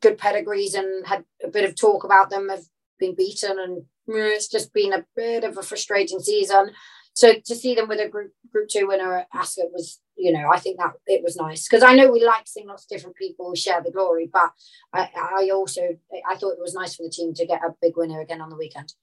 good 0.00 0.18
pedigrees 0.18 0.74
and 0.74 1.06
had 1.06 1.24
a 1.44 1.48
bit 1.48 1.68
of 1.68 1.76
talk 1.76 2.04
about 2.04 2.30
them 2.30 2.48
have 2.48 2.64
been 2.98 3.14
beaten 3.14 3.58
and 3.58 3.84
it's 4.08 4.48
just 4.48 4.72
been 4.72 4.92
a 4.92 5.04
bit 5.14 5.44
of 5.44 5.56
a 5.56 5.62
frustrating 5.62 6.20
season. 6.20 6.72
So 7.14 7.34
to 7.44 7.54
see 7.54 7.74
them 7.74 7.88
with 7.88 8.00
a 8.00 8.08
group 8.08 8.32
group 8.52 8.68
two 8.68 8.88
winner 8.88 9.18
at 9.18 9.28
Ascot 9.34 9.72
was, 9.72 10.00
you 10.16 10.32
know, 10.32 10.48
I 10.52 10.58
think 10.58 10.78
that 10.78 10.92
it 11.06 11.22
was 11.22 11.36
nice 11.36 11.68
because 11.68 11.82
I 11.82 11.94
know 11.94 12.10
we 12.10 12.24
like 12.24 12.46
seeing 12.46 12.68
lots 12.68 12.84
of 12.84 12.88
different 12.88 13.16
people 13.16 13.54
share 13.54 13.82
the 13.82 13.90
glory, 13.90 14.28
but 14.32 14.50
I, 14.92 15.08
I 15.16 15.50
also 15.52 15.82
I 16.28 16.36
thought 16.36 16.52
it 16.52 16.60
was 16.60 16.74
nice 16.74 16.94
for 16.94 17.02
the 17.02 17.10
team 17.10 17.34
to 17.34 17.46
get 17.46 17.64
a 17.64 17.74
big 17.82 17.96
winner 17.96 18.20
again 18.20 18.40
on 18.40 18.50
the 18.50 18.56
weekend. 18.56 18.94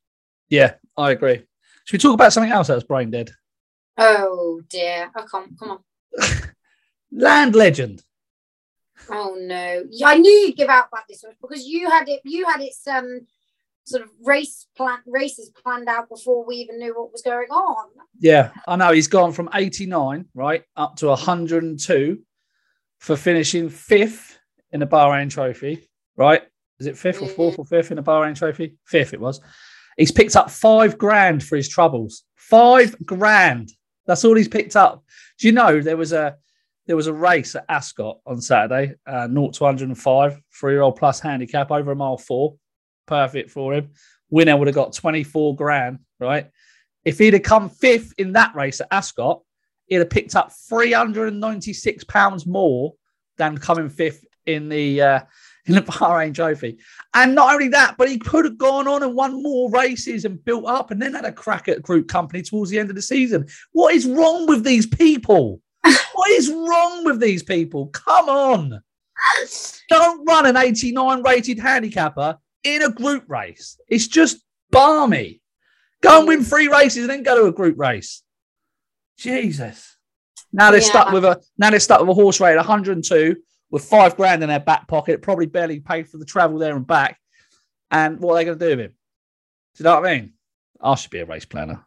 yeah, 0.50 0.74
I 0.96 1.12
agree. 1.12 1.44
Should 1.86 1.94
we 1.94 2.00
talk 2.00 2.14
about 2.14 2.34
something 2.34 2.52
else 2.52 2.68
that's 2.68 2.84
brain 2.84 3.12
dead? 3.12 3.32
Oh 3.98 4.62
dear! 4.70 5.12
Oh 5.16 5.24
come 5.24 5.56
come 5.58 5.72
on! 5.72 5.80
Land 7.12 7.56
legend. 7.56 8.04
Oh 9.10 9.36
no! 9.40 9.84
Yeah, 9.90 10.08
I 10.08 10.18
knew 10.18 10.32
you'd 10.32 10.58
give 10.58 10.70
out 10.70 10.88
about 10.92 11.08
this 11.08 11.24
one 11.24 11.36
because 11.42 11.66
you 11.66 11.90
had 11.90 12.08
it. 12.10 12.22
You 12.24 12.46
had 12.46 12.62
its 12.62 12.86
um 12.88 13.22
sort 13.88 14.04
of 14.04 14.10
race 14.24 14.68
plan 14.76 15.00
races 15.06 15.50
planned 15.50 15.88
out 15.88 16.10
before 16.10 16.46
we 16.46 16.58
even 16.58 16.78
knew 16.78 16.94
what 16.94 17.12
was 17.12 17.22
going 17.22 17.50
on. 17.50 17.90
Yeah, 18.20 18.52
I 18.68 18.76
know 18.76 18.92
he's 18.92 19.08
gone 19.08 19.32
from 19.32 19.50
89, 19.54 20.26
right, 20.34 20.64
up 20.76 20.98
to 20.98 21.08
102 21.08 22.20
for 23.00 23.16
finishing 23.16 23.70
fifth 23.70 24.38
in 24.72 24.82
the 24.82 24.88
Bahrain 24.88 25.30
Trophy, 25.30 25.90
right? 26.18 26.44
Is 26.80 26.88
it 26.88 26.98
fifth 26.98 27.22
or 27.22 27.28
fourth 27.28 27.58
or 27.58 27.66
fifth 27.66 27.92
in 27.92 27.98
the 27.98 28.04
Bahrain 28.04 28.36
Trophy? 28.36 28.76
Fifth 28.86 29.14
it 29.14 29.22
was. 29.22 29.40
He's 29.98 30.12
picked 30.12 30.36
up 30.36 30.52
five 30.52 30.98
grand 30.98 31.44
for 31.44 31.56
his 31.56 31.70
troubles. 31.70 32.24
Five 32.36 32.96
grand. 33.06 33.72
That's 34.08 34.26
all 34.26 34.36
he's 34.36 34.48
picked 34.48 34.76
up. 34.76 35.04
Do 35.38 35.48
you 35.48 35.54
know 35.54 35.82
there 35.82 35.98
was 35.98 36.14
a 36.14 36.38
there 36.88 36.96
was 36.96 37.08
a 37.08 37.14
race 37.14 37.54
at 37.54 37.66
Ascot 37.70 38.20
on 38.26 38.42
Saturday, 38.42 38.96
uh, 39.06 39.28
0 39.28 39.50
to 39.50 39.64
105, 39.64 40.42
three 40.54 40.74
year 40.74 40.82
old 40.82 40.96
plus 40.96 41.20
handicap 41.20 41.70
over 41.70 41.92
a 41.92 41.96
mile 41.96 42.18
four. 42.18 42.56
Perfect 43.06 43.52
for 43.52 43.74
him. 43.74 43.90
Winner 44.30 44.58
would 44.58 44.68
have 44.68 44.76
got 44.76 44.94
24 44.94 45.56
grand, 45.56 46.00
right? 46.20 46.50
If 47.06 47.20
he'd 47.20 47.34
have 47.34 47.44
come 47.44 47.70
fifth 47.70 48.14
in 48.18 48.34
that 48.34 48.56
race 48.56 48.82
at 48.82 48.88
Ascot, 48.92 49.42
he'd 49.88 49.96
have 49.96 50.10
picked 50.10 50.36
up 50.36 50.52
396 50.70 52.04
pounds 52.06 52.46
more 52.46 52.94
than 53.38 53.58
coming 53.58 53.90
fifth 53.90 54.26
in 54.46 54.70
the 54.70 55.02
uh, 55.02 55.20
in 55.68 55.76
the 55.76 55.82
Bahrain 55.82 56.34
Trophy. 56.34 56.78
And 57.14 57.36
not 57.36 57.54
only 57.54 57.68
that, 57.70 57.96
but 57.98 58.10
he 58.10 58.18
could 58.18 58.46
have 58.46 58.58
gone 58.58 58.88
on 58.88 59.04
and 59.04 59.14
won 59.14 59.44
more 59.44 59.70
races 59.70 60.26
and 60.26 60.44
built 60.44 60.66
up, 60.66 60.92
and 60.92 61.02
then 61.02 61.14
had 61.14 61.26
a 61.26 61.32
crack 61.32 61.68
at 61.68 61.82
Group 61.82 62.08
Company 62.08 62.42
towards 62.42 62.72
the 62.72 62.80
end 62.80 62.90
of 62.90 62.96
the 62.96 63.02
season. 63.02 63.48
What 63.74 63.94
is 63.94 64.06
wrong 64.06 64.48
with 64.48 64.64
these 64.64 64.88
people? 64.88 65.62
what 65.84 66.32
is 66.32 66.50
wrong 66.50 67.06
with 67.06 67.20
these 67.20 67.44
people? 67.44 67.88
Come 67.88 68.30
on! 68.30 68.82
Don't 69.90 70.26
run 70.26 70.46
an 70.46 70.58
89 70.58 71.24
rated 71.24 71.60
handicapper 71.60 72.38
in 72.64 72.84
a 72.84 72.90
group 72.90 73.26
race. 73.28 73.80
It's 73.88 74.08
just 74.08 74.38
balmy. 74.70 75.42
Go 76.02 76.20
and 76.20 76.28
win 76.28 76.44
three 76.44 76.68
races 76.68 77.04
and 77.04 77.10
then 77.10 77.24
go 77.24 77.42
to 77.42 77.48
a 77.48 77.52
group 77.52 77.80
race. 77.80 78.24
Jesus. 79.18 79.98
Now 80.54 80.72
they're 80.72 80.82
stuck 80.82 81.12
with 81.12 81.26
a 81.26 81.42
now 81.58 81.72
they're 81.72 81.80
stuck 81.80 82.02
with 82.02 82.10
a 82.10 82.14
horse 82.14 82.40
rate 82.40 82.52
at 82.52 82.58
102 82.58 83.36
with 83.70 83.86
five 83.86 84.16
grand 84.16 84.44
in 84.44 84.50
their 84.50 84.60
back 84.60 84.88
pocket, 84.88 85.22
probably 85.22 85.46
barely 85.46 85.80
paid 85.80 86.08
for 86.08 86.18
the 86.18 86.26
travel 86.26 86.58
there 86.58 86.76
and 86.76 86.88
back. 86.88 87.20
And 87.92 88.20
what 88.20 88.34
are 88.34 88.36
they 88.38 88.46
going 88.46 88.60
to 88.60 88.66
do 88.66 88.70
with 88.72 88.86
him? 88.86 88.92
Do 89.76 89.84
you 89.84 89.84
know 89.86 90.00
what 90.00 90.10
I 90.10 90.16
mean? 90.16 90.34
I 90.82 90.96
should 90.96 91.12
be 91.12 91.20
a 91.20 91.26
race 91.26 91.46
planner. 91.46 91.86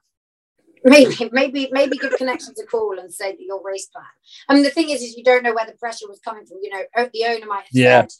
Maybe, 0.83 1.29
maybe, 1.33 1.69
maybe 1.73 1.99
give 1.99 2.16
connections 2.16 2.59
a 2.59 2.64
call 2.66 2.99
and 2.99 3.12
say 3.12 3.33
that 3.33 3.40
your 3.40 3.62
race 3.62 3.87
plan. 3.87 4.05
I 4.49 4.55
mean, 4.55 4.62
the 4.62 4.71
thing 4.71 4.88
is, 4.90 5.03
is 5.03 5.14
you 5.16 5.23
don't 5.25 5.43
know 5.43 5.55
where 5.55 5.66
the 5.66 5.73
pressure 5.75 6.09
was 6.09 6.21
coming 6.21 6.47
from. 6.47 6.59
You 6.62 6.71
know, 6.71 6.83
the 7.12 7.25
owner 7.29 7.47
might 7.47 7.64
have 7.64 7.69
Yeah. 7.73 8.01
said, 8.03 8.11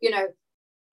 you 0.00 0.10
know, 0.10 0.26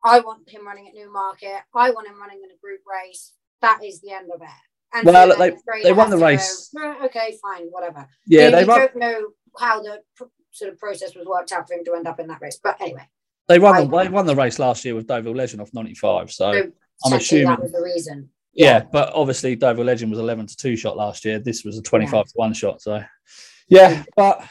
I 0.04 0.22
want 0.22 0.50
him 0.50 0.66
running 0.66 0.88
at 0.88 0.94
Newmarket. 0.94 1.62
I 1.76 1.92
want 1.92 2.08
him 2.08 2.20
running 2.20 2.42
in 2.44 2.50
a 2.52 2.58
group 2.62 2.80
race. 2.88 3.34
That 3.62 3.84
is 3.84 4.00
the 4.02 4.12
end 4.12 4.30
of 4.34 4.42
it. 4.42 4.48
And 4.94 5.06
Well, 5.06 5.28
then 5.28 5.38
they- 5.40 5.50
the 5.50 5.62
they 5.84 5.92
won 5.94 6.10
the 6.12 6.18
race. 6.18 6.70
go, 6.70 6.92
"Eh, 6.92 7.06
okay, 7.08 7.38
fine, 7.42 7.68
whatever. 7.72 8.08
Yeah, 8.26 8.50
they 8.52 8.64
run, 8.64 8.80
don't 8.80 8.96
know 8.96 9.32
how 9.60 9.82
the 9.82 10.02
sort 10.58 10.72
of 10.72 10.80
process 10.80 11.16
was 11.16 11.26
worked 11.28 11.52
out 11.52 11.68
for 11.68 11.74
him 11.76 11.86
to 11.86 11.94
end 11.94 12.08
up 12.08 12.20
in 12.20 12.28
that 12.28 12.42
race. 12.42 12.60
But 12.62 12.80
anyway, 12.82 13.08
they 13.48 13.60
the, 13.60 13.66
I- 13.66 14.04
they 14.04 14.10
won 14.10 14.26
the 14.26 14.36
race 14.36 14.60
last 14.60 14.84
year 14.86 14.96
with 14.96 15.08
Deauville 15.08 15.36
Legend 15.36 15.62
off 15.62 15.74
95. 15.74 16.32
So, 16.32 16.52
so 16.52 16.72
I'm 17.06 17.14
assuming- 17.14 17.48
that 17.48 17.62
was 17.62 17.72
the 17.72 17.82
reason. 17.82 18.30
yeah, 18.54 18.82
but 18.92 19.14
obviously 19.14 19.56
Deauville 19.56 19.86
Legend 19.86 20.12
was 20.12 20.20
11 20.20 20.48
to 20.48 20.58
2 20.58 20.76
shot 20.76 20.98
last 20.98 21.24
year. 21.26 21.40
This 21.40 21.64
was 21.64 21.78
a 21.78 21.82
25 21.82 22.26
to 22.26 22.32
1 22.36 22.54
shot. 22.54 22.82
So, 22.82 23.04
yeah, 23.70 24.04
but 24.16 24.44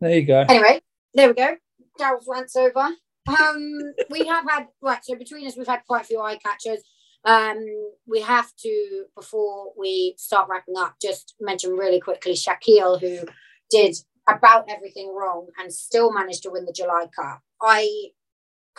there 0.00 0.14
you 0.18 0.26
go. 0.26 0.44
Anyway, 0.48 0.80
there 1.14 1.28
we 1.28 1.34
go. 1.34 1.56
Daryl's 1.98 2.28
rants 2.30 2.56
over. 2.56 2.90
Um, 3.28 3.80
we 4.10 4.26
have 4.26 4.44
had 4.48 4.66
right. 4.80 5.04
So 5.04 5.16
between 5.16 5.46
us, 5.46 5.56
we've 5.56 5.66
had 5.66 5.80
quite 5.86 6.02
a 6.02 6.06
few 6.06 6.20
eye 6.20 6.36
catchers. 6.36 6.80
Um, 7.24 7.58
we 8.06 8.20
have 8.20 8.48
to 8.62 9.04
before 9.16 9.72
we 9.76 10.14
start 10.16 10.48
wrapping 10.48 10.76
up, 10.76 10.94
just 11.02 11.34
mention 11.40 11.72
really 11.72 11.98
quickly 12.00 12.34
Shaquille, 12.34 13.00
who 13.00 13.26
did 13.70 13.96
about 14.28 14.66
everything 14.68 15.14
wrong 15.14 15.48
and 15.58 15.72
still 15.72 16.12
managed 16.12 16.42
to 16.42 16.50
win 16.50 16.64
the 16.64 16.72
July 16.72 17.06
Cup. 17.14 17.40
I 17.60 18.10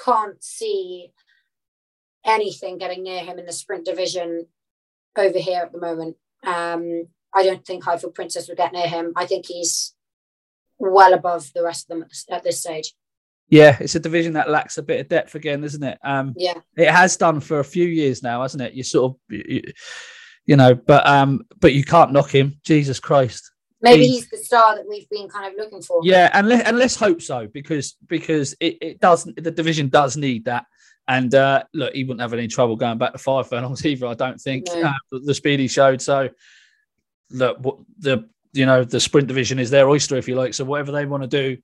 can't 0.03 0.43
see 0.43 1.11
anything 2.25 2.77
getting 2.77 3.03
near 3.03 3.23
him 3.23 3.39
in 3.39 3.45
the 3.45 3.53
sprint 3.53 3.85
division 3.85 4.47
over 5.17 5.39
here 5.39 5.61
at 5.61 5.71
the 5.71 5.79
moment. 5.79 6.17
Um, 6.45 7.07
I 7.33 7.43
don't 7.43 7.65
think 7.65 7.83
Highfield 7.83 8.15
Princess 8.15 8.47
would 8.47 8.57
get 8.57 8.73
near 8.73 8.87
him. 8.87 9.13
I 9.15 9.25
think 9.25 9.45
he's 9.45 9.93
well 10.77 11.13
above 11.13 11.51
the 11.53 11.63
rest 11.63 11.85
of 11.85 11.89
them 11.89 12.03
at 12.03 12.09
this, 12.09 12.25
at 12.29 12.43
this 12.43 12.59
stage. 12.59 12.93
Yeah, 13.49 13.77
it's 13.79 13.95
a 13.95 13.99
division 13.99 14.33
that 14.33 14.49
lacks 14.49 14.77
a 14.77 14.83
bit 14.83 14.99
of 14.99 15.07
depth 15.07 15.35
again, 15.35 15.63
isn't 15.63 15.83
it? 15.83 15.97
Um, 16.03 16.33
Yeah. 16.37 16.59
it 16.75 16.89
has 16.91 17.15
done 17.15 17.39
for 17.39 17.59
a 17.59 17.63
few 17.63 17.85
years 17.87 18.21
now, 18.21 18.41
hasn't 18.41 18.61
it? 18.61 18.73
You 18.73 18.83
sort 18.83 19.13
of 19.13 19.19
you, 19.29 19.61
you 20.45 20.55
know, 20.57 20.75
but 20.75 21.07
um, 21.07 21.43
but 21.59 21.73
you 21.73 21.83
can't 21.83 22.11
knock 22.11 22.29
him. 22.29 22.59
Jesus 22.65 22.99
Christ. 22.99 23.51
Maybe 23.81 24.07
he's, 24.07 24.23
he's 24.23 24.29
the 24.29 24.37
star 24.37 24.75
that 24.75 24.85
we've 24.87 25.07
been 25.09 25.29
kind 25.29 25.45
of 25.45 25.53
looking 25.57 25.81
for. 25.81 26.01
Yeah, 26.03 26.29
and 26.33 26.49
let, 26.49 26.65
and 26.65 26.77
let's 26.77 26.95
hope 26.95 27.21
so 27.21 27.47
because 27.47 27.95
because 28.07 28.55
it, 28.59 28.77
it 28.81 28.99
does 28.99 29.23
the 29.23 29.51
division 29.51 29.89
does 29.89 30.17
need 30.17 30.45
that. 30.45 30.65
And 31.07 31.33
uh, 31.33 31.63
look, 31.73 31.93
he 31.93 32.03
wouldn't 32.03 32.21
have 32.21 32.33
any 32.33 32.47
trouble 32.47 32.75
going 32.75 32.97
back 32.97 33.13
to 33.13 33.17
five 33.17 33.47
furlongs 33.47 33.85
either. 33.85 34.07
I 34.07 34.13
don't 34.13 34.39
think 34.39 34.65
no. 34.67 34.81
uh, 34.81 35.19
the 35.23 35.33
speed 35.33 35.59
he 35.59 35.67
showed. 35.67 36.01
So 36.01 36.29
look, 37.29 37.61
the 37.99 38.27
you 38.53 38.65
know 38.65 38.83
the 38.83 38.99
sprint 38.99 39.27
division 39.27 39.59
is 39.59 39.69
their 39.69 39.87
oyster 39.87 40.17
if 40.17 40.27
you 40.27 40.35
like. 40.35 40.53
So 40.53 40.65
whatever 40.65 40.91
they 40.91 41.05
want 41.05 41.23
to 41.23 41.27
do, 41.27 41.57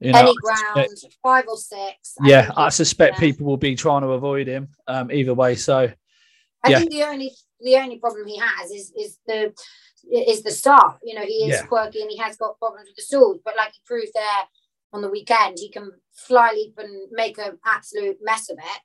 you 0.00 0.12
know, 0.12 0.18
any 0.18 0.34
ground, 0.42 0.90
suspect, 0.90 1.16
five 1.22 1.44
or 1.48 1.56
six. 1.56 2.14
I 2.20 2.28
yeah, 2.28 2.50
I 2.56 2.68
suspect 2.68 3.18
people 3.18 3.46
will 3.46 3.56
be 3.56 3.76
trying 3.76 4.02
to 4.02 4.08
avoid 4.08 4.48
him 4.48 4.68
um, 4.86 5.10
either 5.12 5.34
way. 5.34 5.54
So 5.54 5.90
I 6.64 6.68
yeah. 6.68 6.78
think 6.80 6.90
the 6.90 7.04
only 7.04 7.30
the 7.60 7.76
only 7.76 7.98
problem 7.98 8.26
he 8.26 8.38
has 8.38 8.70
is 8.70 8.92
is 8.96 9.18
the 9.26 9.54
is 10.10 10.42
the 10.42 10.50
start. 10.50 10.98
You 11.02 11.14
know, 11.14 11.24
he 11.24 11.48
is 11.48 11.60
yeah. 11.60 11.66
quirky 11.66 12.02
and 12.02 12.10
he 12.10 12.18
has 12.18 12.36
got 12.36 12.58
problems 12.58 12.88
with 12.88 12.96
the 12.96 13.02
stalls, 13.02 13.40
but 13.44 13.56
like 13.56 13.72
he 13.72 13.80
proved 13.86 14.12
there 14.14 14.44
on 14.92 15.02
the 15.02 15.10
weekend, 15.10 15.58
he 15.58 15.70
can 15.70 15.90
fly 16.12 16.52
leap 16.54 16.74
and 16.78 17.10
make 17.10 17.38
an 17.38 17.58
absolute 17.66 18.18
mess 18.22 18.48
of 18.48 18.58
it. 18.58 18.80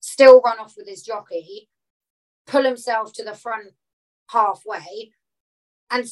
Still 0.00 0.40
run 0.40 0.58
off 0.58 0.74
with 0.76 0.88
his 0.88 1.02
jockey, 1.02 1.68
pull 2.46 2.64
himself 2.64 3.12
to 3.14 3.24
the 3.24 3.34
front 3.34 3.72
halfway, 4.30 5.10
and 5.90 6.08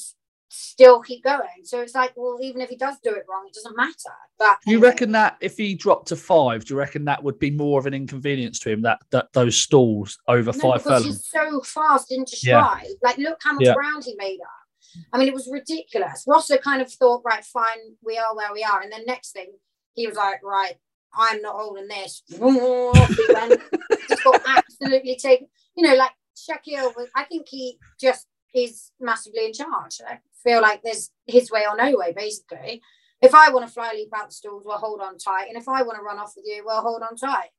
still 0.48 1.00
keep 1.00 1.22
going. 1.24 1.64
So 1.64 1.80
it's 1.80 1.94
like, 1.94 2.12
well, 2.16 2.38
even 2.40 2.60
if 2.60 2.70
he 2.70 2.76
does 2.76 2.96
do 3.02 3.10
it 3.10 3.24
wrong, 3.28 3.44
it 3.46 3.54
doesn't 3.54 3.76
matter. 3.76 3.94
But 4.38 4.58
do 4.64 4.72
you 4.72 4.78
anyway. 4.78 4.88
reckon 4.88 5.12
that 5.12 5.36
if 5.40 5.56
he 5.56 5.74
dropped 5.74 6.08
to 6.08 6.16
five, 6.16 6.64
do 6.64 6.74
you 6.74 6.78
reckon 6.78 7.04
that 7.04 7.22
would 7.22 7.38
be 7.38 7.50
more 7.50 7.78
of 7.78 7.86
an 7.86 7.94
inconvenience 7.94 8.58
to 8.60 8.70
him 8.70 8.82
that 8.82 8.98
that 9.10 9.32
those 9.32 9.56
stalls 9.56 10.18
over 10.26 10.52
no, 10.52 10.58
five 10.58 10.82
because 10.82 11.04
he's 11.04 11.26
so 11.26 11.60
fast 11.60 12.12
into 12.12 12.36
stride. 12.36 12.86
Yeah. 12.86 12.94
Like, 13.02 13.18
look 13.18 13.38
how 13.42 13.52
much 13.52 13.64
yeah. 13.64 13.74
ground 13.74 14.04
he 14.04 14.14
made 14.16 14.40
up. 14.40 15.06
I 15.12 15.18
mean, 15.18 15.28
it 15.28 15.34
was 15.34 15.48
ridiculous. 15.52 16.24
Rossa 16.26 16.58
kind 16.58 16.80
of 16.80 16.90
thought, 16.90 17.22
right, 17.24 17.44
fine, 17.44 17.78
we 18.02 18.16
are 18.18 18.34
where 18.34 18.52
we 18.52 18.64
are. 18.64 18.80
And 18.80 18.90
then 18.90 19.04
next 19.06 19.32
thing, 19.32 19.52
he 19.94 20.06
was 20.06 20.16
like, 20.16 20.42
right, 20.42 20.74
I'm 21.14 21.42
not 21.42 21.56
holding 21.56 21.88
this. 21.88 22.22
he 22.28 22.38
went, 22.38 23.60
just 24.08 24.24
got 24.24 24.42
absolutely 24.46 25.16
taken. 25.16 25.48
You 25.76 25.88
know, 25.88 25.94
like 25.94 26.12
Shaquille 26.36 26.96
was, 26.96 27.08
I 27.14 27.24
think 27.24 27.48
he 27.48 27.78
just 28.00 28.26
is 28.54 28.90
massively 29.00 29.46
in 29.46 29.52
charge. 29.52 30.00
I 30.06 30.18
feel 30.42 30.60
like 30.60 30.82
there's 30.82 31.10
his 31.26 31.50
way 31.50 31.64
or 31.68 31.76
no 31.76 31.96
way, 31.96 32.12
basically. 32.12 32.82
If 33.20 33.34
I 33.34 33.50
want 33.50 33.66
to 33.66 33.72
fly 33.72 33.90
leap 33.94 34.10
out 34.14 34.28
the 34.28 34.34
stalls, 34.34 34.64
well, 34.64 34.78
hold 34.78 35.00
on 35.00 35.18
tight. 35.18 35.48
And 35.48 35.56
if 35.56 35.68
I 35.68 35.82
want 35.82 35.98
to 35.98 36.04
run 36.04 36.18
off 36.18 36.34
with 36.36 36.44
you, 36.46 36.62
well, 36.64 36.82
hold 36.82 37.02
on 37.02 37.16
tight. 37.16 37.50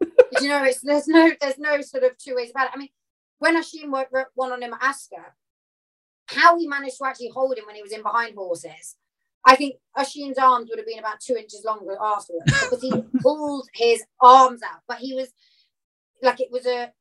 you 0.40 0.48
know, 0.48 0.64
it's 0.64 0.80
there's 0.80 1.08
no 1.08 1.30
there's 1.40 1.58
no 1.58 1.80
sort 1.82 2.04
of 2.04 2.16
two 2.18 2.34
ways 2.34 2.50
about 2.50 2.66
it. 2.66 2.72
I 2.74 2.78
mean, 2.78 2.88
when 3.38 3.56
Oisin 3.56 3.90
won 3.90 4.52
on 4.52 4.62
him 4.62 4.72
at 4.72 4.82
Ascot, 4.82 5.32
how 6.26 6.58
he 6.58 6.66
managed 6.66 6.98
to 6.98 7.06
actually 7.06 7.28
hold 7.28 7.56
him 7.58 7.66
when 7.66 7.76
he 7.76 7.82
was 7.82 7.92
in 7.92 8.02
behind 8.02 8.34
horses, 8.34 8.96
I 9.44 9.56
think 9.56 9.76
Oisin's 9.98 10.38
arms 10.38 10.70
would 10.70 10.78
have 10.78 10.86
been 10.86 10.98
about 10.98 11.20
two 11.20 11.36
inches 11.36 11.64
longer 11.64 11.96
afterwards 12.00 12.44
because 12.46 12.80
he 12.80 12.92
pulled 13.22 13.68
his 13.74 14.04
arms 14.20 14.62
out. 14.62 14.80
But 14.88 14.98
he 14.98 15.14
was 15.14 15.28
like 16.22 16.40
it 16.40 16.50
was 16.50 16.66
a 16.66 16.92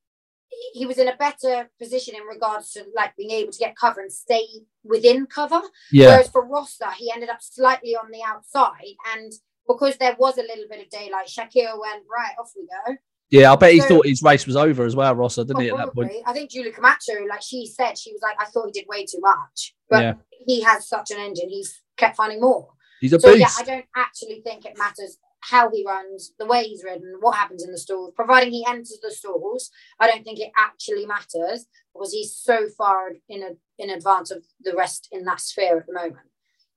he 0.74 0.86
was 0.86 0.98
in 0.98 1.08
a 1.08 1.16
better 1.16 1.70
position 1.80 2.16
in 2.16 2.24
regards 2.24 2.72
to 2.72 2.86
like 2.96 3.16
being 3.16 3.32
able 3.32 3.52
to 3.52 3.60
get 3.60 3.76
cover 3.76 4.02
and 4.02 4.12
stay 4.12 4.46
within 4.84 5.26
cover. 5.26 5.62
Yeah. 5.92 6.08
Whereas 6.08 6.30
for 6.30 6.46
Rossa, 6.46 6.92
he 6.98 7.12
ended 7.14 7.30
up 7.30 7.40
slightly 7.42 7.96
on 7.96 8.12
the 8.12 8.22
outside, 8.26 8.96
and 9.16 9.32
because 9.68 9.98
there 9.98 10.16
was 10.18 10.38
a 10.38 10.44
little 10.44 10.66
bit 10.70 10.82
of 10.82 10.90
daylight, 10.90 11.28
Shaquille 11.28 11.80
went 11.80 12.04
right 12.10 12.34
off 12.40 12.52
we 12.56 12.68
go. 12.68 12.98
Yeah, 13.30 13.54
I 13.54 13.56
bet 13.56 13.74
he 13.74 13.80
thought 13.80 14.06
his 14.06 14.22
race 14.22 14.46
was 14.46 14.58
over 14.58 14.84
as 14.84 14.94
well, 14.94 15.16
Rossa, 15.16 15.46
didn't 15.46 15.62
he? 15.62 15.70
At 15.70 15.78
that 15.78 15.94
point, 15.94 16.12
I 16.26 16.34
think 16.34 16.52
Julie 16.52 16.72
Camacho, 16.72 17.14
like 17.30 17.42
she 17.42 17.66
said, 17.66 17.98
she 17.98 18.12
was 18.12 18.22
like, 18.22 18.36
I 18.40 18.46
thought 18.46 18.66
he 18.66 18.74
did 18.74 18.90
way 18.90 19.06
too 19.06 19.20
much, 19.22 19.74
but 19.90 20.04
yeah. 20.04 20.14
he 20.46 20.62
has 20.62 20.88
such 20.88 21.12
an 21.12 21.18
engine, 21.18 21.50
he's 21.50 21.82
kept 21.96 22.18
finding 22.18 22.42
more. 22.42 22.68
He's 23.00 23.14
a 23.14 23.20
so, 23.20 23.34
beast. 23.34 23.40
yeah, 23.40 23.50
I 23.58 23.64
don't 23.64 23.86
actually 23.96 24.42
think 24.42 24.66
it 24.66 24.78
matters 24.78 25.18
how 25.42 25.70
he 25.72 25.86
runs, 25.86 26.34
the 26.40 26.46
way 26.46 26.64
he's 26.64 26.84
ridden, 26.84 27.18
what 27.20 27.36
happens 27.36 27.64
in 27.64 27.72
the 27.72 27.78
stalls. 27.78 28.14
Providing 28.16 28.52
he 28.52 28.66
enters 28.68 29.00
the 29.02 29.12
stalls, 29.12 29.72
I 30.00 30.08
don't 30.08 30.24
think 30.24 30.40
it 30.40 30.52
actually 30.58 31.06
matters 31.06 31.66
because 31.94 32.14
he's 32.14 32.36
so 32.36 32.68
far 32.78 33.12
in 33.28 33.44
a, 33.44 33.50
in 33.80 33.90
advance 33.90 34.32
of 34.32 34.46
the 34.62 34.76
rest 34.76 35.08
in 35.12 35.26
that 35.26 35.42
sphere 35.42 35.80
at 35.80 35.88
the 35.88 35.94
moment. 35.94 36.28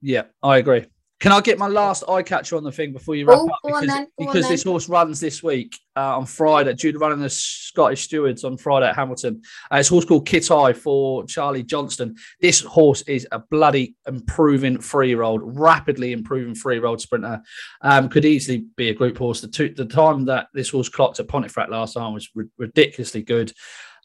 Yeah, 0.01 0.25
I 0.43 0.59
agree. 0.59 0.87
Can 1.21 1.33
I 1.33 1.41
get 1.41 1.59
my 1.59 1.69
last 1.69 2.05
eye 2.09 2.23
catcher 2.23 2.57
on 2.57 2.65
the 2.65 2.73
thing 2.73 2.93
before 2.93 3.15
you 3.15 3.27
wrap 3.27 3.39
oh, 3.41 3.49
up? 3.49 3.61
Because, 3.65 4.07
because 4.19 4.49
this 4.49 4.65
horse 4.65 4.89
runs 4.89 5.21
this 5.21 5.43
week 5.43 5.79
uh, 5.97 6.19
on 6.19 6.27
Friday, 6.27 6.75
due 6.75 6.93
to 6.93 6.99
running 6.99 7.21
the 7.21 7.31
Scottish 7.31 8.03
Stewards 8.03 8.45
on 8.45 8.57
Friday 8.57 8.89
at 8.89 8.97
Hamilton. 8.97 9.41
Uh, 9.73 9.77
it's 9.77 9.91
a 9.91 9.93
horse 9.93 10.05
called 10.05 10.27
Kit 10.27 10.51
Eye 10.51 10.73
for 10.73 11.25
Charlie 11.25 11.62
Johnston. 11.62 12.17
This 12.41 12.61
horse 12.61 13.03
is 13.03 13.27
a 13.33 13.39
bloody 13.39 13.95
improving 14.07 14.81
free 14.81 15.15
roll, 15.15 15.39
rapidly 15.39 16.12
improving 16.12 16.55
free 16.55 16.79
roll 16.79 16.99
sprinter. 16.99 17.41
Um, 17.81 18.09
could 18.09 18.25
easily 18.25 18.67
be 18.77 18.91
a 18.91 18.95
group 18.95 19.17
horse. 19.17 19.41
The, 19.41 19.49
two, 19.49 19.71
the 19.71 19.87
time 19.87 20.25
that 20.27 20.49
this 20.53 20.71
horse 20.71 20.89
clocked 20.89 21.21
at 21.21 21.29
Pontefract 21.29 21.71
last 21.71 21.95
time 21.95 22.12
was 22.12 22.29
r- 22.37 22.45
ridiculously 22.59 23.23
good. 23.23 23.53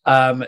Um, 0.05 0.45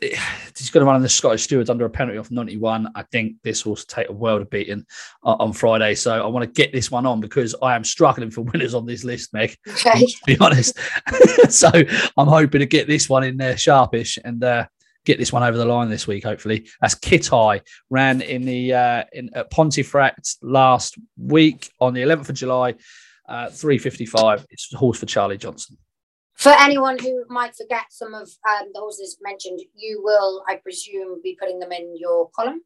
he's 0.00 0.70
going 0.70 0.80
to 0.80 0.86
run 0.86 0.96
in 0.96 1.02
the 1.02 1.08
Scottish 1.08 1.44
Stewards 1.44 1.70
under 1.70 1.84
a 1.84 1.90
penalty 1.90 2.18
off 2.18 2.30
91. 2.30 2.90
I 2.94 3.02
think 3.04 3.36
this 3.42 3.64
will 3.64 3.76
take 3.76 4.08
a 4.08 4.12
world 4.12 4.42
of 4.42 4.50
beating 4.50 4.84
on 5.22 5.52
Friday. 5.52 5.94
So 5.94 6.22
I 6.22 6.26
want 6.26 6.44
to 6.44 6.62
get 6.62 6.72
this 6.72 6.90
one 6.90 7.06
on 7.06 7.20
because 7.20 7.54
I 7.62 7.74
am 7.74 7.84
struggling 7.84 8.30
for 8.30 8.40
winners 8.52 8.74
on 8.74 8.86
this 8.86 9.04
list, 9.04 9.32
Meg. 9.32 9.56
Okay. 9.68 10.06
To 10.06 10.18
be 10.26 10.36
honest. 10.40 10.78
so 11.48 11.70
I'm 12.16 12.28
hoping 12.28 12.60
to 12.60 12.66
get 12.66 12.86
this 12.86 13.08
one 13.08 13.24
in 13.24 13.36
there 13.36 13.56
sharpish 13.56 14.18
and 14.24 14.42
uh, 14.42 14.66
get 15.04 15.18
this 15.18 15.32
one 15.32 15.42
over 15.42 15.56
the 15.56 15.64
line 15.64 15.88
this 15.88 16.06
week, 16.06 16.24
hopefully. 16.24 16.68
That's 16.80 16.94
Kit 16.94 17.32
Eye, 17.32 17.62
ran 17.90 18.20
in 18.20 18.42
the 18.42 18.74
uh, 18.74 19.04
in 19.12 19.30
at 19.34 19.50
Pontefract 19.50 20.36
last 20.42 20.98
week 21.16 21.70
on 21.80 21.94
the 21.94 22.02
11th 22.02 22.28
of 22.28 22.34
July, 22.36 22.74
uh, 23.28 23.50
355. 23.50 24.46
It's 24.50 24.72
a 24.72 24.76
horse 24.76 24.98
for 24.98 25.06
Charlie 25.06 25.38
Johnston. 25.38 25.78
For 26.38 26.52
anyone 26.60 26.98
who 27.00 27.24
might 27.28 27.56
forget 27.56 27.86
some 27.90 28.14
of 28.14 28.28
um, 28.48 28.68
the 28.72 28.78
horses 28.78 29.18
mentioned, 29.20 29.60
you 29.74 30.00
will, 30.04 30.44
I 30.48 30.54
presume, 30.56 31.20
be 31.20 31.36
putting 31.38 31.58
them 31.58 31.72
in 31.72 31.96
your 31.96 32.30
column. 32.30 32.62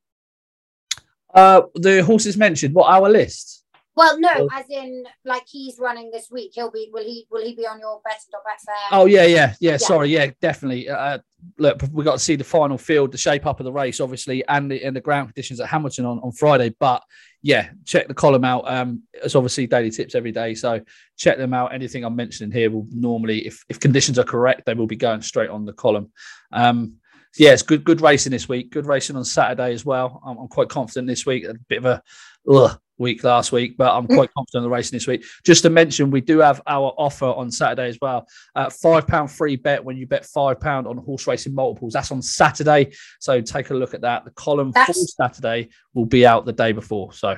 Uh, 1.32 1.62
the 1.74 2.04
horses 2.04 2.36
mentioned. 2.36 2.74
What 2.74 2.92
our 2.92 3.08
list? 3.08 3.64
Well, 3.94 4.20
no, 4.20 4.48
as 4.52 4.66
in 4.68 5.04
like 5.24 5.44
he's 5.46 5.78
running 5.78 6.10
this 6.10 6.28
week. 6.30 6.52
He'll 6.54 6.70
be. 6.70 6.90
Will 6.92 7.04
he? 7.04 7.26
Will 7.30 7.44
he 7.44 7.54
be 7.54 7.66
on 7.66 7.78
your 7.78 8.00
betting.betfair? 8.04 8.98
Oh 8.98 9.06
yeah, 9.06 9.24
yeah, 9.24 9.54
yeah, 9.60 9.72
yeah. 9.72 9.76
Sorry, 9.78 10.10
yeah, 10.10 10.30
definitely. 10.40 10.88
Uh, 10.88 11.18
look, 11.58 11.82
we 11.92 12.04
got 12.04 12.14
to 12.14 12.18
see 12.18 12.36
the 12.36 12.44
final 12.44 12.78
field, 12.78 13.12
the 13.12 13.18
shape 13.18 13.46
up 13.46 13.60
of 13.60 13.64
the 13.64 13.72
race, 13.72 14.00
obviously, 14.00 14.46
and 14.48 14.70
the 14.70 14.82
and 14.84 14.96
the 14.96 15.00
ground 15.00 15.28
conditions 15.28 15.60
at 15.60 15.68
Hamilton 15.68 16.06
on, 16.06 16.18
on 16.20 16.32
Friday. 16.32 16.74
But 16.78 17.02
yeah, 17.42 17.70
check 17.84 18.06
the 18.06 18.14
column 18.14 18.44
out. 18.44 18.70
Um, 18.70 19.02
it's 19.12 19.34
obviously 19.34 19.66
daily 19.66 19.90
tips 19.90 20.14
every 20.14 20.30
day, 20.30 20.54
so 20.54 20.80
check 21.16 21.38
them 21.38 21.52
out. 21.52 21.74
Anything 21.74 22.04
I'm 22.04 22.14
mentioning 22.14 22.52
here 22.52 22.70
will 22.70 22.86
normally, 22.90 23.46
if 23.46 23.64
if 23.68 23.80
conditions 23.80 24.18
are 24.18 24.24
correct, 24.24 24.64
they 24.64 24.74
will 24.74 24.86
be 24.86 24.96
going 24.96 25.22
straight 25.22 25.50
on 25.50 25.64
the 25.64 25.72
column. 25.72 26.12
Um, 26.52 26.94
yeah, 27.36 27.52
it's 27.52 27.62
good 27.62 27.82
good 27.84 28.00
racing 28.00 28.30
this 28.30 28.48
week. 28.48 28.70
Good 28.70 28.86
racing 28.86 29.16
on 29.16 29.24
Saturday 29.24 29.72
as 29.72 29.84
well. 29.84 30.22
I'm, 30.24 30.38
I'm 30.38 30.48
quite 30.48 30.68
confident 30.68 31.08
this 31.08 31.26
week. 31.26 31.44
A 31.44 31.54
bit 31.68 31.78
of 31.78 31.86
a 31.86 32.02
ugh, 32.48 32.78
week 33.02 33.22
last 33.24 33.52
week, 33.52 33.76
but 33.76 33.94
I'm 33.94 34.06
quite 34.06 34.32
confident 34.36 34.60
in 34.60 34.62
the 34.62 34.70
racing 34.70 34.96
this 34.96 35.06
week. 35.06 35.24
Just 35.44 35.62
to 35.64 35.70
mention, 35.70 36.10
we 36.10 36.22
do 36.22 36.38
have 36.38 36.62
our 36.66 36.94
offer 36.96 37.26
on 37.26 37.50
Saturday 37.50 37.88
as 37.88 37.98
well. 38.00 38.26
Uh, 38.54 38.70
five 38.70 39.06
pound 39.06 39.30
free 39.30 39.56
bet 39.56 39.84
when 39.84 39.98
you 39.98 40.06
bet 40.06 40.24
five 40.24 40.58
pound 40.60 40.86
on 40.86 40.96
horse 40.96 41.26
racing 41.26 41.54
multiples. 41.54 41.92
That's 41.92 42.10
on 42.10 42.22
Saturday, 42.22 42.92
so 43.20 43.42
take 43.42 43.68
a 43.68 43.74
look 43.74 43.92
at 43.92 44.00
that. 44.00 44.24
The 44.24 44.30
column 44.30 44.70
that's... 44.70 44.98
for 44.98 45.06
Saturday 45.28 45.68
will 45.92 46.06
be 46.06 46.24
out 46.24 46.46
the 46.46 46.52
day 46.52 46.72
before. 46.72 47.12
So. 47.12 47.36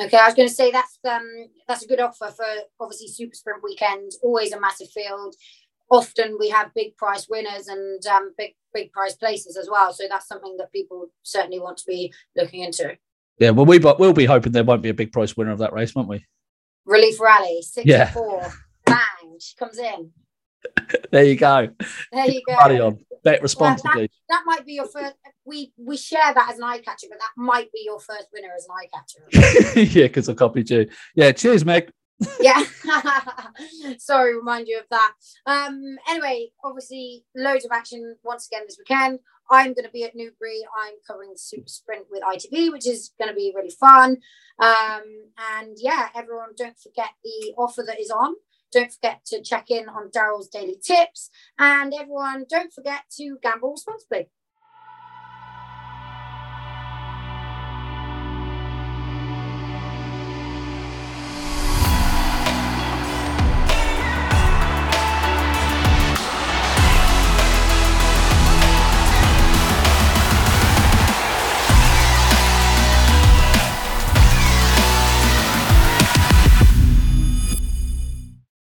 Okay, 0.00 0.16
I 0.16 0.26
was 0.26 0.34
going 0.34 0.48
to 0.48 0.54
say 0.54 0.70
that's 0.70 0.98
um 1.08 1.28
that's 1.66 1.84
a 1.84 1.88
good 1.88 2.00
offer 2.00 2.32
for 2.34 2.46
obviously 2.78 3.08
Super 3.08 3.34
Sprint 3.34 3.62
weekend. 3.62 4.12
Always 4.22 4.52
a 4.52 4.60
massive 4.60 4.88
field. 4.90 5.34
Often 5.90 6.36
we 6.38 6.48
have 6.50 6.72
big 6.72 6.96
price 6.96 7.26
winners 7.28 7.66
and 7.66 8.06
um, 8.06 8.32
big 8.38 8.54
big 8.72 8.92
price 8.92 9.14
places 9.14 9.56
as 9.56 9.68
well. 9.68 9.92
So 9.92 10.04
that's 10.08 10.28
something 10.28 10.56
that 10.58 10.72
people 10.72 11.08
certainly 11.22 11.58
want 11.58 11.78
to 11.78 11.84
be 11.86 12.12
looking 12.36 12.62
into. 12.62 12.96
Yeah, 13.40 13.50
well, 13.50 13.64
we 13.64 13.78
but 13.78 13.98
we'll 13.98 14.12
be 14.12 14.26
hoping 14.26 14.52
there 14.52 14.62
won't 14.62 14.82
be 14.82 14.90
a 14.90 14.94
big 14.94 15.12
price 15.12 15.34
winner 15.34 15.50
of 15.50 15.58
that 15.58 15.72
race, 15.72 15.94
won't 15.94 16.08
we? 16.08 16.24
Relief 16.84 17.18
Rally, 17.18 17.62
sixty-four, 17.62 18.40
yeah. 18.42 18.52
bang, 18.84 19.38
she 19.40 19.56
comes 19.56 19.78
in. 19.78 20.10
there 21.10 21.24
you 21.24 21.36
go. 21.36 21.70
There 22.12 22.30
you 22.30 22.42
go. 22.46 22.54
Party 22.54 22.80
on. 22.80 22.98
Bet 23.24 23.42
responsibly. 23.42 23.90
Well, 23.92 24.02
that, 24.02 24.10
that, 24.28 24.42
might 24.44 24.66
be 24.66 24.74
your 24.74 24.86
first. 24.86 25.14
We 25.46 25.72
we 25.78 25.96
share 25.96 26.34
that 26.34 26.50
as 26.50 26.58
an 26.58 26.64
eye 26.64 26.78
catcher, 26.78 27.06
but 27.08 27.18
that 27.18 27.30
might 27.36 27.72
be 27.72 27.82
your 27.84 27.98
first 27.98 28.28
winner 28.32 28.48
as 28.54 28.66
an 28.68 28.74
eye 28.76 28.88
catcher. 28.92 29.80
yeah, 29.98 30.06
because 30.06 30.28
I 30.28 30.34
copied 30.34 30.68
you. 30.68 30.88
Yeah, 31.14 31.32
cheers, 31.32 31.64
Meg. 31.64 31.90
yeah. 32.40 32.62
Sorry, 33.98 34.36
remind 34.36 34.68
you 34.68 34.78
of 34.78 34.84
that. 34.90 35.12
Um. 35.46 35.96
Anyway, 36.08 36.50
obviously, 36.62 37.24
loads 37.34 37.64
of 37.64 37.72
action 37.72 38.16
once 38.22 38.46
again 38.46 38.62
this 38.66 38.78
weekend. 38.78 39.20
I'm 39.50 39.74
going 39.74 39.84
to 39.84 39.90
be 39.90 40.04
at 40.04 40.14
Newbury. 40.14 40.62
I'm 40.84 40.94
covering 41.06 41.32
the 41.32 41.38
Super 41.38 41.68
Sprint 41.68 42.06
with 42.10 42.22
ITV, 42.22 42.72
which 42.72 42.86
is 42.86 43.12
going 43.18 43.28
to 43.28 43.34
be 43.34 43.52
really 43.54 43.70
fun. 43.70 44.18
Um, 44.58 45.02
and 45.58 45.76
yeah, 45.78 46.08
everyone, 46.14 46.50
don't 46.56 46.78
forget 46.78 47.10
the 47.24 47.54
offer 47.58 47.82
that 47.86 48.00
is 48.00 48.10
on. 48.10 48.34
Don't 48.72 48.92
forget 48.92 49.24
to 49.26 49.42
check 49.42 49.70
in 49.70 49.88
on 49.88 50.10
Daryl's 50.10 50.48
daily 50.48 50.76
tips. 50.82 51.30
And 51.58 51.92
everyone, 51.92 52.46
don't 52.48 52.72
forget 52.72 53.02
to 53.18 53.36
gamble 53.42 53.72
responsibly. 53.72 54.28